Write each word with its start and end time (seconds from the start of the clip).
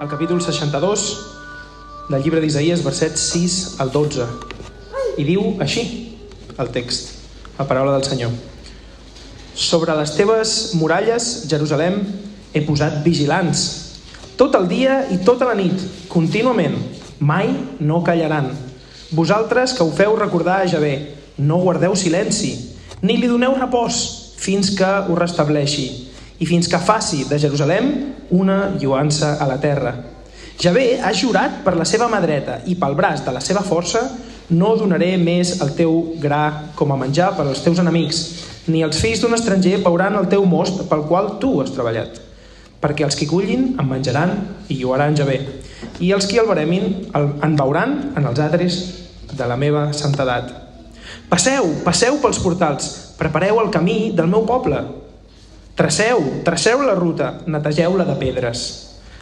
al 0.00 0.08
capítol 0.08 0.40
62 0.40 1.26
del 2.08 2.22
llibre 2.22 2.40
d'Isaïes, 2.40 2.84
versets 2.86 3.24
6 3.34 3.56
al 3.82 3.90
12. 3.90 4.26
I 5.18 5.24
diu 5.26 5.56
així 5.62 5.82
el 6.58 6.70
text, 6.74 7.16
la 7.58 7.66
paraula 7.66 7.96
del 7.96 8.06
Senyor. 8.06 8.32
Sobre 9.58 9.96
les 9.98 10.14
teves 10.14 10.54
muralles, 10.78 11.48
Jerusalem, 11.50 11.98
he 12.54 12.62
posat 12.62 13.02
vigilants. 13.02 13.64
Tot 14.38 14.54
el 14.54 14.68
dia 14.70 15.02
i 15.10 15.18
tota 15.26 15.48
la 15.50 15.58
nit, 15.58 15.82
contínuament, 16.08 16.78
mai 17.18 17.50
no 17.82 18.04
callaran. 18.06 18.52
Vosaltres 19.10 19.74
que 19.74 19.82
ho 19.82 19.90
feu 19.90 20.14
recordar 20.16 20.62
a 20.62 20.70
Javé, 20.70 20.94
no 21.38 21.58
guardeu 21.64 21.96
silenci, 21.98 22.54
ni 23.02 23.18
li 23.18 23.26
doneu 23.26 23.58
repòs 23.58 23.98
fins 24.38 24.70
que 24.78 24.86
ho 24.86 25.18
restableixi 25.18 26.07
i 26.38 26.46
fins 26.46 26.68
que 26.70 26.78
faci 26.78 27.24
de 27.28 27.38
Jerusalem 27.38 27.90
una 28.30 28.74
lluança 28.78 29.36
a 29.40 29.46
la 29.48 29.58
terra. 29.60 29.94
Javé 30.58 30.98
ha 30.98 31.12
jurat 31.14 31.60
per 31.64 31.76
la 31.78 31.86
seva 31.86 32.08
mà 32.10 32.18
dreta 32.22 32.60
i 32.66 32.74
pel 32.78 32.96
braç 32.98 33.22
de 33.26 33.34
la 33.34 33.42
seva 33.42 33.62
força 33.62 34.02
no 34.50 34.72
donaré 34.80 35.12
més 35.20 35.58
el 35.62 35.74
teu 35.76 36.14
gra 36.22 36.72
com 36.74 36.92
a 36.92 36.98
menjar 36.98 37.34
per 37.36 37.44
als 37.46 37.60
teus 37.62 37.78
enemics, 37.78 38.22
ni 38.66 38.82
els 38.82 38.98
fills 39.00 39.20
d'un 39.22 39.36
estranger 39.36 39.78
veuran 39.84 40.16
el 40.18 40.28
teu 40.32 40.44
most 40.48 40.82
pel 40.88 41.04
qual 41.08 41.36
tu 41.42 41.58
has 41.62 41.72
treballat. 41.74 42.20
Perquè 42.80 43.04
els 43.04 43.18
que 43.18 43.28
cullin 43.28 43.74
en 43.78 43.88
menjaran 43.90 44.34
i 44.70 44.78
lloaran 44.80 45.16
Javé, 45.18 45.40
i 46.00 46.12
els 46.14 46.26
que 46.30 46.38
el 46.40 46.48
baremin 46.48 47.10
en 47.14 47.56
veuran 47.58 47.98
en 48.16 48.26
els 48.30 48.40
adres 48.40 48.78
de 49.32 49.46
la 49.46 49.58
meva 49.60 49.92
santedat. 49.92 50.50
Passeu, 51.28 51.68
passeu 51.84 52.16
pels 52.22 52.40
portals, 52.40 52.88
prepareu 53.18 53.60
el 53.60 53.70
camí 53.74 54.10
del 54.16 54.30
meu 54.30 54.46
poble, 54.48 54.80
Traceu, 55.78 56.42
traceu 56.42 56.80
la 56.82 56.96
ruta, 56.98 57.36
netegeu-la 57.46 58.02
de 58.02 58.16
pedres. 58.18 58.60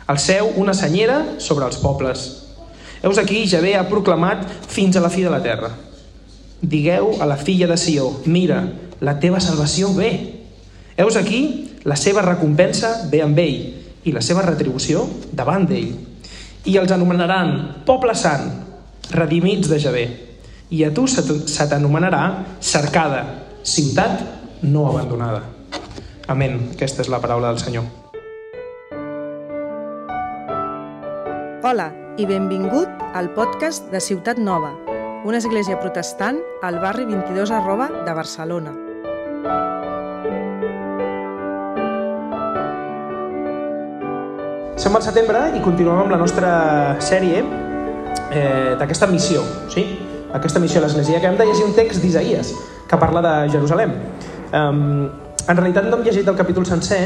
Alceu 0.09 0.55
una 0.57 0.73
senyera 0.73 1.19
sobre 1.37 1.67
els 1.67 1.77
pobles. 1.83 2.23
Heus 3.05 3.19
aquí, 3.21 3.43
Javé 3.45 3.75
ha 3.77 3.83
proclamat 3.91 4.47
fins 4.73 4.97
a 4.97 5.03
la 5.05 5.11
fi 5.13 5.21
de 5.27 5.33
la 5.35 5.43
terra. 5.45 5.69
Digueu 6.63 7.11
a 7.21 7.27
la 7.29 7.37
filla 7.37 7.69
de 7.69 7.77
Sió, 7.77 8.07
mira, 8.25 8.63
la 9.05 9.19
teva 9.21 9.37
salvació 9.45 9.91
ve. 9.93 10.09
Heus 10.97 11.19
aquí, 11.21 11.43
la 11.85 11.99
seva 12.01 12.25
recompensa 12.25 13.03
ve 13.11 13.21
amb 13.21 13.37
ell 13.43 14.09
i 14.09 14.15
la 14.17 14.23
seva 14.25 14.47
retribució 14.47 15.03
davant 15.37 15.67
d'ell. 15.69 15.91
I 16.65 16.79
els 16.81 16.95
anomenaran 16.97 17.85
poble 17.85 18.15
sant, 18.17 18.49
redimits 19.13 19.69
de 19.69 19.83
Javé. 19.85 20.07
I 20.73 20.87
a 20.89 20.91
tu 20.97 21.05
se 21.05 21.69
t'anomenarà 21.69 22.25
cercada, 22.65 23.27
ciutat 23.61 24.65
no 24.65 24.89
abandonada. 24.89 25.56
Amén. 26.27 26.59
Aquesta 26.75 27.05
és 27.05 27.09
la 27.13 27.21
paraula 27.23 27.53
del 27.53 27.61
Senyor. 27.63 27.85
Hola 31.67 31.87
i 32.19 32.27
benvingut 32.27 32.89
al 33.15 33.29
podcast 33.37 33.87
de 33.93 34.01
Ciutat 34.03 34.39
Nova, 34.39 34.73
una 35.27 35.39
església 35.39 35.79
protestant 35.79 36.41
al 36.67 36.81
barri 36.83 37.05
22 37.07 37.53
arroba 37.55 37.87
de 38.07 38.15
Barcelona. 38.15 38.73
Som 44.77 44.99
al 44.99 45.05
setembre 45.07 45.45
i 45.55 45.63
continuem 45.63 46.03
amb 46.05 46.15
la 46.15 46.19
nostra 46.21 46.51
sèrie 47.03 47.43
eh, 47.43 48.75
d'aquesta 48.81 49.07
missió, 49.11 49.45
sí? 49.71 49.87
Aquesta 50.35 50.59
missió 50.63 50.83
a 50.83 50.87
l'Església, 50.87 51.21
que 51.23 51.31
hem 51.31 51.39
de 51.39 51.47
llegir 51.47 51.69
un 51.69 51.77
text 51.79 52.03
d'Isaïes 52.03 52.51
que 52.91 52.99
parla 52.99 53.23
de 53.23 53.37
Jerusalem. 53.55 53.95
Um, 54.55 55.09
en 55.49 55.57
realitat 55.57 55.87
no 55.87 55.99
hem 55.99 56.05
llegit 56.07 56.29
el 56.29 56.39
capítol 56.39 56.67
sencer, 56.67 57.03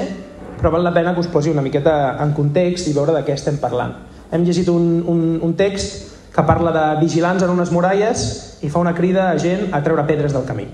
però 0.60 0.72
val 0.72 0.84
la 0.84 0.92
pena 0.94 1.14
que 1.14 1.20
us 1.20 1.28
posi 1.32 1.50
una 1.50 1.64
miqueta 1.64 2.16
en 2.22 2.32
context 2.36 2.88
i 2.88 2.94
veure 2.96 3.14
de 3.16 3.24
què 3.24 3.34
estem 3.36 3.58
parlant. 3.60 3.94
Hem 4.30 4.44
llegit 4.46 4.68
un, 4.72 5.00
un, 5.08 5.24
un 5.42 5.56
text 5.58 6.10
que 6.34 6.44
parla 6.46 6.72
de 6.72 6.84
vigilants 7.00 7.42
en 7.42 7.50
unes 7.50 7.72
muralles 7.74 8.28
i 8.62 8.70
fa 8.70 8.80
una 8.80 8.94
crida 8.94 9.30
a 9.30 9.38
gent 9.38 9.74
a 9.74 9.82
treure 9.84 10.06
pedres 10.08 10.36
del 10.36 10.46
camí. 10.48 10.66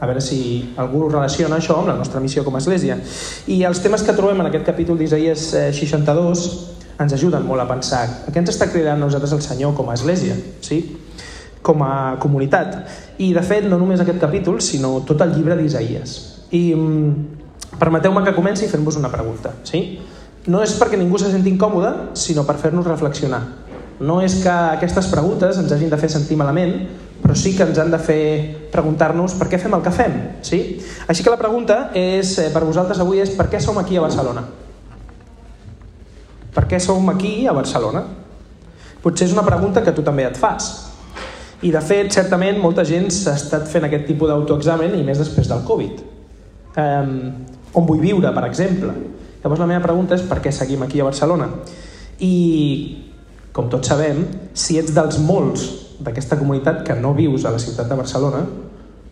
A 0.00 0.08
veure 0.08 0.22
si 0.24 0.40
algú 0.80 1.08
relaciona 1.08 1.58
això 1.60 1.76
amb 1.80 1.90
la 1.92 1.96
nostra 1.98 2.20
missió 2.20 2.44
com 2.44 2.56
a 2.56 2.62
església. 2.62 2.96
I 3.52 3.62
els 3.68 3.82
temes 3.84 4.04
que 4.04 4.16
trobem 4.16 4.40
en 4.40 4.48
aquest 4.48 4.66
capítol 4.68 4.98
d'Isaïes 5.00 5.50
62 5.76 6.46
ens 7.00 7.14
ajuden 7.16 7.46
molt 7.48 7.64
a 7.64 7.68
pensar 7.68 8.02
a 8.28 8.32
què 8.32 8.40
ens 8.40 8.52
està 8.52 8.68
cridant 8.72 9.00
nosaltres 9.00 9.32
el 9.36 9.44
Senyor 9.44 9.74
com 9.76 9.88
a 9.88 9.96
església, 9.96 10.36
sí? 10.64 10.82
com 11.62 11.82
a 11.84 12.16
comunitat. 12.20 12.76
I, 13.20 13.32
de 13.36 13.42
fet, 13.44 13.66
no 13.68 13.78
només 13.80 14.00
aquest 14.00 14.20
capítol, 14.20 14.60
sinó 14.64 14.98
tot 15.08 15.20
el 15.24 15.34
llibre 15.36 15.56
d'Isaïes. 15.58 16.29
I 16.50 16.62
mm, 16.74 17.76
permeteu-me 17.78 18.22
que 18.26 18.34
comenci 18.34 18.68
fent-vos 18.68 18.98
una 19.00 19.10
pregunta. 19.12 19.54
Sí? 19.62 20.00
No 20.50 20.62
és 20.64 20.72
perquè 20.78 20.98
ningú 20.98 21.18
se 21.20 21.30
senti 21.30 21.52
incòmode, 21.52 22.16
sinó 22.18 22.46
per 22.48 22.56
fer-nos 22.58 22.88
reflexionar. 22.88 23.42
No 24.00 24.22
és 24.24 24.38
que 24.40 24.50
aquestes 24.50 25.10
preguntes 25.12 25.58
ens 25.60 25.72
hagin 25.72 25.90
de 25.92 25.98
fer 26.00 26.08
sentir 26.08 26.38
malament, 26.40 26.72
però 27.20 27.36
sí 27.36 27.52
que 27.56 27.66
ens 27.68 27.78
han 27.78 27.90
de 27.92 27.98
fer 28.00 28.22
preguntar-nos 28.72 29.34
per 29.36 29.50
què 29.50 29.58
fem 29.60 29.76
el 29.76 29.84
que 29.84 29.92
fem. 29.92 30.14
Sí? 30.46 30.60
Així 31.06 31.22
que 31.22 31.32
la 31.32 31.38
pregunta 31.40 31.90
és, 31.94 32.38
eh, 32.38 32.48
per 32.50 32.64
vosaltres 32.64 32.98
avui 32.98 33.20
és 33.20 33.34
per 33.36 33.50
què 33.52 33.60
som 33.60 33.76
aquí 33.78 33.98
a 34.00 34.06
Barcelona? 34.06 34.46
Per 36.54 36.64
què 36.66 36.80
som 36.80 37.08
aquí 37.12 37.46
a 37.46 37.52
Barcelona? 37.52 38.02
Potser 39.02 39.28
és 39.28 39.32
una 39.32 39.44
pregunta 39.44 39.82
que 39.84 39.92
tu 39.92 40.02
també 40.02 40.24
et 40.24 40.36
fas. 40.36 40.88
I 41.62 41.70
de 41.70 41.80
fet, 41.84 42.10
certament, 42.12 42.58
molta 42.58 42.84
gent 42.84 43.10
s'ha 43.12 43.34
estat 43.36 43.68
fent 43.68 43.84
aquest 43.84 44.06
tipus 44.08 44.28
d'autoexamen 44.28 44.96
i 44.96 45.04
més 45.04 45.20
després 45.20 45.48
del 45.48 45.60
Covid. 45.68 46.00
Um, 46.78 47.14
on 47.74 47.86
vull 47.86 48.02
viure, 48.02 48.30
per 48.34 48.44
exemple. 48.46 48.94
Llavors 49.42 49.62
la 49.62 49.68
meva 49.70 49.82
pregunta 49.84 50.16
és 50.18 50.24
per 50.28 50.40
què 50.44 50.52
seguim 50.52 50.82
aquí 50.84 51.00
a 51.00 51.06
Barcelona? 51.08 51.48
I, 52.20 52.34
com 53.56 53.70
tots 53.72 53.88
sabem, 53.88 54.26
si 54.52 54.76
ets 54.78 54.92
dels 54.96 55.18
molts 55.24 55.66
d'aquesta 56.00 56.38
comunitat 56.40 56.82
que 56.86 56.96
no 56.96 57.14
vius 57.16 57.46
a 57.46 57.54
la 57.54 57.60
ciutat 57.62 57.88
de 57.88 57.96
Barcelona, 57.96 58.44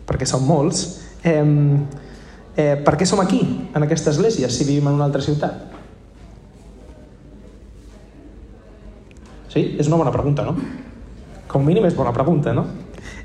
perquè 0.09 0.27
són 0.29 0.45
molts, 0.45 0.85
eh, 1.23 1.41
eh, 2.55 2.75
per 2.85 2.95
què 2.97 3.07
som 3.09 3.21
aquí, 3.21 3.41
en 3.73 3.85
aquesta 3.85 4.13
església, 4.13 4.49
si 4.49 4.65
vivim 4.65 4.87
en 4.87 4.99
una 4.99 5.09
altra 5.09 5.21
ciutat? 5.21 5.65
Sí? 9.49 9.75
És 9.79 9.87
una 9.87 9.97
bona 9.97 10.13
pregunta, 10.13 10.45
no? 10.45 10.55
Com 11.49 11.65
mínim 11.65 11.85
és 11.89 11.97
bona 11.97 12.13
pregunta, 12.13 12.53
no? 12.53 12.67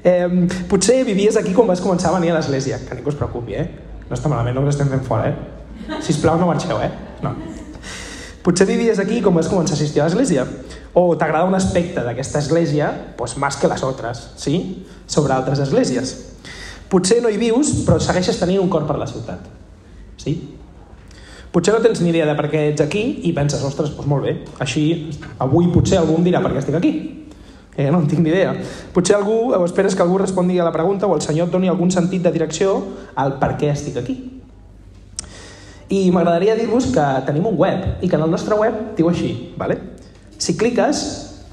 Eh, 0.05 0.49
potser 0.69 1.03
vivies 1.05 1.37
aquí 1.37 1.53
quan 1.53 1.69
vas 1.69 1.85
començar 1.85 2.11
a 2.11 2.19
venir 2.19 2.33
a 2.33 2.39
l'església, 2.39 2.81
que 2.81 2.97
ningú 2.97 3.13
es 3.13 3.21
preocupi, 3.21 3.61
eh? 3.61 3.84
No 4.09 4.17
està 4.17 4.29
malament, 4.29 4.57
no 4.57 4.65
us 4.67 4.75
estem 4.75 4.91
fent 4.93 5.05
fora, 5.07 5.31
eh? 5.31 5.99
Sisplau, 6.05 6.39
no 6.41 6.49
marxeu, 6.51 6.81
eh? 6.85 6.91
No. 7.25 7.35
Potser 8.45 8.67
vivies 8.69 9.01
aquí 9.01 9.23
com 9.25 9.37
vas 9.37 9.49
començar 9.49 9.73
a 9.73 9.79
assistir 9.79 10.03
a 10.03 10.09
l'església, 10.09 10.45
o 10.95 11.17
t'agrada 11.17 11.49
un 11.49 11.57
aspecte 11.57 12.05
d'aquesta 12.05 12.43
església, 12.45 12.91
pues, 13.17 13.39
més 13.41 13.57
que 13.57 13.71
les 13.73 13.83
altres, 13.83 14.29
sí? 14.37 14.85
Sobre 15.07 15.33
altres 15.33 15.63
esglésies. 15.65 16.15
Potser 16.93 17.23
no 17.25 17.33
hi 17.33 17.41
vius, 17.41 17.73
però 17.87 17.97
segueixes 17.99 18.39
tenint 18.39 18.61
un 18.61 18.69
cor 18.71 18.85
per 18.87 18.99
la 19.01 19.09
ciutat. 19.09 19.49
Sí? 20.21 20.37
Potser 21.55 21.75
no 21.75 21.81
tens 21.83 22.01
ni 22.03 22.11
idea 22.11 22.27
de 22.27 22.35
per 22.39 22.51
què 22.53 22.69
ets 22.73 22.83
aquí 22.83 23.03
i 23.29 23.33
penses, 23.35 23.63
ostres, 23.65 23.93
doncs 23.95 24.11
molt 24.11 24.27
bé, 24.27 24.37
així 24.63 24.85
avui 25.43 25.71
potser 25.73 26.01
algú 26.01 26.19
em 26.19 26.27
dirà 26.27 26.43
per 26.43 26.53
què 26.53 26.61
estic 26.61 26.79
aquí. 26.79 26.93
Eh, 27.77 27.91
no 27.91 28.01
en 28.01 28.07
tinc 28.07 28.21
ni 28.23 28.31
idea. 28.31 28.55
Potser 28.95 29.17
algú, 29.17 29.53
o 29.53 29.65
esperes 29.65 29.97
que 29.97 30.03
algú 30.03 30.19
respongui 30.19 30.61
a 30.61 30.65
la 30.65 30.73
pregunta 30.73 31.07
o 31.07 31.15
el 31.17 31.23
Senyor 31.23 31.49
et 31.49 31.53
doni 31.53 31.69
algun 31.69 31.91
sentit 31.91 32.23
de 32.23 32.31
direcció 32.31 32.77
al 33.15 33.39
per 33.41 33.57
què 33.59 33.73
estic 33.73 33.99
aquí. 33.99 34.19
I 35.91 36.07
m'agradaria 36.15 36.55
dir-vos 36.57 36.87
que 36.95 37.09
tenim 37.27 37.47
un 37.51 37.59
web 37.59 37.99
i 38.01 38.09
que 38.09 38.17
en 38.17 38.23
el 38.25 38.31
nostre 38.31 38.57
web 38.57 38.97
diu 38.97 39.11
així, 39.11 39.55
¿vale? 39.59 39.95
si 40.39 40.57
cliques 40.57 41.01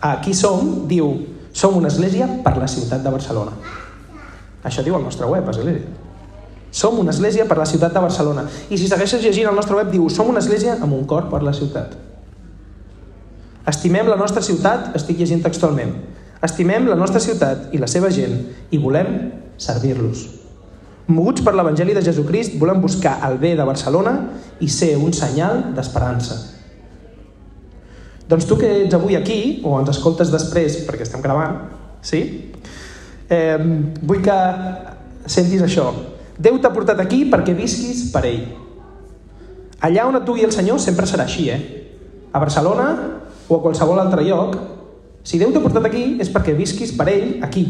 a 0.02 0.18
qui 0.20 0.34
som, 0.34 0.88
diu 0.90 1.14
som 1.54 1.78
una 1.78 1.88
església 1.88 2.28
per 2.44 2.58
la 2.58 2.68
ciutat 2.68 3.04
de 3.04 3.12
Barcelona. 3.14 3.54
Això 4.68 4.84
diu 4.84 4.98
el 4.98 5.04
nostre 5.04 5.28
web, 5.30 5.48
església. 5.48 5.88
Som 6.72 7.00
una 7.00 7.12
església 7.12 7.46
per 7.48 7.58
la 7.60 7.68
ciutat 7.68 7.94
de 7.94 8.04
Barcelona. 8.04 8.46
I 8.70 8.78
si 8.80 8.88
segueixes 8.88 9.24
llegint 9.24 9.50
el 9.50 9.56
nostre 9.56 9.76
web, 9.76 9.92
diu 9.92 10.08
som 10.10 10.30
una 10.32 10.40
església 10.44 10.78
amb 10.80 10.96
un 10.96 11.06
cor 11.08 11.30
per 11.32 11.42
la 11.44 11.54
ciutat. 11.54 11.96
Estimem 13.68 14.08
la 14.10 14.18
nostra 14.20 14.42
ciutat, 14.42 14.92
estic 14.98 15.20
llegint 15.20 15.44
textualment. 15.44 15.94
Estimem 16.42 16.88
la 16.90 16.98
nostra 16.98 17.22
ciutat 17.22 17.70
i 17.76 17.80
la 17.82 17.90
seva 17.90 18.10
gent 18.14 18.34
i 18.74 18.80
volem 18.82 19.12
servir-los. 19.62 20.24
Moguts 21.12 21.44
per 21.46 21.54
l'Evangeli 21.54 21.94
de 21.94 22.02
Jesucrist, 22.06 22.56
volem 22.62 22.82
buscar 22.82 23.20
el 23.28 23.38
bé 23.42 23.54
de 23.58 23.66
Barcelona 23.68 24.16
i 24.62 24.70
ser 24.70 24.96
un 24.98 25.14
senyal 25.14 25.68
d'esperança. 25.76 26.38
Doncs 28.32 28.48
tu 28.48 28.56
que 28.58 28.70
ets 28.86 28.96
avui 28.96 29.18
aquí, 29.20 29.60
o 29.68 29.76
ens 29.80 29.92
escoltes 29.92 30.32
després 30.32 30.80
perquè 30.88 31.06
estem 31.06 31.22
gravant, 31.22 31.58
sí? 32.02 32.22
Eh, 33.30 33.58
vull 34.02 34.24
que 34.24 34.38
sentis 35.30 35.62
això. 35.66 35.90
Déu 36.42 36.58
t'ha 36.62 36.72
portat 36.74 37.02
aquí 37.04 37.26
perquè 37.30 37.54
visquis 37.58 38.08
per 38.14 38.24
ell. 38.30 38.46
Allà 39.82 40.08
on 40.08 40.18
et 40.18 40.26
dugui 40.26 40.46
el 40.48 40.54
Senyor 40.56 40.80
sempre 40.82 41.10
serà 41.10 41.28
així, 41.28 41.50
eh? 41.52 41.60
A 42.32 42.40
Barcelona 42.40 42.88
o 43.50 43.58
a 43.58 43.62
qualsevol 43.62 44.00
altre 44.00 44.24
lloc, 44.24 44.56
si 45.24 45.40
Déu 45.40 45.52
t'ha 45.54 45.62
portat 45.64 45.86
aquí 45.86 46.18
és 46.22 46.30
perquè 46.34 46.56
visquis 46.58 46.94
per 46.98 47.08
ell 47.12 47.44
aquí. 47.46 47.66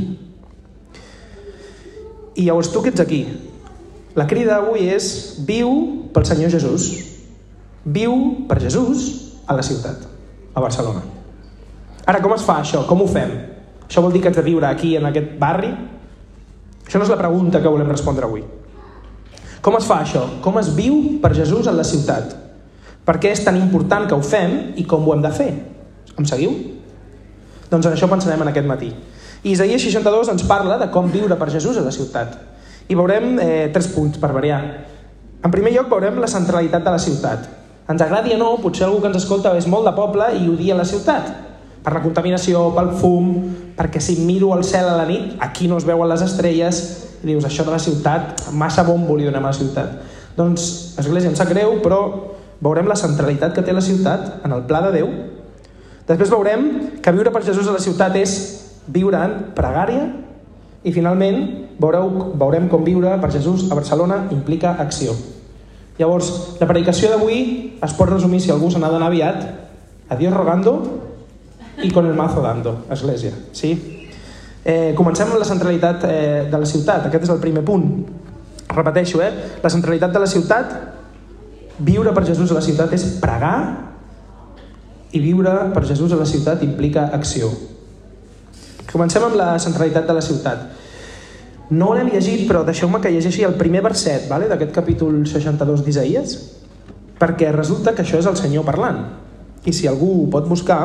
I 2.36 2.46
llavors 2.48 2.72
tu 2.72 2.82
que 2.82 2.94
ets 2.94 3.04
aquí, 3.04 3.26
la 4.16 4.28
crida 4.28 4.58
avui 4.58 4.88
és 4.92 5.38
viu 5.48 5.72
pel 6.12 6.26
Senyor 6.28 6.52
Jesús. 6.52 6.90
Viu 7.84 8.46
per 8.48 8.60
Jesús 8.62 9.10
a 9.48 9.56
la 9.56 9.64
ciutat. 9.64 10.08
a 10.54 10.60
Barcelona. 10.60 11.00
Ara, 12.06 12.20
com 12.20 12.34
es 12.36 12.44
fa 12.44 12.58
això? 12.60 12.82
Com 12.84 13.04
ho 13.04 13.08
fem? 13.08 13.30
Això 13.88 14.02
vol 14.04 14.12
dir 14.12 14.20
que 14.20 14.28
haig 14.28 14.36
de 14.36 14.44
viure 14.44 14.68
aquí, 14.68 14.98
en 14.98 15.06
aquest 15.08 15.38
barri? 15.40 15.70
Això 16.84 17.00
no 17.00 17.06
és 17.06 17.12
la 17.14 17.20
pregunta 17.20 17.62
que 17.62 17.72
volem 17.72 17.88
respondre 17.88 18.28
avui. 18.28 18.44
Com 19.64 19.78
es 19.78 19.88
fa 19.88 20.02
això? 20.04 20.26
Com 20.44 20.58
es 20.60 20.74
viu 20.76 21.22
per 21.24 21.32
Jesús 21.38 21.70
en 21.72 21.78
la 21.78 21.86
ciutat? 21.88 22.36
Per 23.06 23.16
què 23.16 23.32
és 23.32 23.44
tan 23.46 23.56
important 23.62 24.10
que 24.10 24.18
ho 24.18 24.22
fem 24.26 24.74
i 24.76 24.84
com 24.84 25.08
ho 25.08 25.16
hem 25.16 25.24
de 25.24 25.32
fer? 25.32 25.52
Em 26.18 26.28
seguiu? 26.28 26.52
Doncs 27.72 27.88
en 27.88 27.96
això 27.96 28.10
pensarem 28.12 28.42
en 28.44 28.52
aquest 28.52 28.68
matí. 28.68 28.92
I 29.42 29.54
Isaías 29.56 29.82
62 29.82 30.30
ens 30.34 30.44
parla 30.46 30.78
de 30.78 30.90
com 30.92 31.08
viure 31.12 31.38
per 31.40 31.50
Jesús 31.50 31.78
a 31.80 31.86
la 31.86 31.94
ciutat. 31.96 32.36
I 32.92 32.98
veurem 33.00 33.38
eh, 33.40 33.70
tres 33.74 33.88
punts 33.94 34.20
per 34.20 34.34
variar. 34.36 34.62
En 35.42 35.54
primer 35.54 35.72
lloc 35.74 35.88
veurem 35.90 36.20
la 36.22 36.30
centralitat 36.30 36.84
de 36.84 36.92
la 36.94 37.00
ciutat. 37.00 37.48
Ens 37.90 38.04
agradi 38.04 38.36
o 38.36 38.40
no, 38.42 38.52
potser 38.62 38.86
algú 38.86 39.00
que 39.02 39.10
ens 39.10 39.24
escolta 39.24 39.56
és 39.58 39.68
molt 39.72 39.88
de 39.88 39.96
poble 39.96 40.28
i 40.38 40.46
odia 40.52 40.78
la 40.78 40.86
ciutat. 40.86 41.32
Per 41.82 41.94
la 41.96 42.04
contaminació, 42.04 42.68
pel 42.76 42.92
fum, 43.00 43.32
perquè 43.78 44.04
si 44.04 44.20
miro 44.22 44.52
al 44.54 44.62
cel 44.68 44.86
a 44.86 45.00
la 45.00 45.08
nit, 45.10 45.34
aquí 45.42 45.68
no 45.68 45.80
es 45.82 45.88
veuen 45.88 46.12
les 46.12 46.22
estrelles, 46.22 46.82
i 47.24 47.32
dius, 47.32 47.48
això 47.48 47.66
de 47.66 47.74
la 47.74 47.82
ciutat, 47.82 48.46
massa 48.54 48.86
bombo 48.86 49.16
li 49.18 49.26
donem 49.26 49.48
a 49.48 49.50
la 49.50 49.58
ciutat. 49.58 49.98
Doncs, 50.38 50.68
Església, 51.02 51.32
em 51.32 51.38
sap 51.40 51.50
greu, 51.50 51.80
però 51.82 52.02
veurem 52.62 52.90
la 52.90 53.00
centralitat 53.00 53.56
que 53.56 53.64
té 53.66 53.74
la 53.74 53.82
ciutat 53.82 54.46
en 54.46 54.54
el 54.54 54.68
pla 54.70 54.84
de 54.86 54.94
Déu. 55.00 55.10
Després 56.08 56.32
veurem 56.34 56.68
que 57.02 57.14
viure 57.14 57.32
per 57.34 57.44
Jesús 57.46 57.68
a 57.70 57.76
la 57.76 57.84
ciutat 57.84 58.16
és 58.20 58.34
viure 58.92 59.20
en 59.22 59.38
pregària 59.56 60.08
i 60.84 60.94
finalment 60.94 61.44
veureu, 61.82 62.10
veurem 62.40 62.68
com 62.72 62.84
viure 62.86 63.14
per 63.22 63.32
Jesús 63.34 63.68
a 63.70 63.78
Barcelona 63.78 64.26
implica 64.34 64.76
acció. 64.82 65.14
Llavors, 66.00 66.58
la 66.60 66.68
predicació 66.70 67.12
d'avui 67.12 67.42
es 67.84 67.94
pot 67.94 68.10
resumir, 68.10 68.42
si 68.42 68.52
algú 68.52 68.72
se 68.72 68.80
n'ha 68.82 68.90
d'anar 68.90 69.12
aviat, 69.12 69.44
a 70.10 70.18
Dios 70.18 70.34
rogando 70.34 70.74
i 71.84 71.92
con 71.92 72.06
el 72.06 72.16
mazo 72.18 72.42
dando, 72.42 72.86
església. 72.90 73.32
Sí? 73.52 73.76
Eh, 74.64 74.94
comencem 74.98 75.30
amb 75.30 75.40
la 75.42 75.48
centralitat 75.48 76.04
eh, 76.06 76.48
de 76.50 76.58
la 76.58 76.68
ciutat. 76.70 77.06
Aquest 77.08 77.28
és 77.28 77.34
el 77.34 77.40
primer 77.42 77.64
punt. 77.66 77.86
Repeteixo, 78.72 79.22
eh? 79.22 79.32
La 79.64 79.70
centralitat 79.70 80.14
de 80.14 80.22
la 80.22 80.30
ciutat, 80.30 80.74
viure 81.82 82.14
per 82.14 82.26
Jesús 82.28 82.52
a 82.52 82.60
la 82.60 82.66
ciutat 82.66 82.94
és 82.94 83.08
pregar 83.22 83.56
i 85.12 85.20
viure 85.20 85.52
per 85.74 85.86
Jesús 85.88 86.14
a 86.14 86.20
la 86.20 86.28
ciutat 86.28 86.64
implica 86.64 87.10
acció. 87.14 87.52
Comencem 88.92 89.24
amb 89.24 89.38
la 89.40 89.54
centralitat 89.60 90.08
de 90.08 90.16
la 90.16 90.24
ciutat. 90.24 90.64
No 91.72 91.94
l'hem 91.96 92.10
llegit, 92.12 92.44
però 92.48 92.66
deixeu-me 92.68 93.00
que 93.00 93.12
llegeixi 93.12 93.46
el 93.48 93.56
primer 93.60 93.84
verset 93.86 94.28
vale, 94.32 94.50
d'aquest 94.52 94.74
capítol 94.76 95.22
62 95.28 95.86
d'Isaïes, 95.86 96.36
perquè 97.20 97.52
resulta 97.56 97.94
que 97.96 98.04
això 98.04 98.20
és 98.20 98.28
el 98.28 98.40
Senyor 98.40 98.68
parlant. 98.68 99.06
I 99.64 99.72
si 99.76 99.88
algú 99.88 100.10
ho 100.24 100.30
pot 100.32 100.48
buscar, 100.50 100.82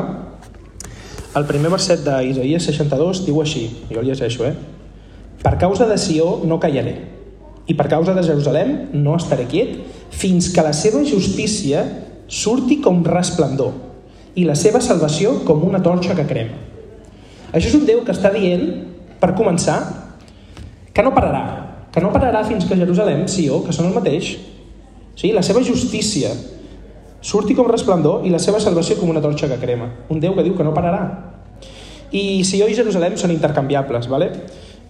el 1.37 1.47
primer 1.49 1.73
verset 1.75 2.05
d'Isaïes 2.07 2.71
62 2.71 3.25
diu 3.27 3.41
així, 3.43 3.67
jo 3.91 4.03
el 4.03 4.11
llegeixo, 4.11 4.47
eh? 4.47 4.55
Per 5.43 5.57
causa 5.59 5.87
de 5.87 5.99
Sió 5.99 6.43
no 6.47 6.61
callaré, 6.63 6.97
i 7.67 7.75
per 7.75 7.89
causa 7.91 8.15
de 8.15 8.23
Jerusalem 8.27 8.95
no 8.95 9.17
estaré 9.19 9.49
quiet, 9.51 9.75
fins 10.15 10.53
que 10.55 10.63
la 10.63 10.75
seva 10.75 11.03
justícia 11.07 11.83
surti 12.31 12.79
com 12.83 13.03
resplendor 13.07 13.86
i 14.37 14.45
la 14.45 14.57
seva 14.59 14.83
salvació 14.85 15.41
com 15.49 15.65
una 15.65 15.81
torxa 15.83 16.17
que 16.17 16.27
crema. 16.29 16.59
Això 17.53 17.71
és 17.71 17.77
un 17.79 17.87
Déu 17.89 18.03
que 18.05 18.13
està 18.13 18.33
dient, 18.35 18.67
per 19.21 19.33
començar, 19.37 19.79
que 20.93 21.05
no 21.05 21.15
pararà, 21.17 21.45
que 21.93 22.03
no 22.05 22.13
pararà 22.13 22.43
fins 22.45 22.67
que 22.69 22.77
Jerusalem, 22.77 23.25
Sió, 23.33 23.63
que 23.65 23.73
són 23.73 23.89
el 23.89 23.97
mateix, 23.97 24.35
sí? 25.17 25.33
la 25.33 25.45
seva 25.47 25.63
justícia 25.65 26.35
surti 27.25 27.57
com 27.57 27.71
resplendor 27.71 28.27
i 28.29 28.31
la 28.31 28.41
seva 28.43 28.61
salvació 28.61 28.99
com 29.01 29.11
una 29.11 29.23
torxa 29.25 29.49
que 29.49 29.59
crema. 29.63 29.89
Un 30.13 30.21
Déu 30.21 30.37
que 30.37 30.45
diu 30.45 30.55
que 30.57 30.67
no 30.67 30.77
pararà. 30.77 31.03
I 32.13 32.45
Sió 32.45 32.69
i 32.69 32.77
Jerusalem 32.77 33.17
són 33.17 33.33
intercanviables, 33.33 34.07
¿vale? 34.13 34.31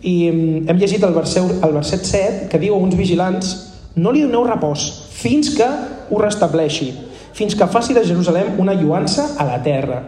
I 0.02 0.16
mm, 0.32 0.66
hem 0.68 0.82
llegit 0.82 1.06
el 1.06 1.14
verset, 1.14 1.54
el 1.62 1.72
verset 1.78 2.02
7 2.04 2.50
que 2.50 2.60
diu 2.60 2.74
a 2.74 2.82
uns 2.82 2.98
vigilants 2.98 3.54
no 3.96 4.12
li 4.12 4.26
doneu 4.26 4.44
repòs 4.44 4.84
fins 5.16 5.54
que 5.56 5.66
ho 6.10 6.18
restableixi, 6.20 6.90
fins 7.36 7.54
que 7.54 7.68
faci 7.68 7.94
de 7.94 8.04
Jerusalem 8.04 8.56
una 8.62 8.74
lluança 8.74 9.34
a 9.36 9.44
la 9.44 9.58
terra. 9.62 10.00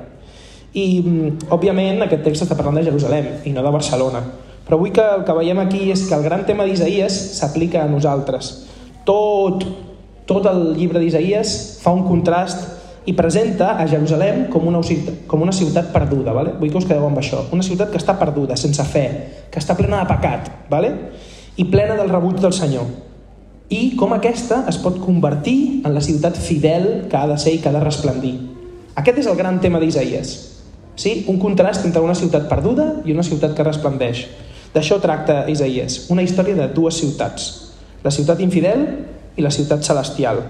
I, 0.72 1.02
mm, 1.02 1.48
òbviament, 1.52 2.00
aquest 2.02 2.24
text 2.24 2.46
està 2.46 2.56
parlant 2.56 2.78
de 2.80 2.86
Jerusalem 2.86 3.44
i 3.44 3.52
no 3.52 3.62
de 3.62 3.72
Barcelona. 3.74 4.22
Però 4.64 4.76
avui 4.76 4.92
que 4.92 5.04
el 5.04 5.24
que 5.24 5.36
veiem 5.36 5.58
aquí 5.60 5.90
és 5.92 6.06
que 6.08 6.14
el 6.14 6.24
gran 6.24 6.44
tema 6.46 6.64
d'Isaïes 6.64 7.12
s'aplica 7.38 7.82
a 7.82 7.88
nosaltres. 7.88 8.64
Tot, 9.04 9.64
tot 10.28 10.46
el 10.46 10.74
llibre 10.76 11.00
d'Isaïes 11.00 11.80
fa 11.82 11.92
un 11.92 12.04
contrast 12.08 12.66
i 13.08 13.14
presenta 13.16 13.78
a 13.80 13.86
Jerusalem 13.88 14.48
com 14.52 14.66
una, 14.68 14.80
com 15.26 15.42
una 15.42 15.52
ciutat 15.52 15.92
perduda. 15.92 16.32
Vale? 16.36 16.52
Vull 16.60 16.70
que 16.70 16.80
us 16.80 16.88
quedeu 16.88 17.06
amb 17.08 17.20
això. 17.20 17.46
Una 17.52 17.64
ciutat 17.64 17.90
que 17.92 18.00
està 18.00 18.18
perduda, 18.20 18.56
sense 18.56 18.84
fe, 18.84 19.06
que 19.50 19.60
està 19.60 19.76
plena 19.76 20.02
de 20.02 20.08
pecat, 20.12 20.50
vale? 20.68 20.92
i 21.58 21.64
plena 21.66 21.96
del 21.98 22.08
rebuig 22.08 22.38
del 22.40 22.52
Senyor. 22.54 23.07
I 23.68 23.96
com 24.00 24.14
aquesta 24.16 24.62
es 24.70 24.78
pot 24.80 24.96
convertir 25.02 25.82
en 25.84 25.92
la 25.92 26.00
ciutat 26.00 26.38
fidel 26.40 27.08
que 27.10 27.18
ha 27.18 27.26
de 27.28 27.36
ser 27.36 27.52
i 27.54 27.58
que 27.60 27.68
ha 27.68 27.74
de 27.74 27.82
resplendir. 27.84 28.34
Aquest 28.96 29.20
és 29.20 29.28
el 29.28 29.36
gran 29.36 29.60
tema 29.60 29.80
d'Isaïes. 29.82 30.30
Sí? 30.98 31.24
Un 31.28 31.36
contrast 31.38 31.84
entre 31.84 32.00
una 32.02 32.16
ciutat 32.16 32.48
perduda 32.48 33.02
i 33.04 33.12
una 33.12 33.26
ciutat 33.26 33.52
que 33.54 33.66
resplendeix. 33.66 34.24
D'això 34.72 34.98
tracta 35.00 35.44
Isaías, 35.52 36.06
una 36.12 36.24
història 36.24 36.56
de 36.56 36.68
dues 36.72 36.96
ciutats, 37.00 37.48
la 38.04 38.12
ciutat 38.12 38.40
infidel 38.44 38.84
i 39.36 39.44
la 39.44 39.52
ciutat 39.52 39.84
celestial. 39.84 40.42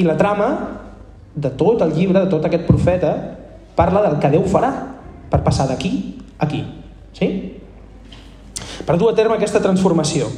I 0.00 0.08
la 0.08 0.16
trama 0.16 0.50
de 1.34 1.52
tot 1.60 1.84
el 1.84 1.92
llibre, 1.94 2.24
de 2.24 2.32
tot 2.32 2.44
aquest 2.48 2.66
profeta, 2.66 3.14
parla 3.76 4.02
del 4.08 4.18
que 4.20 4.32
Déu 4.32 4.48
farà 4.48 4.72
per 5.30 5.44
passar 5.44 5.68
d'aquí 5.68 5.92
a 6.38 6.46
aquí. 6.48 6.64
Sí? 7.12 7.28
Per 8.86 8.96
dur 8.96 9.12
a 9.12 9.16
terme 9.16 9.36
aquesta 9.36 9.60
transformació. 9.62 10.28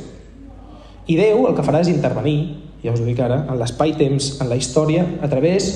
I 1.10 1.16
Déu 1.18 1.46
el 1.48 1.56
que 1.56 1.64
farà 1.66 1.80
és 1.82 1.90
intervenir, 1.90 2.38
ja 2.82 2.92
us 2.94 3.00
ho 3.02 3.06
dic 3.06 3.20
ara, 3.22 3.42
en 3.50 3.58
l'espai-temps, 3.58 4.36
en 4.42 4.50
la 4.50 4.58
història, 4.58 5.06
a 5.22 5.30
través 5.30 5.70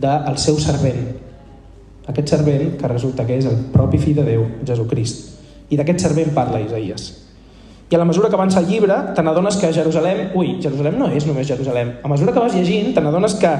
del 0.00 0.38
seu 0.40 0.56
servent. 0.60 1.02
Aquest 2.08 2.32
servent 2.32 2.76
que 2.80 2.88
resulta 2.88 3.26
que 3.26 3.36
és 3.38 3.48
el 3.48 3.58
propi 3.74 4.00
fill 4.00 4.16
de 4.18 4.24
Déu, 4.26 4.46
Jesucrist. 4.66 5.26
I 5.70 5.78
d'aquest 5.78 6.06
servent 6.06 6.32
parla 6.34 6.62
Isaías. 6.62 7.10
I 7.90 7.96
a 7.96 7.98
la 7.98 8.06
mesura 8.06 8.28
que 8.30 8.38
avança 8.38 8.60
el 8.62 8.68
llibre, 8.70 8.96
te 9.16 9.22
n'adones 9.22 9.58
que 9.58 9.72
Jerusalem... 9.74 10.30
Ui, 10.38 10.56
Jerusalem 10.62 10.96
no 10.98 11.10
és 11.10 11.26
només 11.26 11.48
Jerusalem. 11.48 11.96
A 12.02 12.08
mesura 12.08 12.32
que 12.32 12.42
vas 12.42 12.54
llegint, 12.54 12.92
te 12.94 13.02
n'adones 13.02 13.34
que 13.38 13.50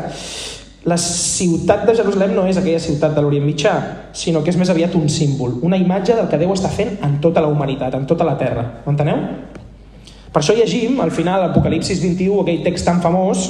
la 0.87 0.97
ciutat 0.97 1.83
de 1.85 1.95
Jerusalem 1.99 2.33
no 2.39 2.47
és 2.49 2.57
aquella 2.57 2.81
ciutat 2.81 3.13
de 3.13 3.21
l'Orient 3.21 3.45
Mitjà, 3.45 3.75
sinó 4.17 4.41
que 4.41 4.55
és 4.55 4.57
més 4.57 4.71
aviat 4.73 4.95
un 4.97 5.11
símbol, 5.13 5.59
una 5.67 5.77
imatge 5.77 6.17
del 6.17 6.31
que 6.31 6.39
Déu 6.41 6.55
està 6.55 6.71
fent 6.73 6.95
en 7.05 7.19
tota 7.21 7.43
la 7.43 7.51
humanitat, 7.53 7.99
en 7.99 8.07
tota 8.09 8.25
la 8.25 8.39
Terra. 8.41 8.65
M'enteneu? 8.87 9.50
Per 10.31 10.43
això 10.43 10.55
llegim, 10.55 11.01
al 11.03 11.11
final, 11.11 11.43
Apocalipsis 11.49 11.99
21, 12.03 12.45
aquell 12.45 12.63
text 12.63 12.87
tan 12.87 13.01
famós, 13.03 13.49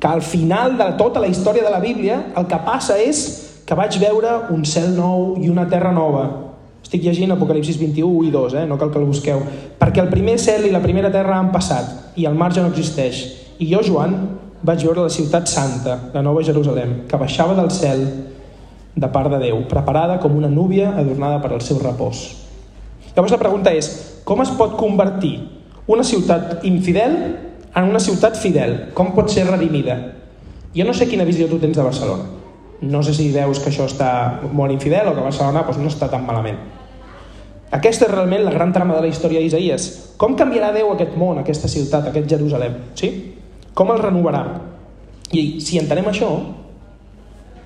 que 0.00 0.08
al 0.08 0.22
final 0.24 0.78
de 0.78 0.86
tota 0.96 1.20
la 1.20 1.28
història 1.28 1.64
de 1.64 1.72
la 1.72 1.80
Bíblia 1.80 2.18
el 2.36 2.46
que 2.48 2.60
passa 2.64 2.96
és 3.00 3.20
que 3.64 3.76
vaig 3.76 3.96
veure 4.00 4.32
un 4.52 4.64
cel 4.68 4.90
nou 4.96 5.36
i 5.40 5.48
una 5.52 5.64
terra 5.68 5.92
nova, 5.96 6.24
estic 6.84 7.04
llegint 7.04 7.32
Apocalipsis 7.32 7.78
21 7.80 8.28
i 8.28 8.32
2, 8.32 8.56
eh? 8.60 8.64
no 8.68 8.76
cal 8.80 8.92
que 8.92 9.00
el 9.00 9.08
busqueu. 9.08 9.40
Perquè 9.80 10.02
el 10.02 10.10
primer 10.12 10.36
cel 10.40 10.68
i 10.68 10.72
la 10.72 10.82
primera 10.84 11.12
terra 11.12 11.38
han 11.40 11.48
passat 11.52 12.18
i 12.20 12.28
el 12.28 12.36
mar 12.36 12.50
ja 12.52 12.64
no 12.64 12.72
existeix. 12.72 13.24
I 13.60 13.68
jo, 13.70 13.80
Joan, 13.84 14.14
vaig 14.64 14.84
veure 14.84 15.06
la 15.06 15.12
ciutat 15.12 15.48
santa, 15.48 15.96
la 16.12 16.22
nova 16.24 16.44
Jerusalem, 16.44 17.02
que 17.08 17.20
baixava 17.20 17.56
del 17.56 17.72
cel 17.72 18.04
de 18.94 19.08
part 19.12 19.32
de 19.32 19.40
Déu, 19.42 19.64
preparada 19.68 20.20
com 20.20 20.36
una 20.36 20.52
núvia 20.52 20.92
adornada 20.92 21.40
per 21.42 21.52
al 21.52 21.64
seu 21.64 21.80
repòs. 21.80 22.26
Llavors 23.14 23.32
la 23.32 23.40
pregunta 23.40 23.72
és, 23.72 23.90
com 24.24 24.40
es 24.44 24.52
pot 24.56 24.76
convertir 24.76 25.38
una 25.86 26.04
ciutat 26.04 26.64
infidel 26.64 27.16
en 27.74 27.90
una 27.90 28.00
ciutat 28.00 28.38
fidel? 28.40 28.90
Com 28.94 29.12
pot 29.14 29.28
ser 29.32 29.44
redimida? 29.48 29.98
Jo 30.74 30.86
no 30.88 30.94
sé 30.94 31.06
quina 31.10 31.26
visió 31.28 31.48
tu 31.50 31.58
tens 31.62 31.76
de 31.76 31.84
Barcelona. 31.84 32.24
No 32.80 33.02
sé 33.02 33.14
si 33.14 33.30
veus 33.32 33.60
que 33.60 33.70
això 33.70 33.86
està 33.88 34.40
molt 34.52 34.72
infidel 34.72 35.08
o 35.08 35.14
que 35.14 35.26
Barcelona 35.26 35.62
doncs, 35.66 35.78
no 35.82 35.92
està 35.92 36.08
tan 36.10 36.24
malament. 36.26 36.58
Aquesta 37.74 38.06
és 38.06 38.12
realment 38.12 38.44
la 38.44 38.52
gran 38.54 38.72
trama 38.72 38.94
de 38.96 39.04
la 39.04 39.10
història 39.10 39.40
d'Isaïes. 39.42 40.14
Com 40.20 40.36
canviarà 40.38 40.72
Déu 40.74 40.92
aquest 40.92 41.16
món, 41.18 41.40
aquesta 41.40 41.70
ciutat, 41.70 42.08
aquest 42.08 42.28
Jerusalem? 42.30 42.76
Sí? 42.94 43.10
Com 43.74 43.90
el 43.90 44.02
renovarà? 44.02 44.44
I 45.34 45.60
si 45.64 45.80
entenem 45.80 46.06
això, 46.10 46.28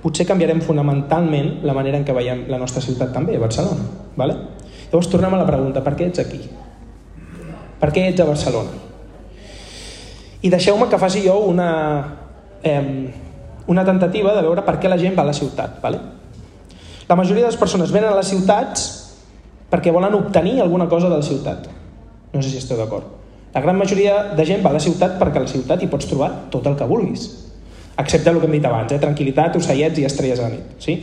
potser 0.03 0.27
canviarem 0.27 0.63
fonamentalment 0.65 1.59
la 1.67 1.75
manera 1.77 1.99
en 2.01 2.07
què 2.07 2.15
veiem 2.17 2.47
la 2.49 2.61
nostra 2.61 2.83
ciutat 2.85 3.13
també, 3.13 3.37
Barcelona. 3.39 3.85
Vale? 4.17 4.39
Llavors 4.89 5.11
tornem 5.13 5.35
a 5.37 5.43
la 5.43 5.49
pregunta, 5.49 5.85
per 5.85 5.97
què 5.99 6.09
ets 6.09 6.23
aquí? 6.23 6.41
Per 7.79 7.91
què 7.95 8.09
ets 8.11 8.21
a 8.23 8.27
Barcelona? 8.29 8.75
I 10.43 10.51
deixeu-me 10.51 10.87
que 10.91 10.99
faci 10.99 11.25
jo 11.25 11.39
una, 11.51 11.71
eh, 12.63 13.11
una 13.67 13.85
tentativa 13.85 14.35
de 14.35 14.43
veure 14.47 14.65
per 14.67 14.79
què 14.79 14.91
la 14.91 14.99
gent 14.99 15.17
va 15.19 15.25
a 15.27 15.31
la 15.31 15.37
ciutat. 15.37 15.81
Vale? 15.83 16.01
La 17.09 17.17
majoria 17.17 17.47
de 17.47 17.51
les 17.51 17.61
persones 17.61 17.93
venen 17.95 18.13
a 18.13 18.19
les 18.19 18.29
ciutats 18.29 18.89
perquè 19.71 19.93
volen 19.93 20.15
obtenir 20.15 20.61
alguna 20.61 20.89
cosa 20.89 21.09
de 21.09 21.17
la 21.17 21.27
ciutat. 21.27 21.69
No 22.33 22.43
sé 22.43 22.51
si 22.51 22.59
esteu 22.59 22.79
d'acord. 22.79 23.05
La 23.55 23.63
gran 23.65 23.79
majoria 23.79 24.35
de 24.37 24.45
gent 24.45 24.65
va 24.65 24.71
a 24.71 24.77
la 24.77 24.83
ciutat 24.83 25.17
perquè 25.21 25.41
a 25.41 25.47
la 25.47 25.51
ciutat 25.51 25.83
hi 25.83 25.89
pots 25.89 26.07
trobar 26.07 26.31
tot 26.53 26.67
el 26.67 26.77
que 26.77 26.87
vulguis. 26.89 27.29
Excepte 27.99 28.31
el 28.31 28.39
que 28.39 28.47
hem 28.47 28.55
dit 28.59 28.67
abans, 28.69 28.93
eh? 28.93 29.01
tranquil·litat, 29.03 29.57
ocellets 29.59 29.99
i 29.99 30.05
estrelles 30.07 30.39
a 30.39 30.47
la 30.47 30.53
nit. 30.53 30.77
Sí? 30.79 30.95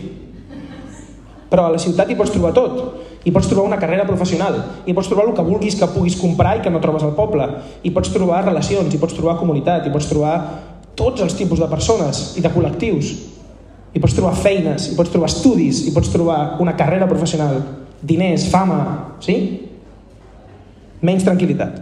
Però 1.49 1.67
a 1.67 1.73
la 1.73 1.81
ciutat 1.81 2.09
hi 2.09 2.17
pots 2.17 2.33
trobar 2.33 2.53
tot. 2.55 3.03
Hi 3.25 3.31
pots 3.33 3.47
trobar 3.49 3.65
una 3.65 3.79
carrera 3.81 4.05
professional, 4.05 4.59
hi 4.85 4.93
pots 4.93 5.07
trobar 5.09 5.25
el 5.25 5.33
que 5.33 5.45
vulguis 5.45 5.77
que 5.79 5.87
puguis 5.89 6.17
comprar 6.19 6.59
i 6.59 6.61
que 6.61 6.69
no 6.69 6.81
trobes 6.81 7.01
al 7.01 7.15
poble, 7.17 7.47
hi 7.81 7.89
pots 7.89 8.11
trobar 8.13 8.43
relacions, 8.45 8.93
hi 8.93 8.99
pots 9.01 9.17
trobar 9.17 9.39
comunitat, 9.39 9.87
hi 9.87 9.93
pots 9.93 10.09
trobar 10.11 10.35
tots 10.95 11.23
els 11.25 11.33
tipus 11.33 11.61
de 11.61 11.69
persones 11.71 12.35
i 12.37 12.43
de 12.45 12.51
col·lectius. 12.53 13.15
Hi 13.95 14.01
pots 14.03 14.13
trobar 14.13 14.35
feines, 14.37 14.91
hi 14.91 14.97
pots 14.97 15.09
trobar 15.09 15.31
estudis, 15.31 15.81
hi 15.87 15.93
pots 15.95 16.11
trobar 16.13 16.59
una 16.61 16.75
carrera 16.77 17.07
professional, 17.09 17.61
diners, 18.05 18.45
fama, 18.51 18.79
sí? 19.23 19.37
Menys 21.01 21.25
tranquil·litat, 21.25 21.81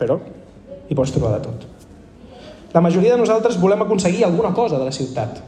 però 0.00 0.18
hi 0.88 0.96
pots 0.96 1.14
trobar 1.14 1.36
de 1.36 1.44
tot. 1.46 1.66
La 2.74 2.82
majoria 2.82 3.14
de 3.14 3.20
nosaltres 3.20 3.60
volem 3.60 3.84
aconseguir 3.84 4.24
alguna 4.24 4.50
cosa 4.54 4.80
de 4.80 4.88
la 4.88 4.92
ciutat. 4.92 5.38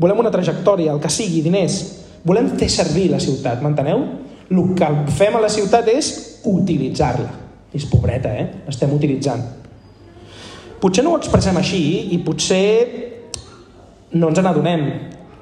Volem 0.00 0.20
una 0.20 0.32
trajectòria, 0.32 0.92
el 0.92 1.00
que 1.00 1.08
sigui, 1.08 1.40
diners. 1.40 1.78
Volem 2.24 2.50
fer 2.60 2.68
servir 2.68 3.08
la 3.10 3.20
ciutat, 3.22 3.62
m'enteneu? 3.64 4.02
El 4.50 4.74
que 4.76 4.88
fem 5.16 5.36
a 5.36 5.40
la 5.40 5.48
ciutat 5.52 5.88
és 5.92 6.10
utilitzar-la. 6.48 7.30
És 7.72 7.86
pobreta, 7.86 8.32
eh? 8.34 8.64
L'estem 8.66 8.92
utilitzant. 8.92 9.44
Potser 10.80 11.04
no 11.04 11.14
ho 11.14 11.20
expressem 11.20 11.56
així 11.60 11.80
i 12.16 12.18
potser 12.24 12.64
no 14.16 14.30
ens 14.32 14.40
n'adonem. 14.42 14.86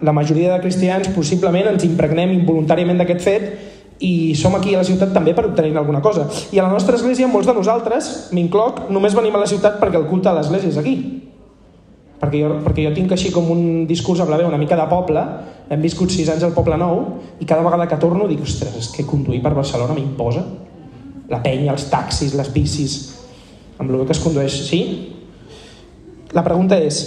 La 0.05 0.15
majoria 0.15 0.53
de 0.53 0.63
cristians 0.63 1.09
possiblement 1.15 1.73
ens 1.73 1.87
impregnem 1.87 2.37
involuntàriament 2.37 3.01
d'aquest 3.01 3.25
fet 3.25 3.49
i 4.05 4.35
som 4.39 4.55
aquí 4.55 4.75
a 4.75 4.83
la 4.83 4.87
ciutat 4.87 5.11
també 5.15 5.35
per 5.35 5.49
obtenir 5.49 5.77
alguna 5.77 6.03
cosa. 6.03 6.29
I 6.53 6.61
a 6.61 6.67
la 6.67 6.73
nostra 6.73 6.95
església, 6.99 7.27
molts 7.31 7.49
de 7.49 7.55
nosaltres, 7.57 8.29
m'incloc, 8.35 8.87
només 8.95 9.17
venim 9.17 9.35
a 9.35 9.43
la 9.43 9.51
ciutat 9.51 9.81
perquè 9.81 9.99
el 9.99 10.07
culte 10.11 10.31
a 10.31 10.37
l'església 10.37 10.71
és 10.71 10.79
aquí. 10.79 10.95
Perquè 12.19 12.41
jo, 12.43 12.55
perquè 12.65 12.89
jo 12.89 12.95
tinc 12.97 13.13
així 13.15 13.31
com 13.35 13.47
un 13.53 13.87
discurs 13.87 14.21
a 14.21 14.27
la 14.27 14.41
veu 14.41 14.49
una 14.49 14.59
mica 14.59 14.77
de 14.79 14.87
poble, 14.91 15.23
hem 15.71 15.85
viscut 15.85 16.11
sis 16.11 16.31
anys 16.33 16.47
al 16.47 16.55
Poble 16.57 16.79
Nou, 16.81 17.03
i 17.39 17.47
cada 17.47 17.63
vegada 17.63 17.87
que 17.87 18.01
torno 18.01 18.27
dic, 18.27 18.43
ostres, 18.43 18.75
és 18.81 18.89
que 18.95 19.07
conduir 19.07 19.43
per 19.45 19.55
Barcelona 19.55 19.95
m'imposa. 19.95 20.43
La 21.29 21.43
penya, 21.45 21.75
els 21.75 21.87
taxis, 21.93 22.35
les 22.35 22.51
bicis, 22.55 22.99
amb 23.79 23.93
el 23.93 24.07
que 24.09 24.17
es 24.17 24.23
condueix, 24.25 24.63
sí? 24.67 24.83
La 26.35 26.45
pregunta 26.45 26.79
és, 26.81 27.03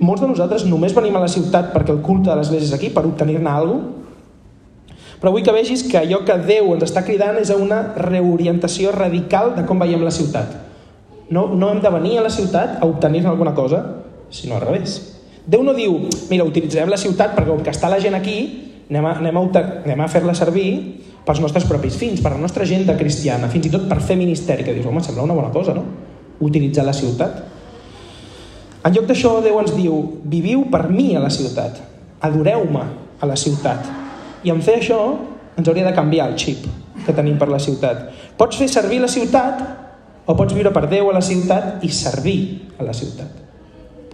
molts 0.00 0.24
de 0.24 0.30
nosaltres 0.30 0.64
només 0.66 0.96
venim 0.96 1.14
a 1.16 1.22
la 1.22 1.30
ciutat 1.30 1.70
perquè 1.74 1.92
el 1.94 2.02
culte 2.04 2.32
de 2.32 2.38
l'església 2.40 2.72
és 2.72 2.78
aquí, 2.78 2.90
per 2.90 3.04
obtenir-ne 3.06 3.50
alguna 3.50 3.82
cosa? 3.82 4.00
Però 5.24 5.30
vull 5.32 5.44
que 5.46 5.54
vegis 5.56 5.86
que 5.88 5.96
allò 5.96 6.18
que 6.20 6.34
Déu 6.44 6.74
ens 6.74 6.82
està 6.84 7.00
cridant 7.00 7.38
és 7.40 7.48
a 7.48 7.54
una 7.56 7.78
reorientació 7.96 8.90
radical 8.92 9.54
de 9.56 9.62
com 9.64 9.78
veiem 9.80 10.02
la 10.04 10.12
ciutat. 10.12 10.50
No, 11.32 11.46
no 11.48 11.70
hem 11.72 11.80
de 11.80 11.92
venir 11.94 12.18
a 12.20 12.24
la 12.26 12.32
ciutat 12.34 12.74
a 12.76 12.84
obtenir 12.84 13.22
alguna 13.24 13.54
cosa, 13.56 13.80
sinó 14.34 14.58
al 14.58 14.66
revés. 14.66 14.98
Déu 15.46 15.62
no 15.62 15.74
diu, 15.76 16.06
mira, 16.30 16.46
utilitzarem 16.48 16.90
la 16.90 16.98
ciutat 17.00 17.34
perquè 17.36 17.52
com 17.52 17.62
que 17.64 17.72
està 17.72 17.90
la 17.92 18.00
gent 18.02 18.16
aquí, 18.16 18.38
anem 18.88 19.06
a, 19.06 19.16
anem 19.20 19.38
a, 19.38 19.42
anem 19.84 20.02
a 20.04 20.08
fer-la 20.10 20.34
servir 20.36 20.68
pels 21.24 21.40
nostres 21.40 21.66
propis 21.68 21.96
fins, 22.00 22.20
per 22.24 22.34
la 22.34 22.40
nostra 22.40 22.66
gent 22.68 22.84
de 22.88 22.96
cristiana, 22.98 23.48
fins 23.52 23.68
i 23.68 23.72
tot 23.72 23.86
per 23.88 24.00
fer 24.04 24.16
ministeri, 24.20 24.64
que 24.64 24.74
dius, 24.76 24.88
home, 24.88 25.02
sembla 25.04 25.24
una 25.24 25.36
bona 25.36 25.52
cosa, 25.52 25.76
no? 25.76 25.84
Utilitzar 26.44 26.84
la 26.84 26.96
ciutat. 26.96 27.38
En 28.84 28.92
lloc 28.92 29.06
d'això, 29.08 29.38
Déu 29.44 29.60
ens 29.62 29.72
diu, 29.76 30.00
viviu 30.28 30.66
per 30.72 30.86
mi 30.90 31.14
a 31.16 31.22
la 31.22 31.32
ciutat, 31.32 31.80
adoreu-me 32.24 32.84
a 33.20 33.28
la 33.28 33.36
ciutat, 33.40 33.88
i 34.44 34.52
en 34.52 34.60
fer 34.64 34.80
això 34.80 35.00
ens 35.56 35.68
hauria 35.68 35.86
de 35.86 35.94
canviar 35.96 36.28
el 36.28 36.36
xip 36.40 36.66
que 37.06 37.14
tenim 37.16 37.38
per 37.40 37.48
la 37.52 37.60
ciutat. 37.62 38.08
Pots 38.36 38.60
fer 38.60 38.68
servir 38.68 39.00
la 39.00 39.12
ciutat 39.12 39.64
o 40.26 40.36
pots 40.36 40.56
viure 40.56 40.72
per 40.72 40.88
Déu 40.90 41.08
a 41.12 41.16
la 41.16 41.24
ciutat 41.24 41.84
i 41.84 41.92
servir 41.92 42.38
a 42.80 42.84
la 42.84 42.96
ciutat. 42.96 43.43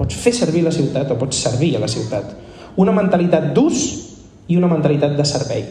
Pots 0.01 0.17
fer 0.17 0.33
servir 0.33 0.65
la 0.65 0.73
ciutat 0.73 1.13
o 1.13 1.19
pots 1.21 1.43
servir 1.45 1.75
a 1.77 1.83
la 1.83 1.91
ciutat. 1.93 2.33
Una 2.81 2.95
mentalitat 2.97 3.51
d'ús 3.53 3.83
i 4.49 4.57
una 4.57 4.71
mentalitat 4.71 5.13
de 5.19 5.27
servei. 5.29 5.67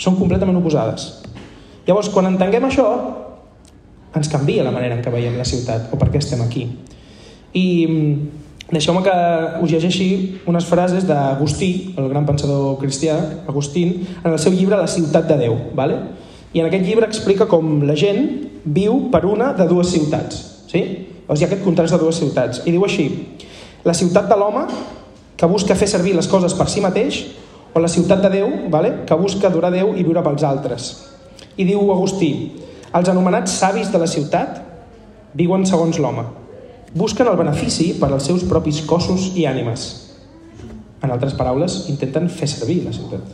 Són 0.00 0.16
completament 0.16 0.56
oposades. 0.58 1.10
Llavors, 1.84 2.08
quan 2.14 2.30
entenguem 2.30 2.64
això, 2.64 2.86
ens 4.16 4.30
canvia 4.32 4.64
la 4.64 4.72
manera 4.72 4.96
en 4.96 5.04
què 5.04 5.12
veiem 5.12 5.36
la 5.36 5.46
ciutat 5.48 5.92
o 5.92 5.98
per 6.00 6.08
què 6.08 6.22
estem 6.22 6.40
aquí. 6.44 6.64
I 7.52 7.66
Deixeu-me 8.72 9.02
que 9.04 9.14
us 9.60 9.68
llegeixi 9.68 10.06
unes 10.48 10.64
frases 10.64 11.04
d'Agustí, 11.04 11.92
el 12.00 12.06
gran 12.08 12.24
pensador 12.24 12.78
cristià, 12.80 13.18
Agustín, 13.44 14.06
en 14.22 14.30
el 14.32 14.38
seu 14.40 14.54
llibre 14.56 14.78
La 14.80 14.88
ciutat 14.88 15.28
de 15.28 15.36
Déu. 15.42 15.58
Vale? 15.76 15.98
I 16.56 16.62
en 16.62 16.70
aquest 16.70 16.86
llibre 16.88 17.04
explica 17.04 17.44
com 17.50 17.82
la 17.84 17.96
gent 18.00 18.30
viu 18.64 19.10
per 19.12 19.26
una 19.28 19.50
de 19.58 19.66
dues 19.68 19.92
ciutats. 19.92 20.40
Sí? 20.72 20.82
Llavors 21.32 21.40
hi 21.40 21.46
ha 21.46 21.48
aquest 21.48 21.62
contrast 21.64 21.94
de 21.94 21.98
dues 21.98 22.18
ciutats. 22.20 22.58
I 22.68 22.72
diu 22.74 22.82
així, 22.84 23.06
la 23.88 23.94
ciutat 23.96 24.26
de 24.28 24.36
l'home, 24.36 24.66
que 25.40 25.46
busca 25.48 25.72
fer 25.74 25.86
servir 25.88 26.12
les 26.12 26.26
coses 26.28 26.52
per 26.52 26.66
si 26.68 26.82
mateix, 26.84 27.22
o 27.72 27.80
la 27.80 27.88
ciutat 27.88 28.20
de 28.20 28.28
Déu, 28.28 28.50
vale? 28.68 29.06
que 29.08 29.16
busca 29.16 29.48
adorar 29.48 29.70
Déu 29.72 29.94
i 29.96 30.04
viure 30.04 30.20
pels 30.26 30.44
altres. 30.44 30.90
I 31.56 31.64
diu 31.64 31.88
Agustí, 31.94 32.28
els 32.92 33.08
anomenats 33.08 33.54
savis 33.62 33.88
de 33.88 34.02
la 34.02 34.10
ciutat 34.12 34.60
viuen 35.32 35.64
segons 35.64 35.96
l'home, 36.04 36.26
busquen 36.92 37.32
el 37.32 37.40
benefici 37.40 37.94
per 37.96 38.12
als 38.12 38.28
seus 38.28 38.44
propis 38.44 38.82
cossos 38.84 39.30
i 39.32 39.48
ànimes. 39.48 39.88
En 41.00 41.16
altres 41.16 41.32
paraules, 41.32 41.86
intenten 41.88 42.28
fer 42.28 42.50
servir 42.52 42.82
la 42.84 42.92
ciutat. 42.92 43.24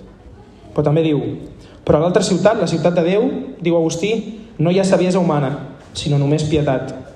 Però 0.70 0.86
també 0.86 1.02
diu, 1.02 1.18
però 1.82 1.98
a 1.98 2.06
l'altra 2.06 2.22
ciutat, 2.22 2.62
la 2.62 2.70
ciutat 2.70 2.94
de 2.94 3.08
Déu, 3.10 3.28
diu 3.58 3.74
Agustí, 3.74 4.14
no 4.62 4.70
hi 4.70 4.78
ha 4.78 4.86
saviesa 4.86 5.18
humana, 5.18 5.50
sinó 5.98 6.22
només 6.22 6.46
pietat, 6.46 7.07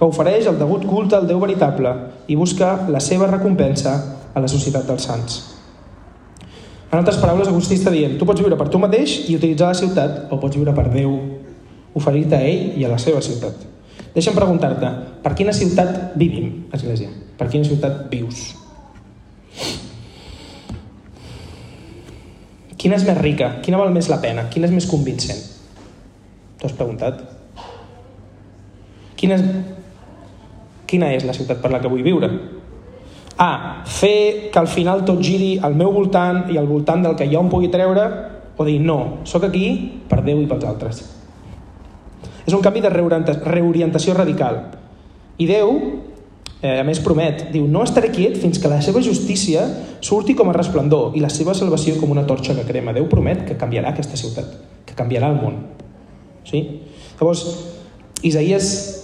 que 0.00 0.06
ofereix 0.08 0.46
el 0.48 0.56
degut 0.56 0.86
culte 0.88 1.12
al 1.18 1.26
Déu 1.28 1.36
veritable 1.42 1.90
i 2.32 2.36
busca 2.40 2.70
la 2.88 3.02
seva 3.04 3.26
recompensa 3.28 3.90
a 4.32 4.40
la 4.40 4.48
societat 4.48 4.86
dels 4.88 5.04
sants. 5.04 5.34
En 6.88 6.96
altres 6.96 7.18
paraules, 7.20 7.50
Agustí 7.50 7.76
està 7.76 7.92
dient, 7.92 8.14
tu 8.16 8.24
pots 8.24 8.40
viure 8.40 8.56
per 8.56 8.70
tu 8.72 8.78
mateix 8.80 9.18
i 9.28 9.36
utilitzar 9.36 9.68
la 9.68 9.76
ciutat, 9.76 10.14
o 10.32 10.38
pots 10.40 10.56
viure 10.56 10.72
per 10.72 10.86
Déu, 10.94 11.12
oferir-te 12.00 12.38
a 12.38 12.46
ell 12.48 12.80
i 12.80 12.86
a 12.86 12.90
la 12.90 12.96
seva 13.02 13.20
ciutat. 13.20 13.66
Deixa'm 14.14 14.38
preguntar-te, 14.38 14.88
per 15.20 15.34
quina 15.36 15.52
ciutat 15.52 16.16
vivim, 16.18 16.70
Església? 16.72 17.12
Per 17.36 17.50
quina 17.52 17.68
ciutat 17.68 18.06
vius? 18.08 18.54
Quina 22.80 22.96
és 22.96 23.04
més 23.04 23.20
rica? 23.20 23.58
Quina 23.60 23.76
val 23.76 23.92
més 23.92 24.08
la 24.08 24.18
pena? 24.24 24.46
Quina 24.48 24.64
és 24.64 24.72
més 24.72 24.88
convincent? 24.88 25.44
T'ho 26.56 26.70
has 26.70 26.78
preguntat? 26.80 27.20
Quina 29.20 29.36
és... 29.36 29.76
Quina 30.90 31.12
és 31.14 31.22
la 31.26 31.36
ciutat 31.36 31.60
per 31.62 31.70
la 31.70 31.78
que 31.78 31.90
vull 31.90 32.02
viure? 32.02 32.30
A. 33.40 33.50
Fer 33.86 34.50
que 34.52 34.58
al 34.58 34.68
final 34.68 35.04
tot 35.06 35.22
giri 35.24 35.54
al 35.62 35.78
meu 35.78 35.94
voltant 35.94 36.50
i 36.52 36.58
al 36.58 36.68
voltant 36.68 37.06
del 37.06 37.16
que 37.16 37.28
jo 37.30 37.40
em 37.40 37.48
pugui 37.48 37.70
treure 37.72 38.04
o 38.60 38.66
dir 38.66 38.76
no, 38.84 39.22
sóc 39.24 39.46
aquí 39.46 39.70
per 40.10 40.20
Déu 40.26 40.42
i 40.42 40.48
pels 40.50 40.66
altres. 40.68 41.00
És 42.44 42.52
un 42.52 42.60
canvi 42.60 42.82
de 42.84 42.90
reorientació 42.92 44.12
radical. 44.18 44.58
I 45.40 45.46
Déu, 45.48 45.70
eh, 46.60 46.76
a 46.80 46.84
més, 46.84 47.00
promet, 47.00 47.46
diu, 47.54 47.64
no 47.64 47.86
estaré 47.86 48.10
quiet 48.12 48.36
fins 48.36 48.60
que 48.60 48.68
la 48.68 48.82
seva 48.84 49.00
justícia 49.00 49.64
surti 50.04 50.36
com 50.36 50.50
a 50.50 50.56
resplendor 50.56 51.16
i 51.16 51.24
la 51.24 51.32
seva 51.32 51.54
salvació 51.56 51.96
com 51.96 52.12
una 52.12 52.26
torxa 52.28 52.58
que 52.58 52.66
crema. 52.68 52.92
Déu 52.92 53.08
promet 53.08 53.46
que 53.48 53.56
canviarà 53.56 53.94
aquesta 53.94 54.20
ciutat, 54.20 54.52
que 54.84 54.98
canviarà 54.98 55.32
el 55.32 55.40
món. 55.40 55.56
Sí? 56.44 56.60
Llavors, 57.16 57.46
Isaías, 58.20 58.99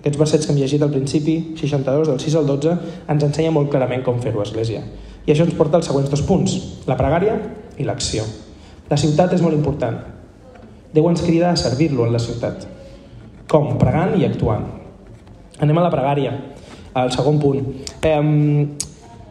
aquests 0.00 0.18
versets 0.18 0.46
que 0.46 0.52
hem 0.54 0.60
llegit 0.60 0.82
al 0.82 0.92
principi, 0.94 1.36
62, 1.58 2.08
del 2.08 2.20
6 2.22 2.40
al 2.40 2.50
12, 2.50 2.74
ens 3.14 3.28
ensenya 3.30 3.54
molt 3.54 3.70
clarament 3.70 4.04
com 4.06 4.20
fer-ho 4.22 4.42
a 4.42 4.48
Església. 4.48 4.82
I 5.26 5.32
això 5.34 5.46
ens 5.46 5.56
porta 5.58 5.80
als 5.80 5.88
següents 5.90 6.10
dos 6.10 6.22
punts, 6.26 6.58
la 6.86 6.98
pregària 6.98 7.38
i 7.78 7.86
l'acció. 7.88 8.26
La 8.90 9.00
ciutat 9.00 9.32
és 9.34 9.42
molt 9.42 9.56
important, 9.56 9.98
Déu 10.96 11.10
ens 11.10 11.20
crida 11.20 11.50
a 11.52 11.58
servir-lo 11.60 12.06
en 12.06 12.14
la 12.14 12.20
ciutat. 12.22 12.62
Com? 13.50 13.74
Pregant 13.76 14.14
i 14.16 14.24
actuant. 14.24 14.64
Anem 15.60 15.76
a 15.76 15.84
la 15.84 15.92
pregària, 15.92 16.32
al 16.96 17.12
segon 17.12 17.40
punt. 17.40 17.66
Eh, 18.00 18.20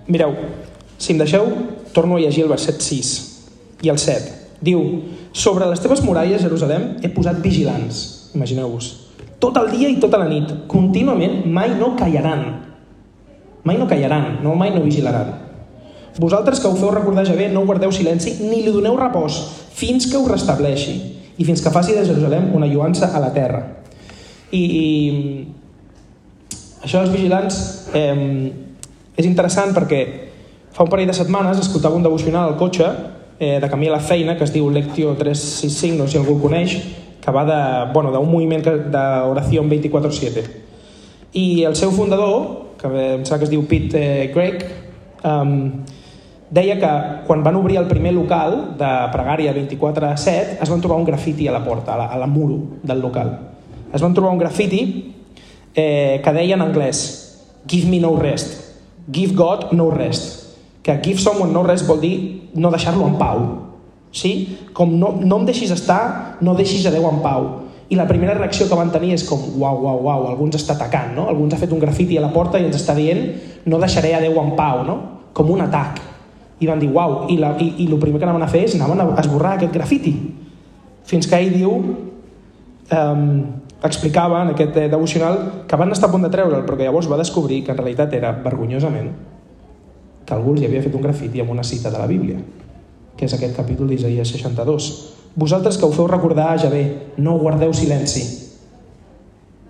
mireu, 0.06 0.36
si 0.98 1.14
em 1.14 1.22
deixeu, 1.22 1.50
torno 1.96 2.18
a 2.18 2.22
llegir 2.22 2.46
el 2.46 2.52
verset 2.54 2.82
6 2.86 3.14
i 3.82 3.90
el 3.90 3.98
7. 4.02 4.36
Diu, 4.62 4.84
sobre 5.34 5.66
les 5.70 5.82
teves 5.82 6.04
muralles, 6.06 6.44
Jerusalem, 6.46 6.96
he 7.02 7.10
posat 7.10 7.42
vigilants. 7.42 8.32
Imagineu-vos. 8.38 9.05
Tot 9.46 9.60
el 9.62 9.68
dia 9.70 9.92
i 9.94 10.00
tota 10.02 10.18
la 10.18 10.26
nit, 10.26 10.50
contínuament, 10.66 11.44
mai 11.46 11.76
no 11.78 11.92
callaran. 11.94 12.42
Mai 13.66 13.78
no 13.78 13.86
callaran, 13.86 14.40
no, 14.42 14.56
mai 14.58 14.72
no 14.74 14.82
vigilaran. 14.82 15.36
Vosaltres 16.18 16.60
que 16.60 16.68
ho 16.68 16.74
feu 16.80 16.90
recordar 16.96 17.28
ja 17.28 17.36
bé, 17.38 17.52
no 17.54 17.62
guardeu 17.68 17.92
silenci 17.94 18.40
ni 18.42 18.64
li 18.64 18.72
doneu 18.74 18.96
repòs 18.98 19.38
fins 19.76 20.08
que 20.10 20.18
ho 20.18 20.26
restableixi 20.30 20.96
i 21.38 21.46
fins 21.46 21.62
que 21.62 21.74
faci 21.74 21.94
de 21.94 22.06
Jerusalem 22.08 22.56
una 22.58 22.66
lluança 22.72 23.12
a 23.14 23.20
la 23.22 23.30
terra. 23.36 23.62
I, 24.50 24.64
i 24.64 24.86
això 26.82 27.04
dels 27.04 27.14
vigilants 27.14 27.56
eh, 27.94 28.50
és 29.14 29.28
interessant 29.30 29.76
perquè 29.78 30.02
fa 30.74 30.88
un 30.88 30.90
parell 30.90 31.12
de 31.12 31.18
setmanes 31.18 31.60
escoltava 31.62 32.00
un 32.00 32.08
devocional 32.08 32.50
al 32.50 32.58
cotxe 32.58 32.88
eh, 33.38 33.60
de 33.62 33.70
camí 33.70 33.92
a 33.92 33.98
la 33.98 34.02
feina 34.02 34.38
que 34.40 34.48
es 34.48 34.54
diu 34.56 34.72
Lectio 34.72 35.14
365, 35.20 36.00
no 36.00 36.08
sé 36.08 36.16
si 36.16 36.24
algú 36.24 36.40
el 36.40 36.42
coneix, 36.48 36.80
que 37.26 37.34
va 37.34 37.44
d'un 37.50 37.94
bueno, 37.94 38.14
moviment 38.22 38.62
d'oració 38.94 39.64
24-7. 39.66 40.46
I 41.42 41.66
el 41.66 41.76
seu 41.76 41.90
fundador, 41.92 42.76
que 42.78 42.88
em 42.88 43.26
sembla 43.26 43.40
que 43.42 43.48
es 43.50 43.52
diu 43.52 43.66
Pete 43.66 43.98
eh, 43.98 44.28
Gregg, 44.32 44.62
um, 45.26 45.56
deia 46.54 46.78
que 46.78 46.92
quan 47.26 47.42
van 47.44 47.58
obrir 47.58 47.80
el 47.82 47.90
primer 47.90 48.14
local 48.14 48.78
de 48.78 48.92
pregària 49.12 49.56
24-7 49.58 50.62
es 50.62 50.70
van 50.70 50.84
trobar 50.84 51.02
un 51.02 51.10
grafiti 51.10 51.50
a 51.50 51.56
la 51.58 51.64
porta, 51.66 51.96
a 51.96 51.98
la, 51.98 52.06
a 52.14 52.22
la 52.22 52.30
muro 52.30 52.78
del 52.84 53.02
local. 53.02 53.34
Es 53.92 54.06
van 54.06 54.14
trobar 54.14 54.32
un 54.32 54.40
grafiti 54.40 54.82
eh, 55.74 56.22
que 56.24 56.34
deia 56.38 56.56
en 56.56 56.62
anglès 56.70 57.04
Give 57.66 57.90
me 57.90 58.00
no 58.00 58.16
rest, 58.16 58.78
give 59.12 59.34
God 59.34 59.72
no 59.72 59.90
rest. 59.90 60.44
Que 60.84 61.00
give 61.02 61.18
someone 61.18 61.52
no 61.52 61.64
rest 61.64 61.88
vol 61.88 61.98
dir 61.98 62.52
no 62.54 62.70
deixar-lo 62.70 63.08
en 63.10 63.18
pau. 63.18 63.40
Sí? 64.16 64.32
Com 64.74 64.96
no, 65.00 65.12
no 65.20 65.42
em 65.42 65.46
deixis 65.50 65.74
estar, 65.76 66.38
no 66.46 66.56
deixis 66.56 66.88
a 66.88 66.94
Déu 66.94 67.08
en 67.10 67.20
pau. 67.24 67.50
I 67.92 68.00
la 68.00 68.08
primera 68.10 68.34
reacció 68.34 68.70
que 68.70 68.78
van 68.80 68.90
tenir 68.94 69.12
és 69.14 69.26
com 69.28 69.44
uau, 69.60 69.84
uau, 69.84 70.02
uau, 70.08 70.26
algú 70.32 70.48
ens 70.48 70.58
està 70.58 70.74
atacant, 70.74 71.12
no? 71.18 71.28
Algú 71.30 71.46
ens 71.46 71.54
ha 71.54 71.62
fet 71.62 71.76
un 71.76 71.84
grafiti 71.84 72.18
a 72.18 72.24
la 72.24 72.32
porta 72.34 72.58
i 72.58 72.66
ens 72.66 72.80
està 72.80 72.96
dient 72.98 73.28
no 73.68 73.82
deixaré 73.82 74.16
a 74.16 74.24
Déu 74.24 74.40
en 74.42 74.56
pau, 74.58 74.86
no? 74.88 74.98
Com 75.36 75.52
un 75.52 75.68
atac 75.68 76.02
i 76.60 76.68
van 76.70 76.80
dir, 76.80 76.90
uau, 76.94 77.26
i, 77.32 77.38
la, 77.40 77.54
i, 77.60 77.68
i 77.84 77.90
el 77.90 78.00
primer 78.00 78.22
que 78.22 78.28
anaven 78.28 78.46
a 78.46 78.50
fer 78.52 78.64
és 78.70 78.76
anaven 78.78 79.04
a 79.04 79.10
esborrar 79.20 79.56
aquest 79.58 79.74
grafiti. 79.76 80.14
Fins 81.06 81.28
que 81.28 81.38
ell 81.38 81.52
diu, 81.54 81.74
um, 82.96 83.24
explicava 83.86 84.42
en 84.46 84.54
aquest 84.54 84.78
devocional 84.90 85.40
que 85.68 85.80
van 85.80 85.92
estar 85.94 86.10
a 86.10 86.14
punt 86.14 86.24
de 86.26 86.32
treure'l, 86.34 86.64
però 86.66 86.80
que 86.80 86.88
llavors 86.88 87.10
va 87.12 87.20
descobrir 87.20 87.64
que 87.66 87.76
en 87.76 87.82
realitat 87.82 88.16
era 88.18 88.32
vergonyosament 88.46 89.12
que 90.26 90.34
algú 90.34 90.56
hi 90.58 90.66
havia 90.66 90.82
fet 90.82 90.96
un 90.98 91.04
grafiti 91.04 91.44
amb 91.44 91.52
una 91.54 91.64
cita 91.64 91.92
de 91.94 92.00
la 92.02 92.08
Bíblia, 92.10 92.40
que 93.16 93.28
és 93.28 93.36
aquest 93.36 93.56
capítol 93.58 93.92
d'Isaïa 93.92 94.26
62. 94.28 94.90
Vosaltres 95.36 95.78
que 95.78 95.88
ho 95.88 95.92
feu 95.96 96.08
recordar 96.08 96.52
a 96.54 96.58
Javé, 96.62 96.86
no 97.18 97.38
guardeu 97.40 97.74
silenci, 97.74 98.24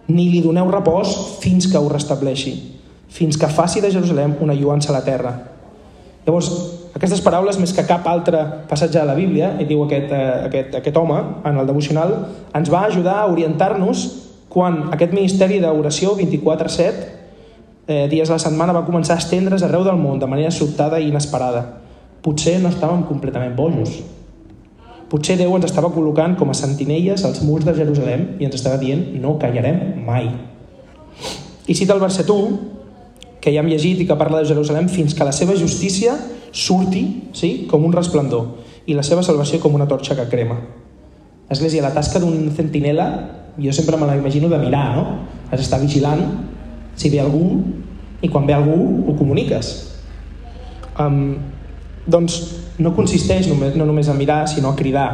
ni 0.07 0.29
li 0.29 0.43
doneu 0.45 0.69
repòs 0.69 1.39
fins 1.41 1.65
que 1.71 1.81
ho 1.81 1.89
restableixi, 1.89 2.55
fins 3.09 3.37
que 3.37 3.49
faci 3.49 3.81
de 3.81 3.93
Jerusalem 3.93 4.37
una 4.41 4.53
lluança 4.53 4.91
a 4.91 4.97
la 4.99 5.05
terra, 5.05 5.33
Llavors, 6.25 6.49
aquestes 6.97 7.21
paraules, 7.21 7.57
més 7.61 7.71
que 7.75 7.85
cap 7.85 8.07
altre 8.09 8.39
passatge 8.69 8.97
de 8.97 9.05
la 9.05 9.13
Bíblia, 9.17 9.51
i 9.61 9.67
diu 9.69 9.83
aquest, 9.83 10.09
eh, 10.09 10.29
aquest, 10.47 10.77
aquest 10.79 10.97
home 10.97 11.19
en 11.45 11.59
el 11.61 11.67
devocional, 11.69 12.15
ens 12.57 12.71
va 12.73 12.85
ajudar 12.87 13.19
a 13.21 13.27
orientar-nos 13.29 14.05
quan 14.49 14.87
aquest 14.95 15.13
ministeri 15.13 15.59
d'oració 15.61 16.15
24-7 16.17 17.05
eh, 17.85 18.07
dies 18.09 18.29
a 18.29 18.39
la 18.39 18.41
setmana 18.41 18.73
va 18.73 18.85
començar 18.87 19.19
a 19.19 19.21
estendre's 19.21 19.61
arreu 19.67 19.83
del 19.85 20.01
món 20.01 20.17
de 20.17 20.29
manera 20.31 20.49
sobtada 20.49 20.97
i 20.99 21.11
inesperada. 21.11 21.84
Potser 22.25 22.57
no 22.61 22.71
estàvem 22.73 23.03
completament 23.05 23.53
bojos. 23.57 23.99
Potser 25.11 25.35
Déu 25.37 25.53
ens 25.53 25.67
estava 25.67 25.91
col·locant 25.93 26.33
com 26.39 26.49
a 26.49 26.57
sentinelles 26.57 27.21
als 27.27 27.43
murs 27.45 27.67
de 27.67 27.75
Jerusalem 27.77 28.39
i 28.41 28.47
ens 28.47 28.57
estava 28.57 28.79
dient 28.81 29.11
no 29.21 29.35
callarem 29.41 30.01
mai. 30.07 30.31
I 31.69 31.75
cita 31.77 31.93
el 31.93 32.01
verset 32.01 32.29
1, 32.33 32.57
que 33.41 33.53
ja 33.53 33.61
hem 33.61 33.69
llegit 33.69 34.01
i 34.01 34.07
que 34.09 34.17
parla 34.17 34.41
de 34.41 34.49
Jerusalem 34.49 34.89
fins 34.89 35.13
que 35.13 35.27
la 35.27 35.33
seva 35.35 35.53
justícia 35.53 36.15
surti 36.49 37.29
sí, 37.37 37.51
com 37.69 37.85
un 37.85 37.93
resplendor 37.93 38.65
i 38.89 38.97
la 38.97 39.05
seva 39.05 39.21
salvació 39.25 39.59
com 39.61 39.77
una 39.77 39.85
torxa 39.89 40.17
que 40.17 40.25
crema. 40.31 40.57
Església, 41.53 41.83
la 41.85 41.93
tasca 41.93 42.17
d'un 42.21 42.49
centinela, 42.57 43.07
jo 43.61 43.73
sempre 43.73 43.97
me 44.01 44.09
la 44.09 44.17
imagino 44.17 44.49
de 44.49 44.57
mirar, 44.57 44.95
no? 44.97 45.05
Has 45.51 45.61
d'estar 45.61 45.77
vigilant 45.83 46.23
si 46.97 47.11
ve 47.13 47.21
algú 47.21 47.61
i 48.25 48.29
quan 48.33 48.49
ve 48.49 48.57
algú 48.57 49.05
ho 49.05 49.13
comuniques. 49.17 49.75
Um, 50.97 51.37
doncs 52.05 52.39
no 52.77 52.93
consisteix 52.95 53.47
només, 53.49 53.75
no 53.75 53.85
només 53.87 54.09
a 54.09 54.15
mirar, 54.17 54.45
sinó 54.47 54.71
a 54.71 54.79
cridar. 54.79 55.09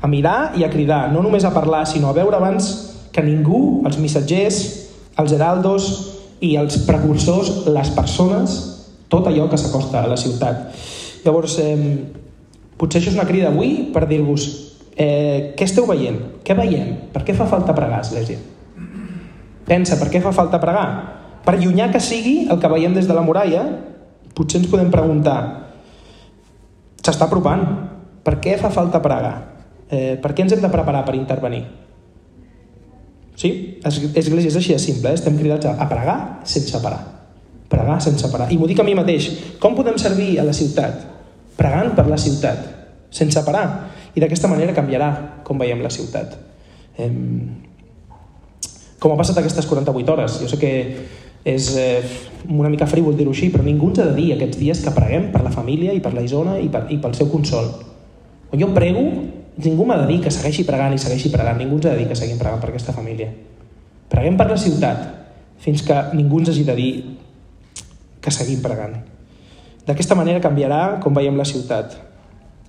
A 0.00 0.08
mirar 0.08 0.52
i 0.56 0.64
a 0.64 0.70
cridar, 0.70 1.08
no 1.12 1.22
només 1.24 1.44
a 1.44 1.54
parlar, 1.54 1.84
sinó 1.86 2.10
a 2.10 2.16
veure 2.16 2.38
abans 2.38 2.70
que 3.12 3.24
ningú, 3.24 3.82
els 3.88 3.98
missatgers, 3.98 4.62
els 5.18 5.34
heraldos, 5.34 5.88
i 6.40 6.54
els 6.56 6.84
precursors, 6.86 7.66
les 7.66 7.90
persones, 7.96 8.56
tot 9.10 9.26
allò 9.26 9.48
que 9.50 9.58
s'acosta 9.58 10.04
a 10.04 10.10
la 10.10 10.16
ciutat. 10.16 10.68
Llavors, 11.24 11.58
eh, 11.58 11.76
potser 12.78 13.00
això 13.00 13.10
és 13.10 13.18
una 13.18 13.26
crida 13.26 13.48
avui 13.50 13.90
per 13.92 14.06
dir-vos 14.06 14.46
eh, 14.94 15.54
què 15.56 15.66
esteu 15.66 15.86
veient? 15.86 16.18
Què 16.44 16.54
veiem? 16.54 17.10
Per 17.12 17.24
què 17.26 17.34
fa 17.34 17.46
falta 17.50 17.74
pregar, 17.74 18.02
Església? 18.04 18.38
Pensa, 19.68 19.98
per 20.00 20.08
què 20.12 20.22
fa 20.22 20.32
falta 20.32 20.60
pregar? 20.60 20.88
Per 21.44 21.58
llunyà 21.58 21.90
que 21.92 22.00
sigui 22.00 22.46
el 22.48 22.60
que 22.60 22.70
veiem 22.70 22.94
des 22.94 23.08
de 23.08 23.14
la 23.14 23.24
muralla, 23.24 23.64
potser 24.34 24.62
ens 24.62 24.70
podem 24.70 24.90
preguntar 24.90 25.67
s'està 27.08 27.26
apropant. 27.28 27.64
Per 28.24 28.36
què 28.42 28.56
fa 28.60 28.70
falta 28.72 29.00
pregar? 29.02 29.34
Eh, 29.88 30.16
per 30.20 30.34
què 30.34 30.44
ens 30.44 30.52
hem 30.52 30.64
de 30.64 30.70
preparar 30.72 31.04
per 31.06 31.16
intervenir? 31.16 31.62
Sí? 33.38 33.50
Església 33.86 34.50
és 34.50 34.58
així 34.58 34.74
de 34.74 34.80
simple, 34.82 35.12
eh? 35.12 35.16
estem 35.16 35.36
cridats 35.38 35.70
a, 35.70 35.86
pregar 35.88 36.18
sense 36.48 36.80
parar. 36.82 36.98
Pregar 37.70 38.00
sense 38.02 38.28
parar. 38.32 38.48
I 38.52 38.58
m'ho 38.58 38.66
dic 38.68 38.80
a 38.82 38.86
mi 38.86 38.96
mateix. 38.98 39.30
Com 39.62 39.76
podem 39.78 39.96
servir 40.00 40.34
a 40.42 40.46
la 40.46 40.56
ciutat? 40.56 41.06
Pregant 41.58 41.94
per 41.94 42.06
la 42.10 42.18
ciutat, 42.20 42.66
sense 43.14 43.40
parar. 43.46 43.64
I 44.14 44.20
d'aquesta 44.22 44.50
manera 44.50 44.74
canviarà 44.74 45.08
com 45.46 45.58
veiem 45.58 45.80
la 45.84 45.92
ciutat. 45.94 46.34
Eh, 46.98 47.10
com 48.98 49.14
ha 49.14 49.18
passat 49.20 49.38
aquestes 49.38 49.66
48 49.70 50.12
hores? 50.12 50.40
Jo 50.42 50.50
sé 50.50 50.58
que 50.58 50.72
és 51.48 51.68
eh, 51.80 52.04
una 52.48 52.68
mica 52.68 52.86
frívol 52.86 53.16
dir-ho 53.16 53.32
així, 53.32 53.48
però 53.52 53.64
ningú 53.64 53.88
ens 53.90 54.02
ha 54.02 54.08
de 54.10 54.16
dir 54.18 54.30
aquests 54.34 54.58
dies 54.60 54.80
que 54.84 54.92
preguem 54.94 55.30
per 55.32 55.42
la 55.44 55.52
família 55.54 55.94
i 55.96 56.02
per 56.04 56.12
la 56.14 56.24
Isona 56.24 56.58
i, 56.60 56.68
per, 56.72 56.84
i 56.92 56.98
pel 57.00 57.14
seu 57.16 57.30
consol. 57.32 57.70
Quan 58.50 58.60
jo 58.60 58.68
prego, 58.76 59.04
ningú 59.64 59.86
m'ha 59.88 59.98
de 60.02 60.08
dir 60.10 60.18
que 60.24 60.32
segueixi 60.32 60.66
pregant 60.68 60.94
i 60.94 61.00
segueixi 61.00 61.32
pregant, 61.32 61.56
ningú 61.60 61.78
ens 61.78 61.88
ha 61.88 61.94
de 61.94 62.02
dir 62.02 62.08
que 62.10 62.18
seguim 62.18 62.40
pregant 62.40 62.60
per 62.60 62.72
aquesta 62.72 62.94
família. 62.96 63.30
Preguem 64.12 64.36
per 64.40 64.48
la 64.50 64.58
ciutat, 64.60 65.06
fins 65.60 65.84
que 65.84 65.96
ningú 66.16 66.42
ens 66.42 66.52
hagi 66.52 66.66
de 66.68 66.76
dir 66.76 66.90
que 68.20 68.34
seguim 68.34 68.60
pregant. 68.64 68.98
D'aquesta 69.88 70.16
manera 70.18 70.44
canviarà 70.44 70.98
com 71.00 71.16
veiem 71.16 71.36
la 71.36 71.48
ciutat, 71.48 71.96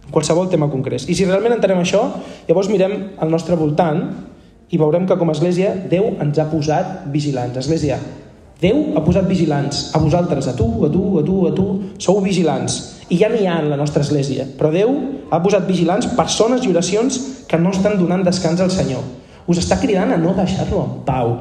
qualsevol 0.10 0.48
tema 0.50 0.70
concret. 0.72 1.04
I 1.08 1.16
si 1.16 1.28
realment 1.28 1.58
entenem 1.58 1.84
això, 1.84 2.02
llavors 2.48 2.72
mirem 2.72 2.96
al 3.20 3.32
nostre 3.32 3.60
voltant 3.60 4.06
i 4.72 4.80
veurem 4.80 5.06
que 5.10 5.18
com 5.20 5.30
a 5.30 5.36
Església 5.36 5.76
Déu 5.92 6.14
ens 6.22 6.40
ha 6.40 6.48
posat 6.50 7.10
vigilants. 7.12 7.58
Església, 7.60 8.00
Déu 8.60 8.80
ha 8.98 9.04
posat 9.06 9.24
vigilants 9.24 9.94
a 9.96 10.02
vosaltres, 10.04 10.50
a 10.52 10.54
tu, 10.56 10.68
a 10.84 10.90
tu, 10.92 11.04
a 11.20 11.24
tu, 11.24 11.36
a 11.48 11.52
tu, 11.56 11.68
sou 11.98 12.20
vigilants. 12.20 12.80
I 13.08 13.18
ja 13.22 13.30
n'hi 13.32 13.48
ha 13.48 13.62
en 13.62 13.70
la 13.72 13.78
nostra 13.80 14.04
església. 14.04 14.50
Però 14.60 14.72
Déu 14.74 14.92
ha 15.32 15.40
posat 15.40 15.64
vigilants, 15.68 16.10
persones 16.18 16.66
i 16.66 16.74
oracions 16.74 17.22
que 17.48 17.60
no 17.62 17.72
estan 17.72 17.96
donant 18.02 18.26
descans 18.28 18.60
al 18.60 18.74
Senyor. 18.74 19.06
Us 19.48 19.64
està 19.64 19.80
cridant 19.80 20.12
a 20.12 20.20
no 20.20 20.36
deixar-lo 20.36 20.84
en 20.84 21.00
pau. 21.08 21.32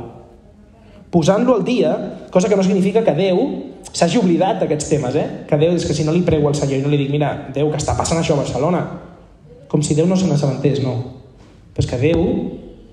Posant-lo 1.10 1.58
al 1.58 1.66
dia, 1.66 1.92
cosa 2.30 2.48
que 2.48 2.56
no 2.56 2.62
significa 2.62 3.02
que 3.02 3.16
Déu 3.18 3.42
s'hagi 3.90 4.22
oblidat 4.22 4.62
d'aquests 4.62 4.88
temes, 4.88 5.18
eh? 5.18 5.28
Que 5.48 5.58
Déu 5.58 5.74
és 5.74 5.84
que 5.88 5.96
si 5.96 6.06
no 6.06 6.14
li 6.14 6.22
prego 6.22 6.46
al 6.48 6.54
Senyor 6.54 6.78
i 6.78 6.86
no 6.86 6.92
li 6.92 7.02
dic, 7.02 7.10
mira, 7.10 7.50
Déu, 7.54 7.72
que 7.72 7.82
està 7.82 7.98
passant 7.98 8.22
això 8.22 8.38
a 8.38 8.44
Barcelona, 8.44 8.86
com 9.66 9.82
si 9.82 9.98
Déu 9.98 10.06
no 10.06 10.16
se 10.16 10.30
n'assabentés, 10.30 10.84
no. 10.86 10.94
Però 11.74 11.82
és 11.82 11.90
que 11.90 11.98
Déu 11.98 12.22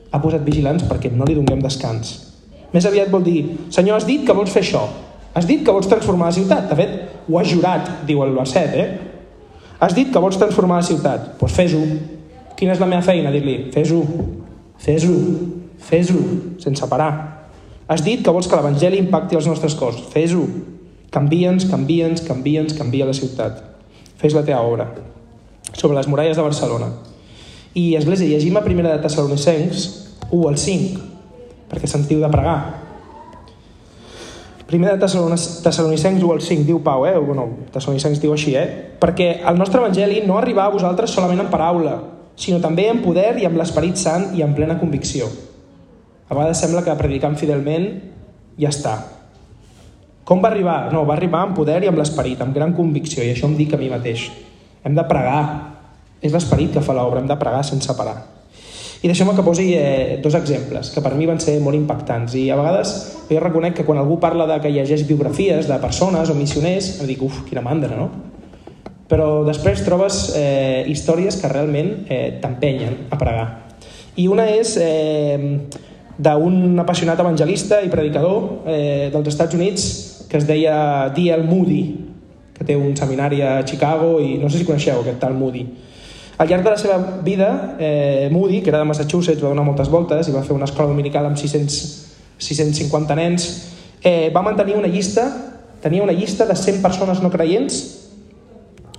ha 0.09 0.21
posat 0.23 0.41
vigilants 0.47 0.87
perquè 0.89 1.13
no 1.13 1.27
li 1.29 1.37
donem 1.37 1.61
descans. 1.61 2.34
Més 2.75 2.85
aviat 2.85 3.09
vol 3.13 3.23
dir, 3.23 3.39
Senyor, 3.71 4.01
has 4.01 4.07
dit 4.07 4.25
que 4.27 4.35
vols 4.35 4.51
fer 4.51 4.65
això, 4.65 4.83
Has 5.35 5.43
dit 5.43 5.65
que 5.65 5.71
vols 5.71 5.89
transformar 5.91 6.29
la 6.29 6.37
ciutat. 6.37 6.69
De 6.69 6.75
fet, 6.79 6.91
ho 7.27 7.37
has 7.37 7.49
jurat, 7.51 7.89
diu 8.07 8.21
el 8.23 8.31
verset, 8.37 8.71
eh? 8.71 8.85
Has 9.83 9.93
dit 9.93 10.07
que 10.11 10.19
vols 10.23 10.37
transformar 10.39 10.79
la 10.79 10.87
ciutat. 10.87 11.25
Doncs 11.25 11.39
pues 11.41 11.55
fes-ho. 11.57 11.81
Quina 12.55 12.71
és 12.71 12.79
la 12.79 12.87
meva 12.87 13.03
feina? 13.03 13.33
Dir-li, 13.33 13.57
fes-ho, 13.73 13.99
fes-ho, 14.79 15.15
fes-ho, 15.89 16.21
sense 16.63 16.87
parar. 16.87 17.09
Has 17.91 18.01
dit 18.05 18.23
que 18.23 18.31
vols 18.31 18.47
que 18.47 18.55
l'Evangeli 18.55 19.01
impacti 19.03 19.35
els 19.35 19.49
nostres 19.51 19.75
cors. 19.75 19.99
Fes-ho. 20.13 20.45
Canvia'ns, 21.11 21.67
canvia'ns, 21.67 22.23
canvia'ns, 22.23 22.77
canvia 22.79 23.09
la 23.09 23.17
ciutat. 23.19 23.59
Fes 24.21 24.33
la 24.33 24.45
teva 24.47 24.63
obra. 24.63 24.87
Sobre 25.73 25.97
les 25.97 26.07
muralles 26.07 26.39
de 26.39 26.47
Barcelona. 26.47 26.93
I, 27.75 27.97
Església, 27.99 28.31
llegim 28.31 28.55
a 28.55 28.63
primera 28.63 28.95
de 28.95 29.03
Tessalonicencs 29.03 29.83
1 30.31 30.47
al 30.47 30.57
5, 30.57 31.14
perquè 31.69 31.89
sentiu 31.89 32.21
de 32.23 32.31
pregar. 32.31 32.57
Primer 34.65 34.95
de 34.95 35.05
Tessalonicencs 35.05 36.23
1 36.23 36.31
al 36.33 36.41
5 36.41 36.65
diu 36.65 36.79
Pau, 36.81 37.05
eh? 37.05 37.13
bueno, 37.21 37.67
Tessalonicencs 37.73 38.21
diu 38.21 38.33
així, 38.33 38.55
eh? 38.57 38.97
perquè 38.97 39.43
el 39.45 39.59
nostre 39.61 39.77
evangeli 39.81 40.23
no 40.25 40.39
arriba 40.39 40.65
a 40.65 40.73
vosaltres 40.73 41.13
solament 41.13 41.43
en 41.43 41.51
paraula, 41.53 41.99
sinó 42.35 42.57
també 42.63 42.87
en 42.89 43.03
poder 43.03 43.35
i 43.41 43.45
amb 43.45 43.61
l'Esperit 43.61 44.01
Sant 44.01 44.31
i 44.33 44.41
en 44.41 44.55
plena 44.57 44.79
convicció. 44.81 45.29
A 46.25 46.33
vegades 46.33 46.63
sembla 46.65 46.81
que 46.81 46.97
predicant 46.97 47.37
fidelment 47.37 47.91
ja 48.57 48.73
està. 48.73 48.97
Com 50.25 50.41
va 50.41 50.49
arribar? 50.49 50.89
No, 50.89 51.05
va 51.05 51.13
arribar 51.13 51.43
amb 51.45 51.53
poder 51.53 51.83
i 51.85 51.89
amb 51.91 52.01
l'esperit, 52.01 52.41
amb 52.41 52.55
gran 52.55 52.73
convicció, 52.73 53.21
i 53.21 53.35
això 53.35 53.45
em 53.45 53.53
dic 53.59 53.75
a 53.75 53.77
mi 53.77 53.91
mateix. 53.93 54.31
Hem 54.81 54.97
de 54.97 55.05
pregar. 55.05 55.41
És 56.25 56.33
l'esperit 56.33 56.73
que 56.73 56.81
fa 56.81 56.95
l'obra, 56.97 57.21
hem 57.21 57.29
de 57.29 57.37
pregar 57.37 57.61
sense 57.67 57.93
parar. 57.93 58.34
I 59.03 59.09
deixeu-me 59.09 59.35
que 59.35 59.43
posi 59.45 59.73
eh, 59.75 60.19
dos 60.23 60.35
exemples 60.37 60.91
que 60.93 61.01
per 61.03 61.13
mi 61.15 61.27
van 61.29 61.41
ser 61.43 61.57
molt 61.63 61.77
impactants. 61.77 62.37
I 62.39 62.47
a 62.49 62.59
vegades 62.59 62.93
jo 63.29 63.41
reconec 63.41 63.75
que 63.79 63.85
quan 63.87 63.99
algú 64.01 64.19
parla 64.21 64.47
de 64.49 64.59
que 64.63 64.71
llegeix 64.71 65.05
biografies 65.07 65.67
de 65.69 65.79
persones 65.83 66.29
o 66.29 66.37
missioners, 66.37 66.95
em 67.01 67.09
dic, 67.09 67.21
uf, 67.25 67.43
quina 67.49 67.63
mandra, 67.65 67.97
no? 67.97 68.09
Però 69.09 69.43
després 69.45 69.83
trobes 69.85 70.31
eh, 70.37 70.85
històries 70.89 71.37
que 71.37 71.51
realment 71.51 71.91
eh, 72.09 72.39
t'empenyen 72.41 73.05
a 73.13 73.19
pregar. 73.21 73.45
I 74.17 74.29
una 74.31 74.47
és 74.49 74.77
eh, 74.81 75.59
d'un 76.17 76.79
apassionat 76.79 77.19
evangelista 77.19 77.81
i 77.83 77.91
predicador 77.91 78.65
eh, 78.71 79.11
dels 79.13 79.29
Estats 79.33 79.53
Units 79.53 79.87
que 80.29 80.39
es 80.39 80.47
deia 80.47 81.11
D.L. 81.15 81.43
Moody. 81.43 81.83
que 82.55 82.63
té 82.63 82.75
un 82.79 82.95
seminari 82.95 83.41
a 83.43 83.65
Chicago 83.67 84.15
i 84.23 84.37
no 84.39 84.47
sé 84.47 84.61
si 84.61 84.65
coneixeu 84.67 85.01
aquest 85.01 85.19
tal 85.19 85.33
Moody. 85.35 85.65
Al 86.37 86.49
llarg 86.49 86.63
de 86.63 86.69
la 86.69 86.77
seva 86.77 86.97
vida, 87.23 87.77
eh, 87.79 88.27
Moody, 88.31 88.61
que 88.61 88.69
era 88.69 88.79
de 88.79 88.85
Massachusetts, 88.85 89.41
va 89.41 89.53
donar 89.53 89.63
moltes 89.63 89.87
voltes 89.87 90.27
i 90.27 90.33
va 90.35 90.43
fer 90.43 90.55
una 90.55 90.67
escola 90.67 90.89
dominical 90.91 91.25
amb 91.29 91.39
600, 91.39 91.77
650 92.37 93.15
nens, 93.15 93.45
eh, 94.03 94.31
va 94.35 94.43
mantenir 94.43 94.75
una 94.75 94.91
llista, 94.91 95.29
tenia 95.81 96.03
una 96.03 96.11
llista 96.11 96.45
de 96.45 96.55
100 96.55 96.81
persones 96.81 97.21
no 97.23 97.31
creients, 97.31 97.79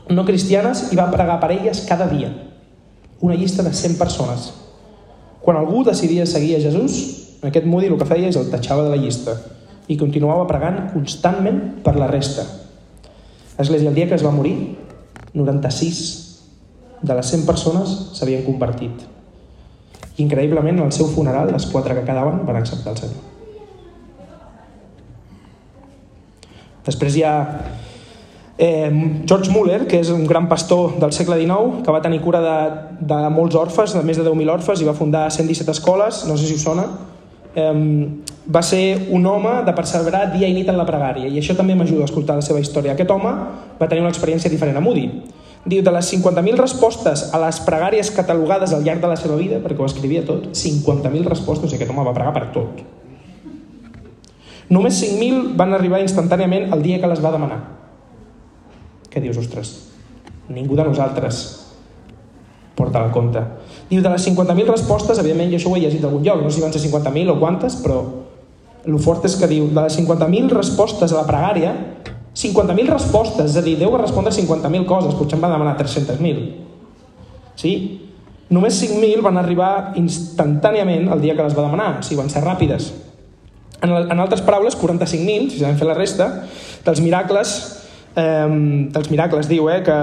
no 0.08 0.24
cristianes, 0.24 0.92
i 0.92 0.96
va 0.96 1.10
pregar 1.12 1.38
per 1.40 1.52
elles 1.52 1.84
cada 1.84 2.08
dia. 2.08 2.32
Una 3.20 3.34
llista 3.34 3.62
de 3.62 3.72
100 3.74 3.98
persones. 3.98 4.52
Quan 5.42 5.58
algú 5.58 5.84
decidia 5.84 6.24
seguir 6.24 6.56
a 6.56 6.60
Jesús, 6.60 7.36
aquest 7.42 7.66
Moody 7.66 7.92
el 7.92 7.98
que 8.00 8.08
feia 8.08 8.30
és 8.32 8.36
el 8.36 8.48
tatxava 8.48 8.86
de 8.86 8.94
la 8.94 9.00
llista 9.00 9.36
i 9.88 9.98
continuava 10.00 10.48
pregant 10.48 10.88
constantment 10.94 11.82
per 11.84 11.98
la 12.00 12.08
resta. 12.08 12.46
L'església, 13.58 13.90
el 13.90 13.94
dia 13.94 14.08
que 14.08 14.16
es 14.16 14.24
va 14.24 14.32
morir, 14.32 14.76
96 15.34 16.25
de 17.02 17.14
les 17.14 17.32
100 17.32 17.46
persones 17.46 17.94
s'havien 18.16 18.44
convertit. 18.46 19.04
Increïblement, 20.22 20.80
al 20.80 20.92
seu 20.96 21.08
funeral, 21.12 21.50
les 21.52 21.66
quatre 21.68 21.94
que 21.94 22.04
quedaven 22.06 22.44
van 22.46 22.56
acceptar 22.56 22.94
el 22.94 23.00
Senyor. 23.02 23.24
Després 26.86 27.18
hi 27.18 27.24
ha 27.26 27.34
eh, 28.56 28.90
George 29.26 29.50
Muller, 29.50 29.82
que 29.90 30.00
és 30.00 30.10
un 30.14 30.24
gran 30.26 30.48
pastor 30.48 30.96
del 31.00 31.12
segle 31.12 31.36
XIX, 31.40 31.82
que 31.84 31.92
va 31.92 32.00
tenir 32.00 32.22
cura 32.24 32.40
de, 32.40 32.56
de 33.12 33.20
molts 33.34 33.58
orfes, 33.58 33.96
de 33.96 34.04
més 34.06 34.16
de 34.16 34.24
10.000 34.24 34.54
orfes, 34.54 34.80
i 34.80 34.88
va 34.88 34.94
fundar 34.96 35.26
117 35.30 35.74
escoles, 35.74 36.24
no 36.28 36.38
sé 36.38 36.48
si 36.48 36.56
us 36.56 36.64
sona. 36.64 36.86
Eh, 37.56 37.72
va 38.46 38.62
ser 38.62 39.08
un 39.10 39.26
home 39.26 39.62
de 39.66 39.74
perseverar 39.74 40.30
dia 40.32 40.48
i 40.48 40.54
nit 40.54 40.68
en 40.70 40.78
la 40.78 40.86
pregària, 40.86 41.26
i 41.26 41.40
això 41.40 41.56
també 41.58 41.74
m'ajuda 41.74 42.06
a 42.06 42.10
escoltar 42.10 42.38
la 42.38 42.46
seva 42.46 42.62
història. 42.62 42.94
Aquest 42.94 43.10
home 43.10 43.32
va 43.80 43.88
tenir 43.90 44.04
una 44.04 44.12
experiència 44.14 44.52
diferent 44.52 44.78
a 44.78 44.84
Moody. 44.84 45.08
Diu, 45.66 45.82
de 45.82 45.90
les 45.90 46.12
50.000 46.14 46.60
respostes 46.60 47.24
a 47.34 47.40
les 47.42 47.58
pregàries 47.66 48.12
catalogades 48.14 48.72
al 48.72 48.84
llarg 48.86 49.02
de 49.02 49.10
la 49.10 49.16
seva 49.18 49.38
vida, 49.38 49.58
perquè 49.64 49.82
ho 49.82 49.88
escrivia 49.88 50.22
tot, 50.26 50.52
50.000 50.54 51.26
respostes, 51.26 51.74
aquest 51.74 51.90
home 51.90 52.06
va 52.06 52.14
pregar 52.14 52.34
per 52.36 52.44
tot. 52.54 52.84
Només 54.70 55.02
5.000 55.02 55.56
van 55.58 55.74
arribar 55.74 56.02
instantàniament 56.02 56.72
el 56.74 56.82
dia 56.86 57.00
que 57.02 57.10
les 57.10 57.22
va 57.22 57.34
demanar. 57.34 57.60
Què 59.10 59.22
dius, 59.22 59.38
ostres? 59.42 59.74
Ningú 60.50 60.78
de 60.78 60.86
nosaltres 60.86 61.44
porta 62.76 63.00
la 63.00 63.10
compte. 63.10 63.40
Diu, 63.88 64.02
de 64.04 64.10
les 64.12 64.26
50.000 64.28 64.68
respostes, 64.68 65.18
evidentment, 65.18 65.50
jo 65.50 65.58
això 65.58 65.72
ho 65.72 65.76
he 65.78 65.82
llegit 65.82 66.02
d'algun 66.04 66.22
lloc, 66.26 66.42
no 66.44 66.50
sé 66.50 66.58
si 66.58 66.64
van 66.66 66.74
ser 66.74 66.82
50.000 66.84 67.32
o 67.32 67.38
quantes, 67.40 67.78
però 67.82 68.02
el 68.86 68.98
fort 69.02 69.24
és 69.26 69.34
que 69.40 69.48
diu, 69.50 69.70
de 69.72 69.82
les 69.86 69.96
50.000 69.98 70.52
respostes 70.52 71.14
a 71.14 71.22
la 71.22 71.26
pregària, 71.26 71.72
50.000 72.36 72.90
respostes, 72.90 73.48
és 73.48 73.56
a 73.56 73.64
dir, 73.64 73.78
Déu 73.80 73.94
va 73.94 74.02
respondre 74.02 74.32
50.000 74.34 74.84
coses, 74.88 75.14
potser 75.16 75.38
en 75.38 75.46
va 75.46 75.52
demanar 75.54 75.76
300.000. 75.78 76.42
Sí? 77.56 77.72
Només 78.52 78.76
5.000 78.82 79.24
van 79.24 79.40
arribar 79.40 79.94
instantàniament 79.98 81.08
el 81.14 81.22
dia 81.24 81.34
que 81.34 81.46
les 81.46 81.56
va 81.56 81.64
demanar, 81.64 81.94
o 81.98 82.04
sigui, 82.04 82.20
van 82.20 82.28
ser 82.30 82.44
ràpides. 82.44 82.90
En, 83.80 83.90
en 83.90 84.20
altres 84.20 84.44
paraules, 84.44 84.76
45.000, 84.76 85.48
si 85.54 85.62
sabem 85.62 85.80
fer 85.80 85.88
la 85.88 85.96
resta, 85.96 86.28
dels 86.84 87.00
miracles, 87.00 87.54
eh, 88.20 88.46
dels 88.92 89.10
miracles 89.12 89.48
diu 89.48 89.70
eh, 89.72 89.80
que 89.86 89.96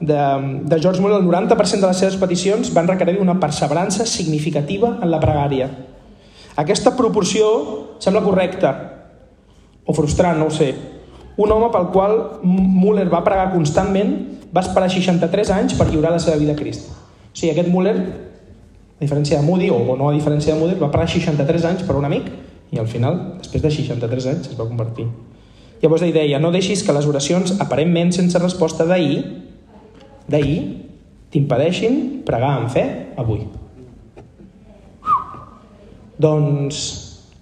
de, 0.00 0.22
de 0.64 0.80
George 0.80 1.04
Muller 1.04 1.20
el 1.20 1.28
90% 1.28 1.84
de 1.84 1.92
les 1.92 2.00
seves 2.00 2.16
peticions 2.20 2.72
van 2.72 2.88
requerir 2.88 3.20
una 3.20 3.36
perseverança 3.40 4.08
significativa 4.08 4.96
en 5.02 5.12
la 5.12 5.20
pregària. 5.20 5.68
Aquesta 6.56 6.96
proporció 6.96 7.46
sembla 8.00 8.24
correcta 8.24 8.74
o 9.84 9.92
frustrant, 9.92 10.38
no 10.40 10.48
ho 10.48 10.54
sé. 10.54 10.72
Un 11.36 11.50
home 11.50 11.70
pel 11.74 11.88
qual 11.90 12.14
Muller 12.44 13.08
va 13.10 13.24
pregar 13.26 13.50
constantment 13.54 14.14
va 14.54 14.62
esperar 14.62 14.90
63 14.92 15.50
anys 15.50 15.74
per 15.74 15.88
lliurar 15.90 16.12
la 16.14 16.22
seva 16.22 16.38
vida 16.38 16.54
a 16.54 16.58
Crist. 16.58 16.92
O 16.94 17.34
sigui, 17.34 17.50
aquest 17.50 17.70
Muller, 17.72 17.94
a 17.98 19.02
diferència 19.02 19.40
de 19.40 19.46
Moody, 19.46 19.70
o 19.74 19.96
no 19.98 20.08
a 20.08 20.14
diferència 20.14 20.54
de 20.54 20.60
Moody, 20.60 20.78
va 20.78 20.92
pregar 20.92 21.10
63 21.10 21.66
anys 21.72 21.82
per 21.88 21.96
un 21.98 22.06
amic 22.06 22.30
i 22.74 22.78
al 22.78 22.86
final, 22.90 23.18
després 23.42 23.64
de 23.64 23.72
63 23.74 24.28
anys, 24.30 24.52
es 24.52 24.58
va 24.58 24.68
convertir. 24.68 25.08
Llavors 25.82 26.04
ell 26.06 26.14
deia, 26.14 26.38
no 26.40 26.52
deixis 26.54 26.84
que 26.86 26.94
les 26.94 27.06
oracions 27.10 27.56
aparentment 27.60 28.14
sense 28.14 28.38
resposta 28.38 28.86
d'ahir, 28.88 29.18
d'ahir, 30.30 30.58
t'impedeixin 31.34 32.22
pregar 32.24 32.54
amb 32.60 32.70
fe 32.72 32.84
avui. 33.18 33.42
Doncs, 36.14 36.78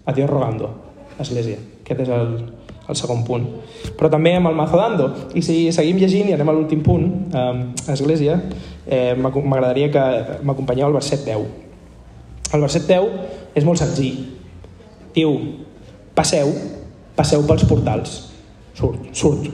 adiós 0.08 0.32
rogando, 0.32 0.72
església. 1.20 1.60
Aquest 1.84 2.06
és 2.06 2.12
el, 2.16 2.34
el 2.92 2.98
segon 2.98 3.24
punt. 3.26 3.48
Però 3.98 4.10
també 4.12 4.34
amb 4.36 4.50
el 4.52 4.58
mazo 4.58 4.78
dando. 4.80 5.08
I 5.34 5.42
si 5.44 5.56
seguim 5.74 5.98
llegint 6.00 6.30
i 6.30 6.36
anem 6.36 6.52
a 6.52 6.56
l'últim 6.56 6.84
punt, 6.84 7.08
eh, 7.32 7.92
església, 7.92 8.38
eh, 8.86 9.14
m'agradaria 9.16 9.90
que 9.90 10.04
m'acompanyeu 10.44 10.86
al 10.86 11.00
verset 11.00 11.24
10. 11.26 11.48
El 12.52 12.60
verset 12.60 12.86
10 12.86 13.56
és 13.56 13.64
molt 13.64 13.80
senzill 13.80 14.20
Diu, 15.12 15.32
passeu, 16.16 16.48
passeu 17.16 17.42
pels 17.44 17.66
portals. 17.68 18.14
Surt, 18.72 19.10
surt. 19.12 19.48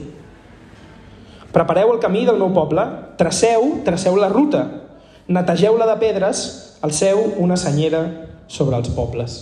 Prepareu 1.51 1.91
el 1.91 1.99
camí 1.99 2.23
del 2.27 2.39
meu 2.39 2.53
poble, 2.55 2.85
traceu, 3.19 3.81
traceu 3.83 4.15
la 4.15 4.29
ruta, 4.31 4.63
netegeu-la 5.27 5.87
de 5.89 5.97
pedres, 5.99 6.43
alceu 6.85 7.19
una 7.43 7.57
senyera 7.59 8.05
sobre 8.47 8.79
els 8.79 8.91
pobles. 8.95 9.39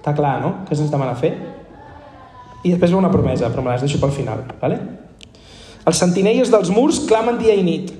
Està 0.00 0.16
clar, 0.18 0.40
no? 0.42 0.54
Què 0.66 0.74
se'ns 0.74 0.90
demana 0.90 1.14
fer? 1.14 1.36
I 2.62 2.70
després 2.70 2.92
ve 2.92 2.98
una 2.98 3.10
promesa, 3.10 3.50
però 3.50 3.64
me 3.64 3.72
les 3.72 3.82
deixo 3.82 3.98
pel 3.98 4.14
final. 4.14 4.44
Vale? 4.60 4.78
Els 5.82 5.98
sentinelles 5.98 6.50
dels 6.50 6.70
murs 6.70 7.02
clamen 7.08 7.40
dia 7.40 7.54
i 7.58 7.64
nit, 7.66 7.90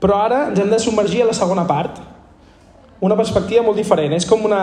però 0.00 0.22
ara 0.24 0.46
ens 0.50 0.60
hem 0.60 0.70
de 0.72 0.80
submergir 0.80 1.24
a 1.24 1.30
la 1.30 1.36
segona 1.36 1.66
part, 1.68 2.00
una 3.00 3.16
perspectiva 3.16 3.64
molt 3.64 3.76
diferent. 3.76 4.14
És 4.16 4.24
com, 4.28 4.44
una, 4.48 4.60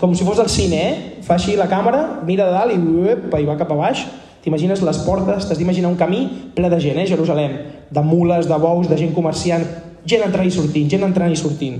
com 0.00 0.14
si 0.16 0.26
fos 0.26 0.40
el 0.42 0.50
cine, 0.50 0.78
eh? 0.82 1.22
Fa 1.26 1.36
així 1.36 1.54
la 1.58 1.68
càmera, 1.70 2.24
mira 2.26 2.48
de 2.48 2.56
dalt 2.56 2.74
i, 2.74 2.78
uep, 2.78 3.28
i 3.38 3.46
va 3.46 3.58
cap 3.60 3.70
a 3.70 3.78
baix. 3.78 4.02
T'imagines 4.42 4.82
les 4.82 4.98
portes, 5.04 5.46
t'has 5.46 5.58
d'imaginar 5.58 5.90
un 5.92 5.98
camí 5.98 6.24
ple 6.56 6.70
de 6.70 6.80
gent, 6.82 6.98
eh? 6.98 7.06
Jerusalem. 7.06 7.54
De 7.94 8.02
mules, 8.02 8.48
de 8.50 8.58
bous, 8.58 8.88
de 8.90 8.98
gent 8.98 9.14
comerciant, 9.14 9.62
gent 10.08 10.26
entrant 10.26 10.46
i 10.46 10.54
sortint, 10.54 10.90
gent 10.90 11.06
entrant 11.06 11.30
i 11.30 11.38
sortint. 11.38 11.78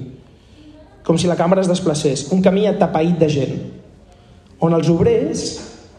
Com 1.06 1.18
si 1.18 1.26
la 1.26 1.38
càmera 1.38 1.64
es 1.64 1.70
desplacés. 1.70 2.28
Un 2.34 2.42
camí 2.44 2.66
atapeït 2.68 3.18
de 3.18 3.28
gent. 3.32 3.58
On 4.62 4.74
els 4.74 4.90
obrers 4.92 5.48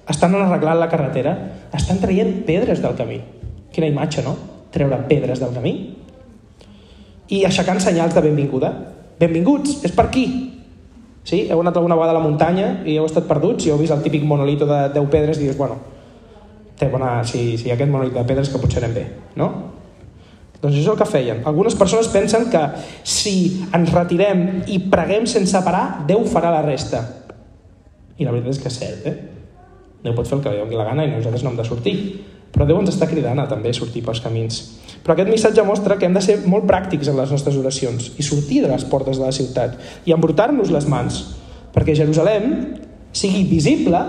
estan 0.10 0.36
arreglant 0.36 0.80
la 0.80 0.90
carretera, 0.90 1.36
estan 1.74 2.00
traient 2.02 2.44
pedres 2.48 2.82
del 2.82 2.96
camí. 2.98 3.20
Quina 3.72 3.90
imatge, 3.90 4.24
no? 4.26 4.36
Treure 4.74 5.04
pedres 5.10 5.42
del 5.42 5.54
camí. 5.54 5.74
I 7.30 7.44
aixecant 7.46 7.82
senyals 7.82 8.16
de 8.16 8.24
benvinguda 8.26 8.74
benvinguts, 9.20 9.84
és 9.84 9.94
per 9.94 10.08
aquí. 10.08 10.26
Sí? 11.28 11.44
Heu 11.52 11.62
anat 11.62 11.78
alguna 11.78 11.98
vegada 12.00 12.16
a 12.16 12.20
la 12.20 12.26
muntanya 12.26 12.70
i 12.88 12.96
heu 12.98 13.06
estat 13.06 13.28
perduts 13.30 13.68
i 13.68 13.74
heu 13.74 13.80
vist 13.82 13.94
el 13.94 14.04
típic 14.06 14.24
monolito 14.26 14.66
de 14.70 14.86
10 14.96 15.10
pedres 15.12 15.42
i 15.42 15.46
dius, 15.46 15.58
bueno, 15.60 15.78
té 16.80 16.88
bona, 16.90 17.20
si, 17.28 17.58
si 17.60 17.68
hi 17.68 17.74
ha 17.74 17.76
aquest 17.76 17.92
monolito 17.92 18.18
de 18.18 18.26
pedres 18.30 18.50
que 18.50 18.62
potser 18.62 18.82
anem 18.82 18.96
bé, 18.96 19.06
no? 19.38 19.50
Doncs 20.60 20.74
això 20.74 20.82
és 20.82 20.92
el 20.92 20.98
que 21.00 21.08
feien. 21.08 21.44
Algunes 21.48 21.76
persones 21.80 22.10
pensen 22.12 22.50
que 22.52 22.62
si 23.08 23.62
ens 23.76 23.92
retirem 23.96 24.64
i 24.68 24.80
preguem 24.92 25.28
sense 25.30 25.60
parar, 25.64 26.02
Déu 26.08 26.26
farà 26.28 26.52
la 26.56 26.64
resta. 26.66 27.04
I 28.20 28.28
la 28.28 28.34
veritat 28.36 28.58
és 28.58 28.64
que 28.64 28.72
és 28.72 28.80
cert, 28.80 29.06
eh? 29.08 29.29
Déu 30.04 30.16
pot 30.16 30.28
fer 30.28 30.38
el 30.38 30.44
que 30.44 30.54
li 30.54 30.62
doni 30.62 30.78
la 30.80 30.88
gana 30.88 31.06
i 31.06 31.12
nosaltres 31.12 31.44
no 31.44 31.52
hem 31.52 31.60
de 31.60 31.68
sortir. 31.68 31.96
Però 32.54 32.66
Déu 32.66 32.80
ens 32.82 32.92
està 32.94 33.08
cridant 33.10 33.40
a 33.40 33.48
també 33.50 33.74
sortir 33.76 34.02
pels 34.06 34.22
camins. 34.24 34.62
Però 35.04 35.16
aquest 35.16 35.30
missatge 35.32 35.64
mostra 35.68 35.98
que 36.00 36.08
hem 36.08 36.16
de 36.16 36.24
ser 36.24 36.40
molt 36.50 36.68
pràctics 36.70 37.10
en 37.12 37.18
les 37.20 37.32
nostres 37.32 37.58
oracions 37.60 38.12
i 38.18 38.26
sortir 38.26 38.64
de 38.64 38.72
les 38.72 38.86
portes 38.90 39.20
de 39.20 39.26
la 39.26 39.36
ciutat 39.36 39.78
i 40.06 40.16
embrutar-nos 40.16 40.74
les 40.74 40.88
mans 40.92 41.22
perquè 41.74 41.96
Jerusalem 41.96 42.50
sigui 43.16 43.46
visible 43.50 44.00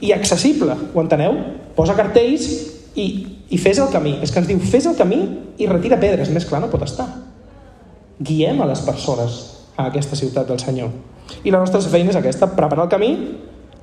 i 0.00 0.12
accessible, 0.12 0.76
ho 0.94 1.02
enteneu? 1.02 1.34
Posa 1.76 1.96
cartells 1.96 2.46
i, 2.96 3.06
i 3.52 3.58
fes 3.60 3.80
el 3.80 3.90
camí. 3.92 4.16
És 4.24 4.32
que 4.32 4.40
ens 4.42 4.48
diu, 4.48 4.60
fes 4.60 4.88
el 4.88 4.96
camí 4.98 5.20
i 5.58 5.68
retira 5.68 6.00
pedres. 6.00 6.30
Més 6.32 6.46
clar 6.48 6.62
no 6.62 6.70
pot 6.72 6.84
estar. 6.86 7.06
Guiem 8.20 8.60
a 8.60 8.68
les 8.68 8.82
persones 8.84 9.38
a 9.76 9.88
aquesta 9.90 10.16
ciutat 10.16 10.48
del 10.48 10.60
Senyor. 10.60 10.92
I 11.44 11.52
la 11.52 11.60
nostra 11.60 11.80
feina 11.82 12.12
és 12.12 12.18
aquesta, 12.18 12.48
preparar 12.56 12.86
el 12.86 12.92
camí, 12.92 13.10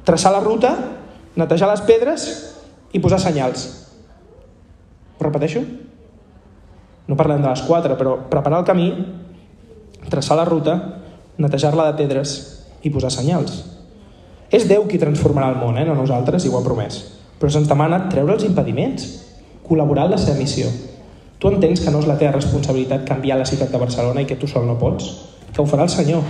traçar 0.05 0.31
la 0.33 0.41
ruta, 0.41 0.73
netejar 1.39 1.71
les 1.71 1.81
pedres 1.87 2.27
i 2.93 3.01
posar 3.01 3.21
senyals. 3.21 3.65
Ho 5.17 5.25
repeteixo? 5.25 5.63
no 7.07 7.17
parlem 7.19 7.41
de 7.43 7.49
les 7.49 7.63
quatre, 7.67 7.97
però 7.99 8.15
preparar 8.29 8.61
el 8.61 8.67
camí, 8.67 8.87
traçar 10.09 10.37
la 10.39 10.45
ruta, 10.47 10.75
netejar-la 11.37 11.89
de 11.91 11.97
pedres 11.99 12.35
i 12.83 12.91
posar 12.93 13.11
senyals. 13.11 13.63
És 14.53 14.67
Déu 14.69 14.85
qui 14.87 15.01
transformarà 15.01 15.49
el 15.51 15.59
món, 15.59 15.77
eh? 15.79 15.85
no 15.87 15.97
nosaltres, 15.97 16.45
i 16.45 16.51
ho 16.51 16.59
ha 16.59 16.63
promès. 16.65 17.01
Però 17.41 17.49
se'ns 17.51 17.67
demana 17.67 18.05
treure 18.11 18.35
els 18.37 18.45
impediments, 18.47 19.07
col·laborar 19.65 20.07
en 20.07 20.15
la 20.15 20.21
seva 20.21 20.37
missió. 20.39 20.69
Tu 21.39 21.49
entens 21.49 21.81
que 21.83 21.91
no 21.91 21.99
és 21.99 22.07
la 22.07 22.15
teva 22.19 22.37
responsabilitat 22.37 23.07
canviar 23.07 23.39
la 23.39 23.47
ciutat 23.49 23.73
de 23.73 23.81
Barcelona 23.81 24.23
i 24.23 24.29
que 24.29 24.37
tu 24.39 24.47
sol 24.47 24.67
no 24.69 24.77
pots? 24.79 25.09
Que 25.51 25.59
ho 25.59 25.67
farà 25.67 25.87
el 25.89 25.91
Senyor. 25.91 26.23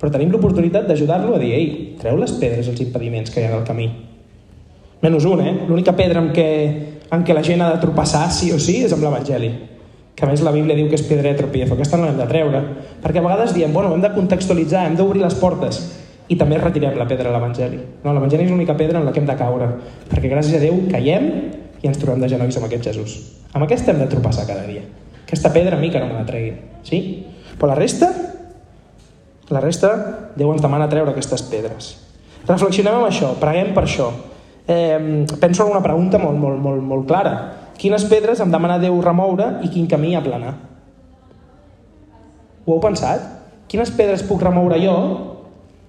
Però 0.00 0.12
tenim 0.12 0.32
l'oportunitat 0.32 0.88
d'ajudar-lo 0.88 1.36
a 1.36 1.40
dir, 1.40 1.54
ei, 1.56 1.72
treu 2.00 2.18
les 2.20 2.32
pedres, 2.40 2.68
els 2.68 2.80
impediments 2.82 3.32
que 3.32 3.40
hi 3.40 3.48
ha 3.48 3.56
al 3.56 3.64
camí. 3.68 3.88
Menys 5.00 5.26
un, 5.26 5.40
eh? 5.40 5.54
L'única 5.68 5.96
pedra 5.96 6.20
amb 6.20 6.34
què 6.36 6.48
en 7.10 7.24
què 7.26 7.34
la 7.34 7.42
gent 7.42 7.62
ha 7.64 7.72
de 7.72 7.80
tropassar 7.82 8.28
sí 8.30 8.52
o 8.54 8.58
sí 8.60 8.82
és 8.84 8.92
amb 8.94 9.02
l'Evangeli 9.02 9.50
que 10.20 10.26
a 10.26 10.28
més 10.28 10.42
la 10.44 10.52
Bíblia 10.52 10.76
diu 10.76 10.90
que 10.90 10.98
és 10.98 11.06
pedra 11.08 11.30
de 11.32 11.38
tropiezo, 11.38 11.72
aquesta 11.72 11.96
no 11.96 12.04
l'hem 12.04 12.18
de 12.20 12.26
treure, 12.28 12.58
perquè 13.00 13.22
a 13.22 13.24
vegades 13.24 13.54
diem, 13.56 13.72
bueno, 13.72 13.94
hem 13.96 14.02
de 14.04 14.10
contextualitzar, 14.12 14.82
hem 14.84 14.98
d'obrir 14.98 15.22
les 15.22 15.36
portes, 15.40 15.78
i 16.28 16.36
també 16.36 16.58
retirem 16.60 16.98
la 17.00 17.06
pedra 17.08 17.30
a 17.30 17.32
l'Evangeli. 17.32 17.78
No, 18.04 18.12
l'Evangeli 18.12 18.44
és 18.44 18.52
l'única 18.52 18.76
pedra 18.76 19.00
en 19.00 19.08
la 19.08 19.14
que 19.14 19.22
hem 19.22 19.30
de 19.30 19.36
caure, 19.38 19.70
perquè 20.10 20.28
gràcies 20.28 20.58
a 20.58 20.60
Déu 20.60 20.76
caiem 20.92 21.30
i 21.80 21.88
ens 21.88 21.96
trobem 21.98 22.20
de 22.20 22.28
genolls 22.28 22.58
amb 22.60 22.68
aquest 22.68 22.90
Jesús. 22.90 23.16
Amb 23.54 23.64
aquesta 23.64 23.94
hem 23.94 24.02
de 24.02 24.10
tropassar 24.12 24.44
cada 24.44 24.66
dia. 24.68 24.84
Aquesta 25.24 25.54
pedra 25.56 25.78
a 25.78 25.80
mi 25.80 25.88
que 25.88 26.02
no 26.02 26.10
me 26.10 26.20
la 26.20 26.26
tregui. 26.28 26.52
Sí? 26.84 27.00
Però 27.56 27.72
la 27.72 27.80
resta, 27.80 28.12
la 29.48 29.64
resta, 29.64 29.94
Déu 30.36 30.52
ens 30.52 30.60
demana 30.60 30.90
treure 30.92 31.16
aquestes 31.16 31.48
pedres. 31.48 31.94
Reflexionem 32.44 33.00
amb 33.00 33.08
això, 33.08 33.32
preguem 33.40 33.72
per 33.72 33.88
això. 33.88 34.12
Eh, 34.70 35.26
penso 35.40 35.64
en 35.64 35.72
una 35.72 35.82
pregunta 35.82 36.18
molt, 36.22 36.38
molt, 36.38 36.60
molt, 36.62 36.82
molt 36.82 37.08
clara. 37.08 37.34
Quines 37.80 38.04
pedres 38.06 38.38
em 38.44 38.52
demana 38.52 38.78
Déu 38.78 39.00
remoure 39.02 39.56
i 39.66 39.70
quin 39.72 39.88
camí 39.90 40.12
aplanar? 40.14 40.52
Ho 42.66 42.76
heu 42.76 42.82
pensat? 42.84 43.24
Quines 43.66 43.90
pedres 43.96 44.22
puc 44.28 44.44
remoure 44.46 44.78
jo 44.78 44.94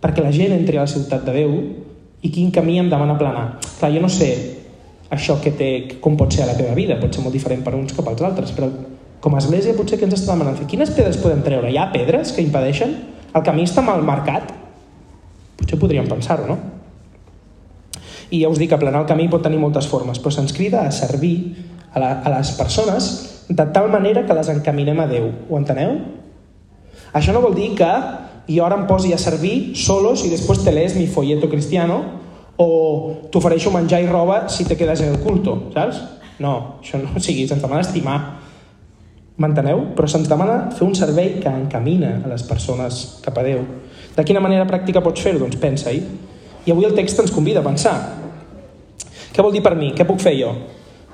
perquè 0.02 0.24
la 0.26 0.32
gent 0.34 0.56
entri 0.56 0.80
a 0.80 0.88
la 0.88 0.90
ciutat 0.90 1.28
de 1.28 1.36
Déu 1.36 1.54
i 2.26 2.34
quin 2.34 2.50
camí 2.50 2.80
em 2.82 2.90
demana 2.90 3.20
aplanar? 3.20 3.46
Clar, 3.78 3.94
jo 3.94 4.02
no 4.02 4.10
sé 4.10 4.32
això 5.14 5.38
que 5.44 5.54
té, 5.54 5.70
com 6.02 6.18
pot 6.18 6.34
ser 6.34 6.48
a 6.48 6.50
la 6.50 6.58
teva 6.58 6.74
vida, 6.74 6.98
pot 6.98 7.14
ser 7.14 7.22
molt 7.22 7.38
diferent 7.38 7.62
per 7.62 7.76
uns 7.78 7.94
que 7.94 8.02
pels 8.02 8.26
altres, 8.26 8.56
però 8.56 8.72
com 9.22 9.36
a 9.36 9.42
església 9.44 9.78
potser 9.78 10.00
que 10.00 10.08
ens 10.10 10.18
està 10.18 10.34
demanant 10.34 10.58
fer? 10.58 10.70
Quines 10.72 10.90
pedres 10.96 11.22
podem 11.22 11.46
treure? 11.46 11.70
Hi 11.70 11.78
ha 11.78 11.92
pedres 11.94 12.34
que 12.34 12.42
impedeixen? 12.42 12.98
El 13.36 13.46
camí 13.46 13.68
està 13.68 13.86
mal 13.86 14.02
marcat? 14.08 14.56
Potser 15.60 15.78
podríem 15.78 16.10
pensar-ho, 16.10 16.50
no? 16.50 16.81
I 18.32 18.44
ja 18.44 18.50
us 18.50 18.60
dic 18.60 18.72
que 18.72 18.78
aplanar 18.80 19.04
el 19.04 19.10
camí 19.10 19.28
pot 19.30 19.44
tenir 19.44 19.60
moltes 19.60 19.90
formes, 19.92 20.20
però 20.20 20.32
se'ns 20.32 20.56
crida 20.56 20.86
a 20.88 20.96
servir 20.96 21.36
a, 21.92 22.00
la, 22.00 22.12
a 22.24 22.32
les 22.38 22.54
persones 22.56 23.12
de 23.52 23.66
tal 23.76 23.90
manera 23.92 24.26
que 24.26 24.34
les 24.34 24.50
encaminem 24.50 25.00
a 25.04 25.08
Déu. 25.08 25.28
Ho 25.50 25.60
enteneu? 25.60 25.98
Això 27.12 27.36
no 27.36 27.44
vol 27.44 27.56
dir 27.58 27.74
que 27.76 27.92
jo 28.48 28.64
ara 28.66 28.78
em 28.80 28.88
posi 28.88 29.12
a 29.14 29.20
servir 29.20 29.76
solos 29.76 30.24
i 30.26 30.32
després 30.32 30.64
te 30.64 30.72
lees 30.72 30.96
mi 30.96 31.08
folleto 31.12 31.50
cristiano 31.52 32.00
o 32.62 33.28
t'ofereixo 33.32 33.72
menjar 33.74 34.02
i 34.04 34.08
roba 34.08 34.46
si 34.50 34.66
te 34.66 34.78
quedes 34.80 35.04
en 35.04 35.16
el 35.16 35.20
culto, 35.20 35.72
saps? 35.76 36.00
No, 36.40 36.80
això 36.82 37.02
no, 37.02 37.12
o 37.18 37.24
sigui, 37.24 37.48
se'ns 37.48 37.64
demana 37.64 37.84
estimar. 37.84 38.18
M'enteneu? 39.42 39.90
Però 39.98 40.08
se'ns 40.08 40.30
demana 40.30 40.70
fer 40.76 40.86
un 40.86 40.96
servei 40.96 41.40
que 41.42 41.52
encamina 41.52 42.20
a 42.22 42.32
les 42.32 42.44
persones 42.48 43.22
cap 43.26 43.38
a 43.38 43.46
Déu. 43.46 43.64
De 44.16 44.24
quina 44.28 44.44
manera 44.44 44.68
pràctica 44.70 45.04
pots 45.04 45.24
fer-ho? 45.24 45.42
Doncs 45.44 45.60
pensa-hi. 45.60 46.02
I 46.68 46.74
avui 46.74 46.86
el 46.86 46.96
text 46.96 47.20
ens 47.24 47.34
convida 47.34 47.64
a 47.64 47.66
pensar. 47.66 48.21
Què 49.32 49.44
vol 49.44 49.54
dir 49.56 49.64
per 49.64 49.76
mi? 49.80 49.92
Què 49.96 50.06
puc 50.08 50.20
fer 50.24 50.36
jo? 50.38 50.52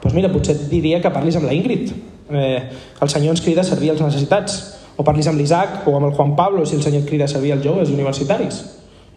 Doncs 0.02 0.16
mira, 0.16 0.32
potser 0.34 0.56
diria 0.70 1.02
que 1.02 1.12
parlis 1.14 1.38
amb 1.38 1.48
la 1.50 1.56
Ingrid. 1.58 1.92
Eh, 2.30 2.60
el 3.02 3.10
Senyor 3.10 3.36
ens 3.36 3.44
crida 3.46 3.64
a 3.64 3.68
servir 3.68 3.92
als 3.94 4.04
necessitats. 4.04 4.58
O 4.98 5.06
parlis 5.06 5.30
amb 5.30 5.38
l'Isaac 5.38 5.86
o 5.88 5.94
amb 5.98 6.10
el 6.10 6.16
Juan 6.18 6.34
Pablo 6.36 6.66
si 6.66 6.76
el 6.78 6.82
Senyor 6.86 7.04
et 7.04 7.10
crida 7.10 7.28
a 7.28 7.32
servir 7.32 7.54
als 7.54 7.66
joves 7.66 7.92
universitaris. 7.94 8.64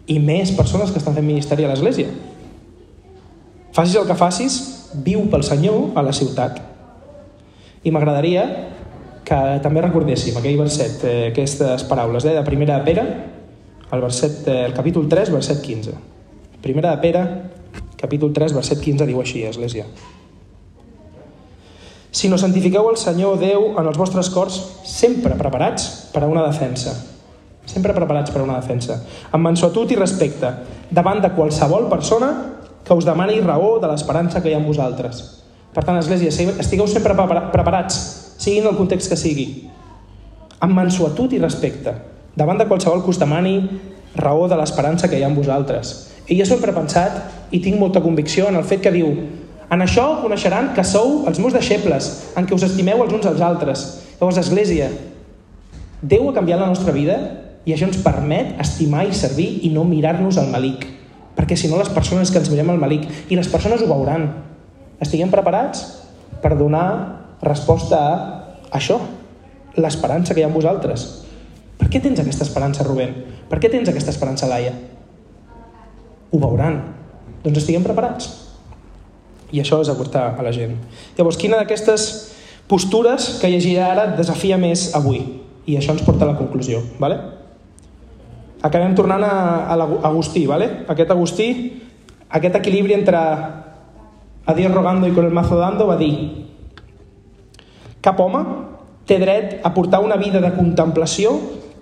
I 0.07 0.19
més 0.21 0.53
persones 0.57 0.91
que 0.91 1.01
estan 1.01 1.17
fent 1.17 1.25
ministeri 1.25 1.65
a 1.65 1.71
l'Església. 1.71 2.11
Facis 3.73 3.95
el 3.95 4.05
que 4.09 4.17
facis, 4.19 4.59
viu 5.05 5.23
pel 5.31 5.45
Senyor 5.47 5.97
a 5.97 6.03
la 6.05 6.13
ciutat. 6.13 6.59
I 7.83 7.93
m'agradaria 7.93 8.43
que 9.25 9.39
també 9.63 9.81
recordéssim 9.81 10.37
aquell 10.37 10.59
verset, 10.59 11.05
eh, 11.07 11.29
aquestes 11.31 11.85
paraules 11.89 12.25
eh, 12.25 12.35
de 12.35 12.43
primera 12.45 12.77
de 12.77 12.85
Pere, 12.85 13.05
el, 13.91 14.01
verset, 14.01 14.43
eh, 14.47 14.65
el 14.65 14.73
capítol 14.73 15.07
3, 15.09 15.31
verset 15.31 15.61
15. 15.63 15.93
Primera 16.61 16.91
de 16.91 17.01
Pere, 17.01 17.23
capítol 18.01 18.33
3, 18.33 18.57
verset 18.57 18.81
15, 18.81 19.05
diu 19.05 19.21
així, 19.21 19.45
Església. 19.45 19.85
Si 22.11 22.27
no 22.27 22.35
santifiqueu 22.37 22.89
el 22.91 22.97
Senyor 22.99 23.37
Déu 23.39 23.69
en 23.79 23.87
els 23.87 23.97
vostres 23.97 24.27
cors, 24.33 24.57
sempre 24.83 25.37
preparats 25.39 26.09
per 26.11 26.25
a 26.25 26.27
una 26.27 26.43
defensa. 26.43 26.91
Sempre 27.63 27.95
preparats 27.95 28.33
per 28.33 28.41
a 28.41 28.43
una 28.43 28.57
defensa. 28.59 28.97
Amb 29.31 29.47
mansuetud 29.47 29.93
i 29.93 29.99
respecte, 29.99 30.49
davant 30.91 31.21
de 31.23 31.31
qualsevol 31.37 31.87
persona 31.87 32.33
que 32.83 32.97
us 32.97 33.07
demani 33.07 33.39
raó 33.39 33.77
de 33.79 33.87
l'esperança 33.87 34.41
que 34.41 34.51
hi 34.51 34.57
ha 34.57 34.59
en 34.59 34.67
vosaltres. 34.67 35.23
Per 35.71 35.85
tant, 35.87 35.95
Església, 36.01 36.33
estigueu 36.59 36.89
sempre 36.91 37.15
preparats, 37.15 38.01
siguin 38.41 38.67
el 38.67 38.75
context 38.75 39.07
que 39.07 39.19
sigui. 39.19 39.47
Amb 40.59 40.75
mansuetud 40.75 41.31
i 41.31 41.39
respecte, 41.39 41.95
davant 42.35 42.59
de 42.59 42.67
qualsevol 42.67 43.05
que 43.05 43.13
us 43.13 43.21
demani 43.21 43.55
raó 44.19 44.49
de 44.51 44.59
l'esperança 44.59 45.07
que 45.07 45.15
hi 45.15 45.23
ha 45.23 45.31
en 45.31 45.37
vosaltres. 45.37 46.10
I 46.31 46.39
jo 46.39 46.47
sempre 46.47 46.71
he 46.71 46.77
pensat 46.77 47.51
i 47.51 47.59
tinc 47.59 47.75
molta 47.79 48.01
convicció 48.01 48.47
en 48.47 48.55
el 48.55 48.67
fet 48.67 48.81
que 48.85 48.95
diu 48.95 49.11
en 49.71 49.83
això 49.83 50.05
coneixeran 50.23 50.73
que 50.75 50.83
sou 50.87 51.25
els 51.29 51.39
meus 51.39 51.53
deixebles, 51.55 52.09
en 52.35 52.47
què 52.47 52.55
us 52.55 52.65
estimeu 52.67 53.03
els 53.03 53.13
uns 53.15 53.27
als 53.27 53.43
altres. 53.43 53.83
Llavors, 54.19 54.39
Església, 54.41 54.89
Déu 56.01 56.25
ha 56.27 56.33
canviat 56.33 56.57
la 56.57 56.69
nostra 56.69 56.93
vida 56.95 57.15
i 57.61 57.75
això 57.75 57.85
ens 57.85 57.99
permet 58.01 58.55
estimar 58.61 59.03
i 59.05 59.13
servir 59.13 59.47
i 59.67 59.69
no 59.69 59.83
mirar-nos 59.85 60.39
al 60.41 60.49
malic. 60.49 60.87
Perquè 61.37 61.55
si 61.55 61.69
no, 61.69 61.77
les 61.77 61.91
persones 61.93 62.31
que 62.33 62.41
ens 62.41 62.49
mirem 62.49 62.71
al 62.73 62.81
malic, 62.81 63.05
i 63.29 63.37
les 63.37 63.49
persones 63.51 63.83
ho 63.83 63.89
veuran. 63.89 64.25
Estiguem 65.01 65.29
preparats 65.29 65.85
per 66.41 66.55
donar 66.57 66.87
resposta 67.45 67.99
a 68.01 68.79
això, 68.79 68.97
l'esperança 69.77 70.33
que 70.33 70.41
hi 70.41 70.47
ha 70.47 70.49
en 70.49 70.57
vosaltres. 70.57 71.05
Per 71.77 71.87
què 71.89 72.01
tens 72.01 72.19
aquesta 72.19 72.49
esperança, 72.49 72.85
Rubén? 72.87 73.13
Per 73.49 73.61
què 73.61 73.69
tens 73.69 73.93
aquesta 73.93 74.13
esperança, 74.13 74.49
Laia? 74.49 74.73
Ho 76.31 76.39
veuran. 76.39 76.79
Doncs 77.43 77.61
estiguem 77.61 77.83
preparats. 77.83 78.29
I 79.51 79.59
això 79.61 79.81
és 79.83 79.91
aportar 79.91 80.31
a 80.39 80.45
la 80.45 80.53
gent. 80.55 80.77
Llavors, 81.17 81.37
quina 81.37 81.59
d'aquestes 81.59 82.07
postures 82.71 83.35
que 83.41 83.51
llegiré 83.51 83.83
ara 83.83 84.07
et 84.09 84.17
desafia 84.19 84.57
més 84.57 84.89
avui? 84.95 85.21
I 85.67 85.77
això 85.77 85.91
ens 85.93 86.05
porta 86.07 86.23
a 86.25 86.31
la 86.31 86.37
conclusió. 86.39 86.79
¿vale? 86.99 87.19
Acabem 88.63 88.95
tornant 88.95 89.23
a, 89.27 89.33
a 89.67 89.75
l'Agustí. 89.75 90.45
¿vale? 90.47 90.85
Aquest 90.87 91.11
Agustí, 91.11 91.49
aquest 92.31 92.55
equilibri 92.55 92.95
entre 92.95 93.19
a 94.45 94.53
Dios 94.53 94.71
rogando 94.71 95.07
i 95.07 95.11
con 95.11 95.25
el 95.25 95.31
mazo 95.31 95.57
dando 95.57 95.87
va 95.87 95.97
dir 95.97 96.47
cap 98.01 98.19
home 98.19 98.41
té 99.05 99.19
dret 99.21 99.59
a 99.63 99.73
portar 99.73 100.01
una 100.01 100.17
vida 100.17 100.41
de 100.41 100.53
contemplació 100.55 101.35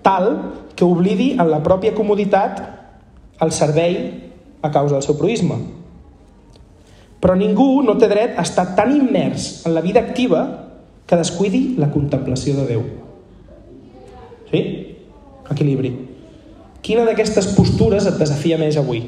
tal 0.04 0.28
que 0.76 0.84
oblidi 0.84 1.32
en 1.40 1.50
la 1.52 1.62
pròpia 1.64 1.96
comoditat 1.96 2.60
el 3.40 3.54
servei 3.56 3.96
a 4.62 4.72
causa 4.72 4.98
del 4.98 5.06
seu 5.06 5.18
proisme. 5.20 5.58
Però 7.20 7.36
ningú 7.36 7.82
no 7.84 7.98
té 8.00 8.08
dret 8.12 8.38
a 8.40 8.46
estar 8.48 8.74
tan 8.76 8.94
immers 8.96 9.66
en 9.68 9.76
la 9.76 9.84
vida 9.84 10.00
activa 10.00 10.44
que 11.08 11.18
descuidi 11.20 11.76
la 11.78 11.90
contemplació 11.92 12.56
de 12.60 12.66
Déu. 12.70 12.84
Sí? 14.52 14.62
Equilibri. 15.50 15.94
Quina 16.86 17.04
d'aquestes 17.08 17.52
postures 17.58 18.06
et 18.08 18.20
desafia 18.22 18.60
més 18.62 18.78
avui? 18.80 19.04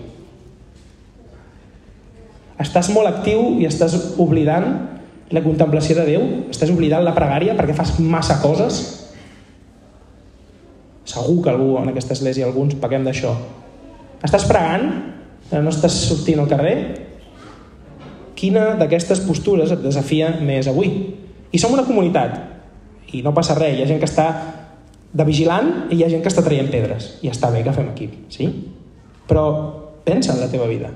Estàs 2.61 2.91
molt 2.93 3.09
actiu 3.09 3.61
i 3.61 3.67
estàs 3.69 3.95
oblidant 4.21 4.67
la 5.31 5.43
contemplació 5.45 5.95
de 5.97 6.07
Déu? 6.09 6.25
Estàs 6.51 6.73
oblidant 6.73 7.05
la 7.05 7.15
pregària 7.15 7.55
perquè 7.57 7.77
fas 7.77 7.95
massa 8.03 8.41
coses? 8.43 8.81
Segur 11.07 11.39
que 11.43 11.49
algú 11.49 11.77
en 11.79 11.89
aquesta 11.91 12.13
església, 12.13 12.45
alguns, 12.45 12.75
paguem 12.79 13.07
d'això. 13.07 13.33
Estàs 14.21 14.45
pregant? 14.49 14.91
No 15.51 15.71
estàs 15.71 15.97
sortint 16.07 16.39
al 16.39 16.47
carrer? 16.51 16.75
Quina 18.39 18.71
d'aquestes 18.79 19.21
postures 19.25 19.73
et 19.73 19.83
desafia 19.83 20.31
més 20.39 20.69
avui? 20.71 20.93
I 21.51 21.59
som 21.59 21.73
una 21.75 21.83
comunitat, 21.85 22.37
i 23.11 23.21
no 23.25 23.33
passa 23.35 23.57
res, 23.57 23.75
hi 23.75 23.83
ha 23.83 23.89
gent 23.89 23.99
que 23.99 24.07
està 24.07 24.27
de 25.11 25.25
vigilant 25.27 25.91
i 25.91 25.97
hi 25.97 26.05
ha 26.05 26.09
gent 26.11 26.23
que 26.23 26.31
està 26.31 26.43
traient 26.45 26.71
pedres. 26.71 27.17
I 27.21 27.31
està 27.33 27.51
bé 27.51 27.65
que 27.65 27.75
fem 27.75 27.91
equip, 27.91 28.15
sí? 28.31 28.47
Però 29.27 29.43
pensa 30.07 30.31
en 30.33 30.39
la 30.39 30.47
teva 30.51 30.69
vida. 30.71 30.93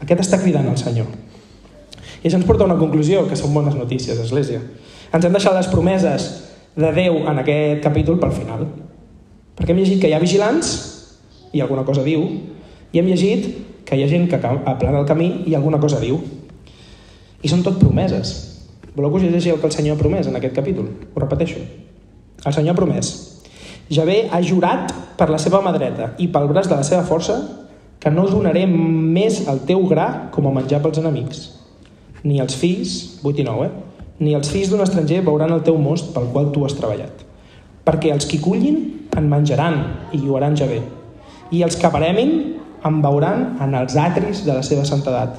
Aquest 0.00 0.26
està 0.26 0.40
cridant 0.42 0.68
al 0.68 0.78
Senyor. 0.80 1.08
I 2.20 2.28
això 2.28 2.36
ens 2.36 2.46
porta 2.48 2.66
a 2.66 2.68
una 2.68 2.78
conclusió, 2.80 3.24
que 3.28 3.38
són 3.38 3.54
bones 3.56 3.76
notícies, 3.76 4.20
Església. 4.20 4.60
Ens 5.10 5.24
hem 5.24 5.32
deixat 5.32 5.56
les 5.56 5.68
promeses 5.72 6.28
de 6.76 6.92
Déu 6.94 7.22
en 7.24 7.40
aquest 7.40 7.82
capítol 7.84 8.20
pel 8.20 8.36
final. 8.36 8.66
Perquè 9.56 9.72
hem 9.72 9.80
llegit 9.80 10.00
que 10.02 10.10
hi 10.10 10.16
ha 10.16 10.22
vigilants, 10.22 10.74
i 11.56 11.64
alguna 11.64 11.86
cosa 11.88 12.04
diu, 12.04 12.22
i 12.92 13.00
hem 13.00 13.08
llegit 13.10 13.48
que 13.86 13.96
hi 13.96 14.04
ha 14.04 14.10
gent 14.10 14.28
que 14.30 14.38
aplana 14.38 15.00
el 15.00 15.08
camí 15.08 15.44
i 15.46 15.54
alguna 15.58 15.80
cosa 15.82 16.00
diu. 16.02 16.20
I 17.42 17.48
són 17.48 17.64
tot 17.66 17.78
promeses. 17.80 18.34
Voleu 18.94 19.10
que 19.10 19.20
us 19.20 19.26
llegeixi 19.26 19.52
el 19.54 19.60
que 19.62 19.68
el 19.70 19.74
Senyor 19.74 19.96
ha 19.96 20.00
promès 20.00 20.28
en 20.28 20.36
aquest 20.36 20.54
capítol? 20.54 20.90
Ho 21.14 21.22
repeteixo. 21.22 21.62
El 22.44 22.54
Senyor 22.54 22.74
ha 22.74 22.78
promès. 22.78 23.12
Javé 23.90 24.28
ha 24.30 24.38
jurat 24.42 24.92
per 25.18 25.30
la 25.30 25.38
seva 25.42 25.62
mà 25.64 25.72
dreta 25.74 26.12
i 26.22 26.28
pel 26.30 26.46
braç 26.50 26.68
de 26.70 26.76
la 26.78 26.86
seva 26.86 27.02
força 27.06 27.40
que 28.00 28.10
no 28.10 28.28
donaré 28.30 28.64
més 28.66 29.42
el 29.50 29.64
teu 29.68 29.82
gra 29.90 30.30
com 30.34 30.46
a 30.46 30.54
menjar 30.54 30.80
pels 30.84 31.00
enemics. 31.02 31.42
Ni 32.22 32.38
els 32.40 32.54
fills, 32.56 33.20
8 33.24 33.42
i 33.42 33.46
9, 33.48 33.66
eh? 33.66 34.06
Ni 34.20 34.36
els 34.36 34.50
fills 34.52 34.70
d'un 34.70 34.84
estranger 34.84 35.22
veuran 35.24 35.52
el 35.54 35.64
teu 35.64 35.78
most 35.80 36.12
pel 36.14 36.28
qual 36.32 36.50
tu 36.52 36.64
has 36.66 36.76
treballat. 36.76 37.24
Perquè 37.84 38.12
els 38.12 38.28
qui 38.28 38.40
cullin 38.40 39.08
en 39.16 39.28
menjaran 39.28 39.78
i 40.12 40.20
lloaran 40.20 40.56
Javé. 40.56 40.82
I 41.50 41.64
els 41.64 41.76
que 41.80 41.90
baremin 41.92 42.59
em 42.86 43.00
veuran 43.02 43.56
en 43.60 43.74
els 43.76 43.96
atris 44.00 44.44
de 44.46 44.54
la 44.56 44.62
seva 44.66 44.84
santedat. 44.88 45.38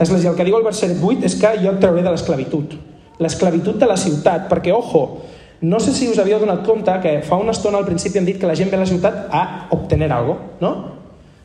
Església, 0.00 0.30
el 0.30 0.36
que 0.38 0.46
diu 0.48 0.56
el 0.56 0.64
verset 0.64 0.96
8 0.96 1.26
és 1.28 1.36
que 1.36 1.50
jo 1.60 1.74
et 1.74 1.82
trauré 1.82 2.02
de 2.02 2.12
l'esclavitud. 2.12 2.76
L'esclavitud 3.20 3.76
de 3.76 3.88
la 3.88 3.98
ciutat, 4.00 4.46
perquè, 4.48 4.72
ojo, 4.72 5.02
no 5.60 5.80
sé 5.80 5.92
si 5.92 6.08
us 6.08 6.18
havíeu 6.18 6.40
donat 6.40 6.64
compte 6.64 6.92
que 7.02 7.18
fa 7.26 7.36
una 7.36 7.52
estona 7.52 7.78
al 7.78 7.84
principi 7.84 8.18
hem 8.18 8.24
dit 8.24 8.38
que 8.40 8.48
la 8.48 8.56
gent 8.56 8.70
ve 8.72 8.78
a 8.78 8.80
la 8.80 8.88
ciutat 8.88 9.26
a 9.28 9.42
obtenir 9.76 10.08
algo, 10.08 10.38
no? 10.60 10.70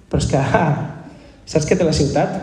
Però 0.08 0.22
és 0.24 0.30
que, 0.32 0.40
ah, 0.62 1.04
saps 1.46 1.68
què 1.68 1.76
té 1.76 1.84
la 1.84 1.96
ciutat? 1.96 2.38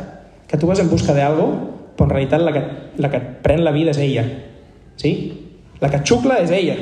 Que 0.51 0.61
tu 0.61 0.69
vas 0.69 0.83
en 0.85 0.91
busca 0.91 1.17
d'algo, 1.17 1.49
però 1.97 2.11
en 2.11 2.13
realitat 2.13 2.45
la 2.45 2.53
que, 2.53 2.63
la 3.01 3.09
que 3.09 3.23
et 3.23 3.31
pren 3.45 3.65
la 3.65 3.73
vida 3.73 3.97
és 3.97 4.03
ella. 4.05 4.27
Sí? 5.01 5.15
La 5.81 5.89
que 5.89 6.03
xucla 6.05 6.43
és 6.45 6.53
ella. 6.53 6.77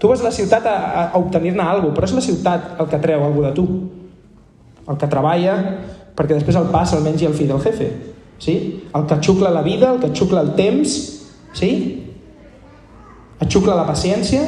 Tu 0.00 0.08
vas 0.08 0.24
a 0.24 0.30
la 0.30 0.32
ciutat 0.32 0.64
a, 0.64 0.76
a 1.04 1.20
obtenir-ne 1.20 1.60
alguna 1.60 1.92
cosa, 1.92 1.96
però 2.00 2.08
és 2.08 2.16
la 2.16 2.24
ciutat 2.24 2.80
el 2.80 2.88
que 2.88 3.02
treu 3.04 3.24
alguna 3.24 3.52
de 3.52 3.60
tu. 3.60 3.66
El 4.86 4.98
que 5.00 5.08
treballa 5.10 5.56
perquè 6.16 6.36
després 6.36 6.56
el 6.56 6.70
pas 6.72 6.92
el 6.96 7.04
mengi 7.04 7.28
el 7.28 7.34
fill 7.36 7.50
del 7.52 7.62
jefe. 7.62 7.90
Sí? 8.38 8.56
El 8.94 9.06
que 9.08 9.20
xucla 9.20 9.52
la 9.52 9.62
vida, 9.62 9.92
el 9.92 10.00
que 10.00 10.12
xucla 10.16 10.42
el 10.44 10.54
temps, 10.56 10.96
sí? 11.56 11.72
et 13.36 13.52
xucla 13.52 13.76
la 13.76 13.84
paciència, 13.88 14.44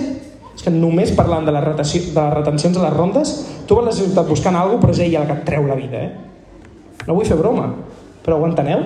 és 0.59 0.65
que 0.65 0.73
només 0.73 1.13
parlant 1.17 1.45
de 1.47 1.53
les, 1.55 1.65
retenció, 1.65 2.01
de 2.15 2.19
les 2.19 2.35
retencions 2.35 2.79
a 2.81 2.87
les 2.87 2.97
rondes, 2.97 3.35
tu 3.69 3.77
vas 3.77 3.85
la 3.87 3.95
ciutat 3.95 4.27
buscant 4.29 4.57
alguna 4.57 4.81
cosa, 4.81 4.83
però 4.83 4.97
és 4.97 5.03
ella 5.05 5.23
la 5.23 5.29
que 5.29 5.37
et 5.37 5.45
treu 5.47 5.69
la 5.69 5.77
vida, 5.79 6.01
eh? 6.03 7.05
No 7.07 7.15
vull 7.15 7.29
fer 7.29 7.37
broma, 7.39 7.69
però 8.25 8.41
ho 8.41 8.49
enteneu? 8.49 8.83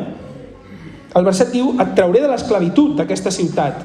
El 1.17 1.27
verset 1.27 1.53
diu, 1.55 1.73
et 1.81 1.95
trauré 1.97 2.23
de 2.23 2.29
l'esclavitud 2.31 2.97
d'aquesta 2.99 3.33
ciutat, 3.35 3.81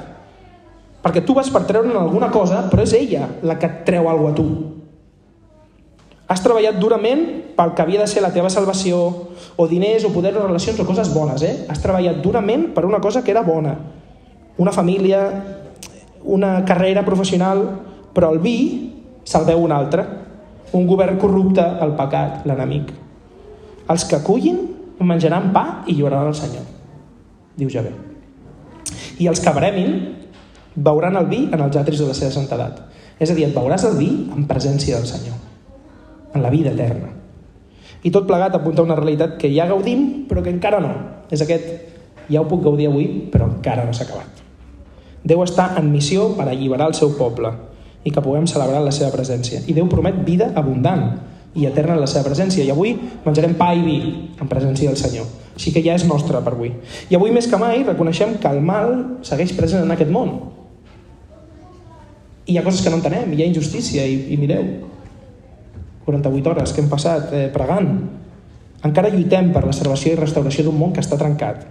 perquè 1.03 1.23
tu 1.23 1.35
vas 1.37 1.49
per 1.53 1.63
treure'n 1.69 1.95
alguna 1.95 2.31
cosa, 2.33 2.65
però 2.71 2.83
és 2.83 2.95
ella 2.97 3.29
la 3.45 3.57
que 3.61 3.69
et 3.69 3.83
treu 3.87 4.09
alguna 4.09 4.33
a 4.33 4.37
tu. 4.37 4.47
Has 6.27 6.43
treballat 6.43 6.81
durament 6.81 7.23
pel 7.57 7.73
que 7.73 7.81
havia 7.81 8.03
de 8.03 8.07
ser 8.07 8.21
la 8.21 8.29
teva 8.29 8.51
salvació, 8.53 8.99
o 9.57 9.67
diners, 9.67 10.05
o 10.05 10.13
poder, 10.13 10.35
o 10.37 10.45
relacions, 10.45 10.77
o 10.79 10.85
coses 10.85 11.09
bones, 11.13 11.41
eh? 11.41 11.65
Has 11.67 11.81
treballat 11.81 12.21
durament 12.21 12.69
per 12.75 12.85
una 12.85 13.01
cosa 13.01 13.23
que 13.25 13.33
era 13.33 13.41
bona. 13.41 13.73
Una 14.61 14.71
família, 14.71 15.23
una 16.23 16.61
carrera 16.65 17.03
professional, 17.05 17.63
però 18.13 18.29
el 18.33 18.39
vi 18.43 18.57
se'l 19.25 19.47
veu 19.49 19.65
un 19.65 19.73
altre. 19.73 20.05
Un 20.77 20.85
govern 20.85 21.17
corrupte, 21.17 21.63
el 21.81 21.95
pecat, 21.97 22.45
l'enemic. 22.45 22.93
Els 23.89 24.05
que 24.05 24.19
acullin 24.19 24.61
menjaran 24.99 25.51
pa 25.53 25.65
i 25.87 25.95
lloraran 25.97 26.29
al 26.29 26.37
Senyor, 26.37 26.65
diu 27.57 27.69
Javé. 27.73 27.93
I 29.17 29.29
els 29.31 29.41
que 29.41 29.53
bremin 29.53 29.93
veuran 30.75 31.17
el 31.17 31.29
vi 31.29 31.45
en 31.49 31.61
els 31.61 31.77
atris 31.79 32.03
de 32.03 32.09
la 32.09 32.17
seva 32.17 32.33
santedat. 32.35 32.83
És 33.17 33.31
a 33.31 33.37
dir, 33.37 33.47
et 33.47 33.55
veuràs 33.55 33.85
el 33.87 33.97
vi 33.97 34.09
en 34.35 34.45
presència 34.49 34.99
del 34.99 35.07
Senyor, 35.09 35.37
en 36.35 36.43
la 36.43 36.53
vida 36.53 36.75
eterna. 36.75 37.16
I 38.03 38.11
tot 38.13 38.27
plegat 38.29 38.55
apunta 38.55 38.83
a 38.83 38.85
una 38.85 38.97
realitat 38.97 39.37
que 39.41 39.49
ja 39.53 39.67
gaudim, 39.69 40.27
però 40.29 40.43
que 40.43 40.53
encara 40.53 40.81
no. 40.83 40.93
És 41.33 41.41
aquest, 41.41 41.71
ja 42.29 42.41
ho 42.41 42.49
puc 42.49 42.63
gaudir 42.63 42.89
avui, 42.91 43.07
però 43.31 43.47
encara 43.49 43.85
no 43.87 43.95
s'ha 43.95 44.05
acabat. 44.05 44.43
Déu 45.27 45.41
està 45.43 45.73
en 45.79 45.89
missió 45.91 46.29
per 46.37 46.47
alliberar 46.47 46.91
el 46.91 46.95
seu 46.95 47.15
poble 47.17 47.51
i 48.07 48.13
que 48.13 48.23
puguem 48.23 48.45
celebrar 48.47 48.83
la 48.83 48.93
seva 48.95 49.11
presència. 49.11 49.63
I 49.67 49.75
Déu 49.75 49.89
promet 49.91 50.21
vida 50.27 50.51
abundant 50.55 51.09
i 51.57 51.65
eterna 51.65 51.95
en 51.95 52.03
la 52.03 52.07
seva 52.07 52.27
presència. 52.27 52.63
I 52.63 52.71
avui 52.71 52.93
menjarem 53.25 53.55
pa 53.57 53.71
i 53.75 53.81
vi 53.83 53.97
en 54.37 54.47
presència 54.47 54.91
del 54.91 54.99
Senyor. 54.99 55.25
Així 55.57 55.73
que 55.73 55.81
ja 55.83 55.95
és 55.97 56.05
nostre 56.05 56.39
per 56.45 56.53
avui. 56.53 56.71
I 57.09 57.17
avui 57.17 57.33
més 57.33 57.49
que 57.49 57.59
mai 57.59 57.81
reconeixem 57.83 58.37
que 58.41 58.51
el 58.51 58.61
mal 58.61 58.93
segueix 59.25 59.55
present 59.57 59.83
en 59.83 59.95
aquest 59.95 60.13
món. 60.13 60.35
I 62.47 62.53
hi 62.53 62.59
ha 62.59 62.63
coses 62.63 62.83
que 62.83 62.93
no 62.93 63.01
entenem, 63.01 63.33
hi 63.33 63.43
ha 63.43 63.49
injustícia, 63.49 64.05
i, 64.05 64.19
i 64.31 64.37
mireu, 64.39 64.67
48 66.07 66.53
hores 66.53 66.73
que 66.73 66.81
hem 66.81 66.89
passat 66.91 67.33
eh, 67.35 67.47
pregant. 67.53 67.91
Encara 68.87 69.11
lluitem 69.11 69.51
per 69.53 69.65
la 69.67 69.75
salvació 69.75 70.15
i 70.15 70.21
restauració 70.21 70.65
d'un 70.65 70.79
món 70.79 70.95
que 70.95 71.03
està 71.03 71.19
trencat 71.19 71.65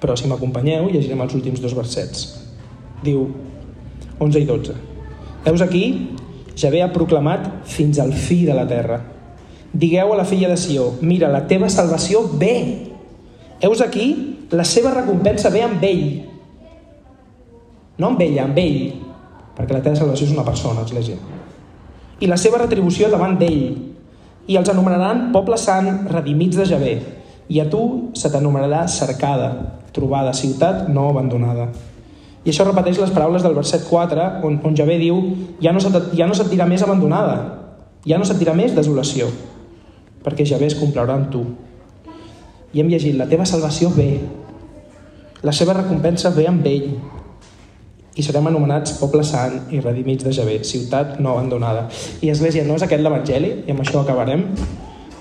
però 0.00 0.16
si 0.16 0.28
m'acompanyeu 0.28 0.90
llegirem 0.92 1.22
els 1.24 1.34
últims 1.34 1.62
dos 1.62 1.74
versets. 1.76 2.26
Diu 3.04 3.24
11 4.20 4.42
i 4.42 4.46
12. 4.48 4.76
Heus 5.46 5.62
aquí, 5.64 5.84
Javé 6.56 6.82
ha 6.84 6.92
proclamat 6.92 7.48
fins 7.68 7.98
al 8.02 8.12
fi 8.12 8.44
de 8.46 8.54
la 8.56 8.66
terra. 8.68 9.00
Digueu 9.72 10.12
a 10.12 10.20
la 10.20 10.24
filla 10.24 10.48
de 10.48 10.56
Sió, 10.56 10.92
mira, 11.02 11.28
la 11.32 11.44
teva 11.48 11.68
salvació 11.72 12.22
ve. 12.38 12.54
Heus 13.60 13.82
aquí, 13.84 14.06
la 14.52 14.64
seva 14.64 14.94
recompensa 14.94 15.50
ve 15.52 15.64
amb 15.64 15.84
ell. 15.84 16.06
No 17.98 18.12
amb 18.12 18.22
ella, 18.24 18.44
amb 18.46 18.60
ell. 18.60 18.80
Perquè 19.56 19.74
la 19.74 19.82
teva 19.84 19.96
salvació 19.98 20.28
és 20.28 20.36
una 20.36 20.44
persona, 20.46 20.84
església. 20.84 21.18
I 22.16 22.28
la 22.30 22.38
seva 22.40 22.62
retribució 22.62 23.10
davant 23.12 23.34
d'ell. 23.36 23.76
I 24.48 24.56
els 24.56 24.70
anomenaran 24.72 25.26
poble 25.34 25.58
sant, 25.60 26.06
redimits 26.08 26.56
de 26.56 26.64
Javé. 26.68 26.94
I 27.52 27.60
a 27.60 27.66
tu 27.68 27.82
se 28.16 28.30
t'anomenarà 28.32 28.86
cercada, 28.88 29.50
trobada, 29.92 30.32
ciutat 30.32 30.88
no 30.88 31.10
abandonada. 31.10 31.68
I 32.46 32.52
això 32.52 32.64
repeteix 32.64 33.00
les 33.02 33.12
paraules 33.12 33.42
del 33.44 33.56
verset 33.58 33.84
4, 33.88 34.26
on, 34.46 34.56
on 34.64 34.78
Javé 34.78 34.96
diu 35.02 35.18
ja 35.60 35.74
no, 35.74 35.82
se't, 35.82 36.12
ja 36.16 36.28
no 36.30 36.34
se't 36.38 36.48
dirà 36.52 36.64
més 36.70 36.84
abandonada, 36.86 37.36
ja 38.06 38.16
no 38.16 38.24
se't 38.24 38.38
dirà 38.38 38.54
més 38.54 38.74
desolació, 38.74 39.26
perquè 40.22 40.46
Javé 40.46 40.70
es 40.70 40.78
complaurà 40.78 41.18
amb 41.18 41.28
tu. 41.34 41.42
I 42.72 42.80
hem 42.80 42.92
llegit, 42.92 43.16
la 43.18 43.26
teva 43.26 43.44
salvació 43.50 43.90
ve, 43.96 44.08
la 45.42 45.52
seva 45.52 45.74
recompensa 45.76 46.30
ve 46.32 46.46
amb 46.48 46.64
ell, 46.70 46.88
i 48.16 48.24
serem 48.24 48.48
anomenats 48.48 48.96
poble 49.00 49.24
sant 49.28 49.68
i 49.70 49.82
redimits 49.84 50.24
de 50.24 50.32
Javé, 50.32 50.62
ciutat 50.64 51.18
no 51.20 51.34
abandonada. 51.34 51.86
I 52.24 52.32
Església, 52.32 52.64
no 52.64 52.78
és 52.78 52.86
aquest 52.86 53.04
l'Evangeli, 53.04 53.52
i 53.66 53.74
amb 53.74 53.84
això 53.84 54.00
acabarem? 54.00 54.48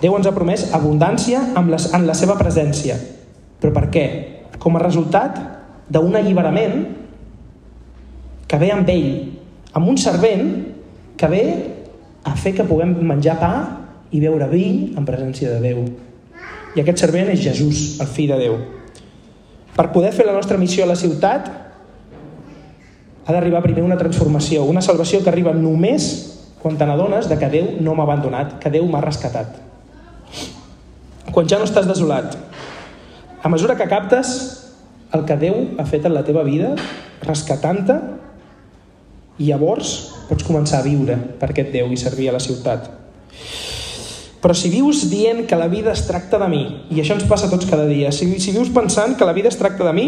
Déu 0.02 0.16
ens 0.16 0.28
ha 0.28 0.36
promès 0.36 0.70
abundància 0.76 1.44
amb 1.60 1.74
les, 1.74 1.90
en 1.94 2.08
la 2.08 2.16
seva 2.16 2.40
presència. 2.40 2.96
Però 3.60 3.74
per 3.76 3.90
què? 3.92 4.08
com 4.66 4.78
a 4.78 4.82
resultat 4.82 5.38
d'un 5.94 6.16
alliberament 6.18 6.80
que 8.50 8.58
ve 8.58 8.72
amb 8.74 8.90
ell, 8.90 9.10
amb 9.78 9.92
un 9.92 10.00
servent 10.02 10.48
que 11.18 11.30
ve 11.30 11.44
a 12.26 12.34
fer 12.34 12.56
que 12.58 12.66
puguem 12.66 12.96
menjar 13.06 13.38
pa 13.38 13.52
i 14.10 14.22
beure 14.24 14.48
vi 14.50 14.96
en 14.98 15.06
presència 15.06 15.52
de 15.54 15.60
Déu. 15.62 15.84
I 16.76 16.82
aquest 16.82 17.04
servent 17.06 17.30
és 17.30 17.44
Jesús, 17.44 17.84
el 18.02 18.10
fill 18.10 18.34
de 18.34 18.40
Déu. 18.42 18.58
Per 19.76 19.92
poder 19.94 20.14
fer 20.16 20.26
la 20.26 20.34
nostra 20.34 20.58
missió 20.58 20.86
a 20.86 20.90
la 20.90 20.98
ciutat 20.98 21.52
ha 23.26 23.34
d'arribar 23.34 23.64
primer 23.66 23.84
una 23.84 23.98
transformació, 23.98 24.64
una 24.70 24.84
salvació 24.86 25.24
que 25.24 25.32
arriba 25.32 25.54
només 25.54 26.10
quan 26.62 26.78
te 26.78 26.86
n'adones 26.86 27.28
que 27.30 27.50
Déu 27.50 27.68
no 27.82 27.94
m'ha 27.94 28.06
abandonat, 28.06 28.58
que 28.62 28.72
Déu 28.74 28.86
m'ha 28.90 29.02
rescatat. 29.02 29.58
Quan 31.34 31.50
ja 31.50 31.60
no 31.60 31.66
estàs 31.68 31.86
desolat, 31.90 32.38
a 33.42 33.50
mesura 33.50 33.76
que 33.78 33.90
captes 33.90 34.32
el 35.14 35.26
que 35.26 35.38
Déu 35.38 35.78
ha 35.78 35.86
fet 35.86 36.06
en 36.06 36.14
la 36.14 36.24
teva 36.26 36.46
vida, 36.46 36.74
rescatant-te, 37.22 37.98
i 39.38 39.50
llavors 39.50 39.92
pots 40.30 40.46
començar 40.48 40.80
a 40.80 40.86
viure 40.86 41.18
per 41.40 41.52
aquest 41.52 41.74
Déu 41.74 41.92
i 41.92 42.00
servir 42.00 42.30
a 42.30 42.38
la 42.38 42.42
ciutat. 42.42 42.88
Però 44.42 44.54
si 44.54 44.70
vius 44.70 45.08
dient 45.10 45.44
que 45.50 45.58
la 45.58 45.68
vida 45.68 45.92
es 45.92 46.06
tracta 46.06 46.38
de 46.38 46.48
mi, 46.50 46.64
i 46.94 47.02
això 47.02 47.18
ens 47.18 47.26
passa 47.30 47.50
tots 47.50 47.66
cada 47.66 47.88
dia, 47.90 48.12
si, 48.14 48.30
si 48.40 48.54
vius 48.54 48.70
pensant 48.74 49.18
que 49.18 49.26
la 49.26 49.34
vida 49.34 49.50
es 49.50 49.58
tracta 49.58 49.86
de 49.88 49.94
mi 49.94 50.08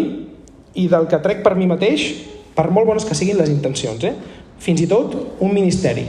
i 0.77 0.85
del 0.89 1.09
que 1.09 1.21
trec 1.23 1.41
per 1.45 1.55
mi 1.57 1.65
mateix, 1.69 2.11
per 2.57 2.71
molt 2.73 2.89
bones 2.89 3.05
que 3.05 3.15
siguin 3.15 3.37
les 3.37 3.51
intencions, 3.53 4.01
eh? 4.09 4.15
fins 4.57 4.81
i 4.81 4.87
tot 4.89 5.13
un 5.45 5.53
ministeri. 5.53 6.07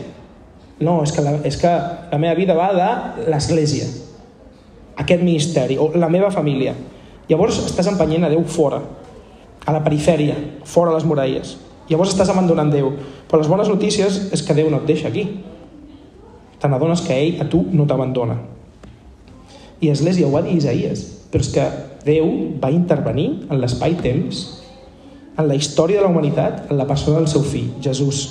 No, 0.80 1.02
és 1.04 1.12
que 1.12 1.24
la, 1.24 1.34
és 1.44 1.58
que 1.60 1.68
la 1.68 2.20
meva 2.20 2.36
vida 2.38 2.56
va 2.56 2.70
de 2.72 3.26
l'església, 3.28 3.88
aquest 4.96 5.22
ministeri, 5.22 5.76
o 5.76 5.90
la 5.94 6.08
meva 6.08 6.30
família. 6.32 6.72
Llavors 7.28 7.58
estàs 7.66 7.90
empenyent 7.90 8.24
a 8.24 8.30
Déu 8.32 8.44
fora, 8.48 8.80
a 9.68 9.74
la 9.74 9.82
perifèria, 9.84 10.38
fora 10.64 10.94
les 10.94 11.04
muralles. 11.04 11.56
Llavors 11.90 12.14
estàs 12.14 12.30
abandonant 12.32 12.70
Déu. 12.72 12.92
Però 13.28 13.40
les 13.40 13.50
bones 13.50 13.68
notícies 13.68 14.20
és 14.32 14.44
que 14.44 14.56
Déu 14.56 14.70
no 14.72 14.80
et 14.80 14.88
deixa 14.88 15.08
aquí. 15.08 15.26
Te 16.58 16.68
n'adones 16.70 17.02
que 17.04 17.16
ell 17.16 17.42
a 17.42 17.48
tu 17.48 17.62
no 17.72 17.86
t'abandona. 17.88 18.38
I 19.84 19.92
Església 19.92 20.26
ho 20.26 20.32
va 20.32 20.42
dir 20.46 20.56
Isaías, 20.56 21.04
però 21.28 21.44
és 21.44 21.52
que 21.52 21.66
Déu 22.06 22.30
va 22.62 22.72
intervenir 22.72 23.28
en 23.50 23.60
l'espai-temps, 23.60 24.40
en 25.38 25.48
la 25.48 25.54
història 25.54 26.00
de 26.00 26.04
la 26.04 26.10
humanitat, 26.10 26.66
en 26.70 26.78
la 26.78 26.86
persona 26.86 27.20
del 27.20 27.28
seu 27.30 27.44
fill, 27.46 27.70
Jesús. 27.82 28.24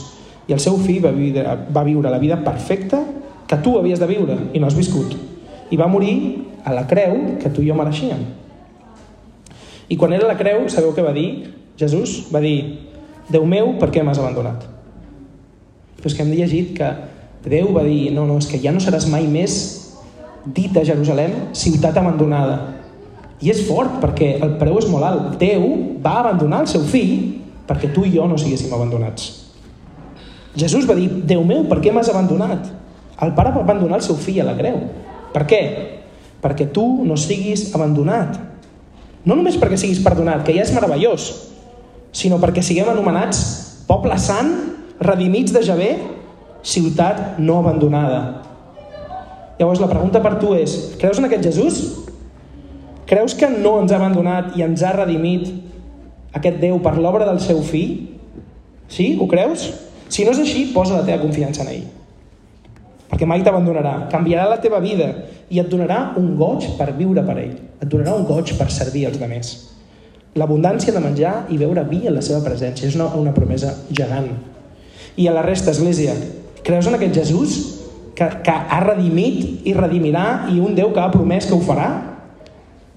I 0.47 0.55
el 0.55 0.59
seu 0.63 0.77
fill 0.79 0.99
va 1.03 1.13
viure, 1.15 1.55
va 1.73 1.85
viure 1.87 2.11
la 2.11 2.19
vida 2.19 2.39
perfecta 2.43 2.99
que 3.47 3.59
tu 3.63 3.77
havies 3.79 3.99
de 3.99 4.09
viure 4.09 4.35
i 4.53 4.59
no 4.59 4.67
has 4.67 4.75
viscut. 4.75 5.15
I 5.71 5.79
va 5.79 5.87
morir 5.87 6.43
a 6.67 6.75
la 6.75 6.83
creu 6.87 7.39
que 7.39 7.51
tu 7.51 7.63
i 7.63 7.69
jo 7.71 7.75
mereixíem. 7.79 8.25
I 9.87 9.95
quan 9.95 10.13
era 10.13 10.27
la 10.27 10.35
creu, 10.39 10.67
sabeu 10.67 10.91
què 10.95 11.03
va 11.03 11.15
dir? 11.15 11.53
Jesús 11.79 12.25
va 12.33 12.43
dir, 12.43 12.83
Déu 13.27 13.43
meu, 13.43 13.73
per 13.79 13.89
què 13.91 14.03
m'has 14.03 14.19
abandonat? 14.21 14.63
Però 15.97 16.07
és 16.07 16.15
que 16.15 16.23
hem 16.23 16.31
llegit 16.31 16.71
que 16.77 16.91
Déu 17.47 17.73
va 17.75 17.83
dir, 17.83 18.11
no, 18.15 18.25
no, 18.27 18.37
és 18.39 18.47
que 18.47 18.59
ja 18.59 18.71
no 18.75 18.79
seràs 18.83 19.07
mai 19.11 19.27
més 19.31 19.53
dit 20.43 20.75
a 20.75 20.83
Jerusalem 20.87 21.33
ciutat 21.55 21.95
abandonada. 21.99 22.57
I 23.41 23.51
és 23.53 23.65
fort 23.67 23.99
perquè 24.01 24.37
el 24.41 24.55
preu 24.61 24.79
és 24.79 24.87
molt 24.89 25.05
alt. 25.05 25.35
Déu 25.41 25.67
va 26.03 26.19
abandonar 26.23 26.63
el 26.65 26.71
seu 26.71 26.85
fill 26.87 27.43
perquè 27.67 27.91
tu 27.93 28.05
i 28.07 28.15
jo 28.15 28.25
no 28.27 28.39
siguéssim 28.39 28.73
abandonats. 28.73 29.29
Jesús 30.57 30.87
va 30.89 30.95
dir, 30.97 31.09
Déu 31.29 31.43
meu, 31.45 31.67
per 31.69 31.81
què 31.83 31.93
m'has 31.93 32.09
abandonat? 32.09 32.71
El 33.21 33.35
pare 33.37 33.53
va 33.53 33.61
abandonar 33.61 33.99
el 33.99 34.05
seu 34.05 34.17
fill 34.17 34.41
a 34.41 34.47
la 34.47 34.57
creu. 34.57 34.81
Per 35.33 35.45
què? 35.49 35.61
perquè 36.41 36.69
tu 36.71 36.85
no 37.05 37.17
siguis 37.17 37.71
abandonat. 37.75 38.37
No 39.27 39.35
només 39.35 39.57
perquè 39.59 39.77
siguis 39.79 40.01
perdonat, 40.03 40.45
que 40.45 40.55
ja 40.55 40.63
és 40.63 40.73
meravellós, 40.75 41.27
sinó 42.15 42.37
perquè 42.39 42.63
siguem 42.63 42.89
anomenats 42.91 43.41
poble 43.89 44.15
sant, 44.21 44.53
redimits 45.03 45.53
de 45.55 45.63
Javé, 45.65 45.91
ciutat 46.63 47.39
no 47.41 47.59
abandonada. 47.61 48.21
Llavors 49.57 49.81
la 49.81 49.89
pregunta 49.89 50.21
per 50.21 50.37
tu 50.41 50.53
és, 50.55 50.77
creus 51.01 51.19
en 51.19 51.27
aquest 51.27 51.49
Jesús? 51.49 51.81
Creus 53.07 53.33
que 53.39 53.47
no 53.47 53.77
ens 53.81 53.93
ha 53.93 54.01
abandonat 54.01 54.57
i 54.59 54.63
ens 54.65 54.83
ha 54.83 54.91
redimit 54.95 55.47
aquest 56.35 56.57
Déu 56.59 56.81
per 56.83 56.97
l'obra 56.99 57.27
del 57.29 57.39
seu 57.39 57.61
fill? 57.63 57.93
Sí? 58.91 59.13
Ho 59.19 59.27
creus? 59.31 59.69
Si 60.11 60.25
no 60.25 60.33
és 60.35 60.41
així, 60.43 60.65
posa 60.73 60.97
la 60.97 61.05
teva 61.07 61.21
confiança 61.23 61.63
en 61.63 61.71
ell. 61.71 61.85
Perquè 63.07 63.27
mai 63.27 63.43
t'abandonarà. 63.43 64.09
Canviarà 64.11 64.49
la 64.51 64.59
teva 64.63 64.81
vida 64.83 65.07
i 65.49 65.61
et 65.61 65.71
donarà 65.71 66.13
un 66.19 66.33
goig 66.39 66.67
per 66.77 66.91
viure 66.97 67.23
per 67.23 67.37
ell. 67.39 67.55
Et 67.79 67.87
donarà 67.87 68.17
un 68.19 68.27
goig 68.27 68.51
per 68.59 68.67
servir 68.75 69.05
als 69.07 69.21
altres. 69.23 69.53
L'abundància 70.37 70.93
de 70.93 71.01
menjar 71.01 71.47
i 71.49 71.57
beure 71.57 71.87
vi 71.87 72.03
en 72.05 72.13
la 72.13 72.21
seva 72.21 72.43
presència 72.45 72.85
és 72.87 72.99
una, 72.99 73.07
una 73.15 73.33
promesa 73.33 73.71
gegant. 73.89 74.27
I 75.17 75.25
a 75.27 75.33
la 75.33 75.41
resta, 75.41 75.71
Església, 75.71 76.13
creus 76.61 76.91
en 76.91 76.99
aquest 76.99 77.15
Jesús 77.15 77.55
que, 78.13 78.27
que 78.43 78.53
ha 78.53 78.83
redimit 78.83 79.65
i 79.65 79.73
redimirà 79.73 80.51
i 80.51 80.59
un 80.59 80.75
Déu 80.75 80.91
que 80.93 81.01
ha 81.01 81.09
promès 81.15 81.47
que 81.47 81.55
ho 81.55 81.63
farà? 81.63 82.16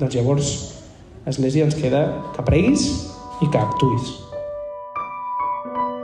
Doncs 0.00 0.16
llavors, 0.16 0.80
Església, 1.28 1.68
ens 1.68 1.76
queda 1.76 2.32
que 2.32 2.40
preguis 2.46 2.86
i 3.44 3.46
que 3.52 3.58
actuïs. 3.60 4.06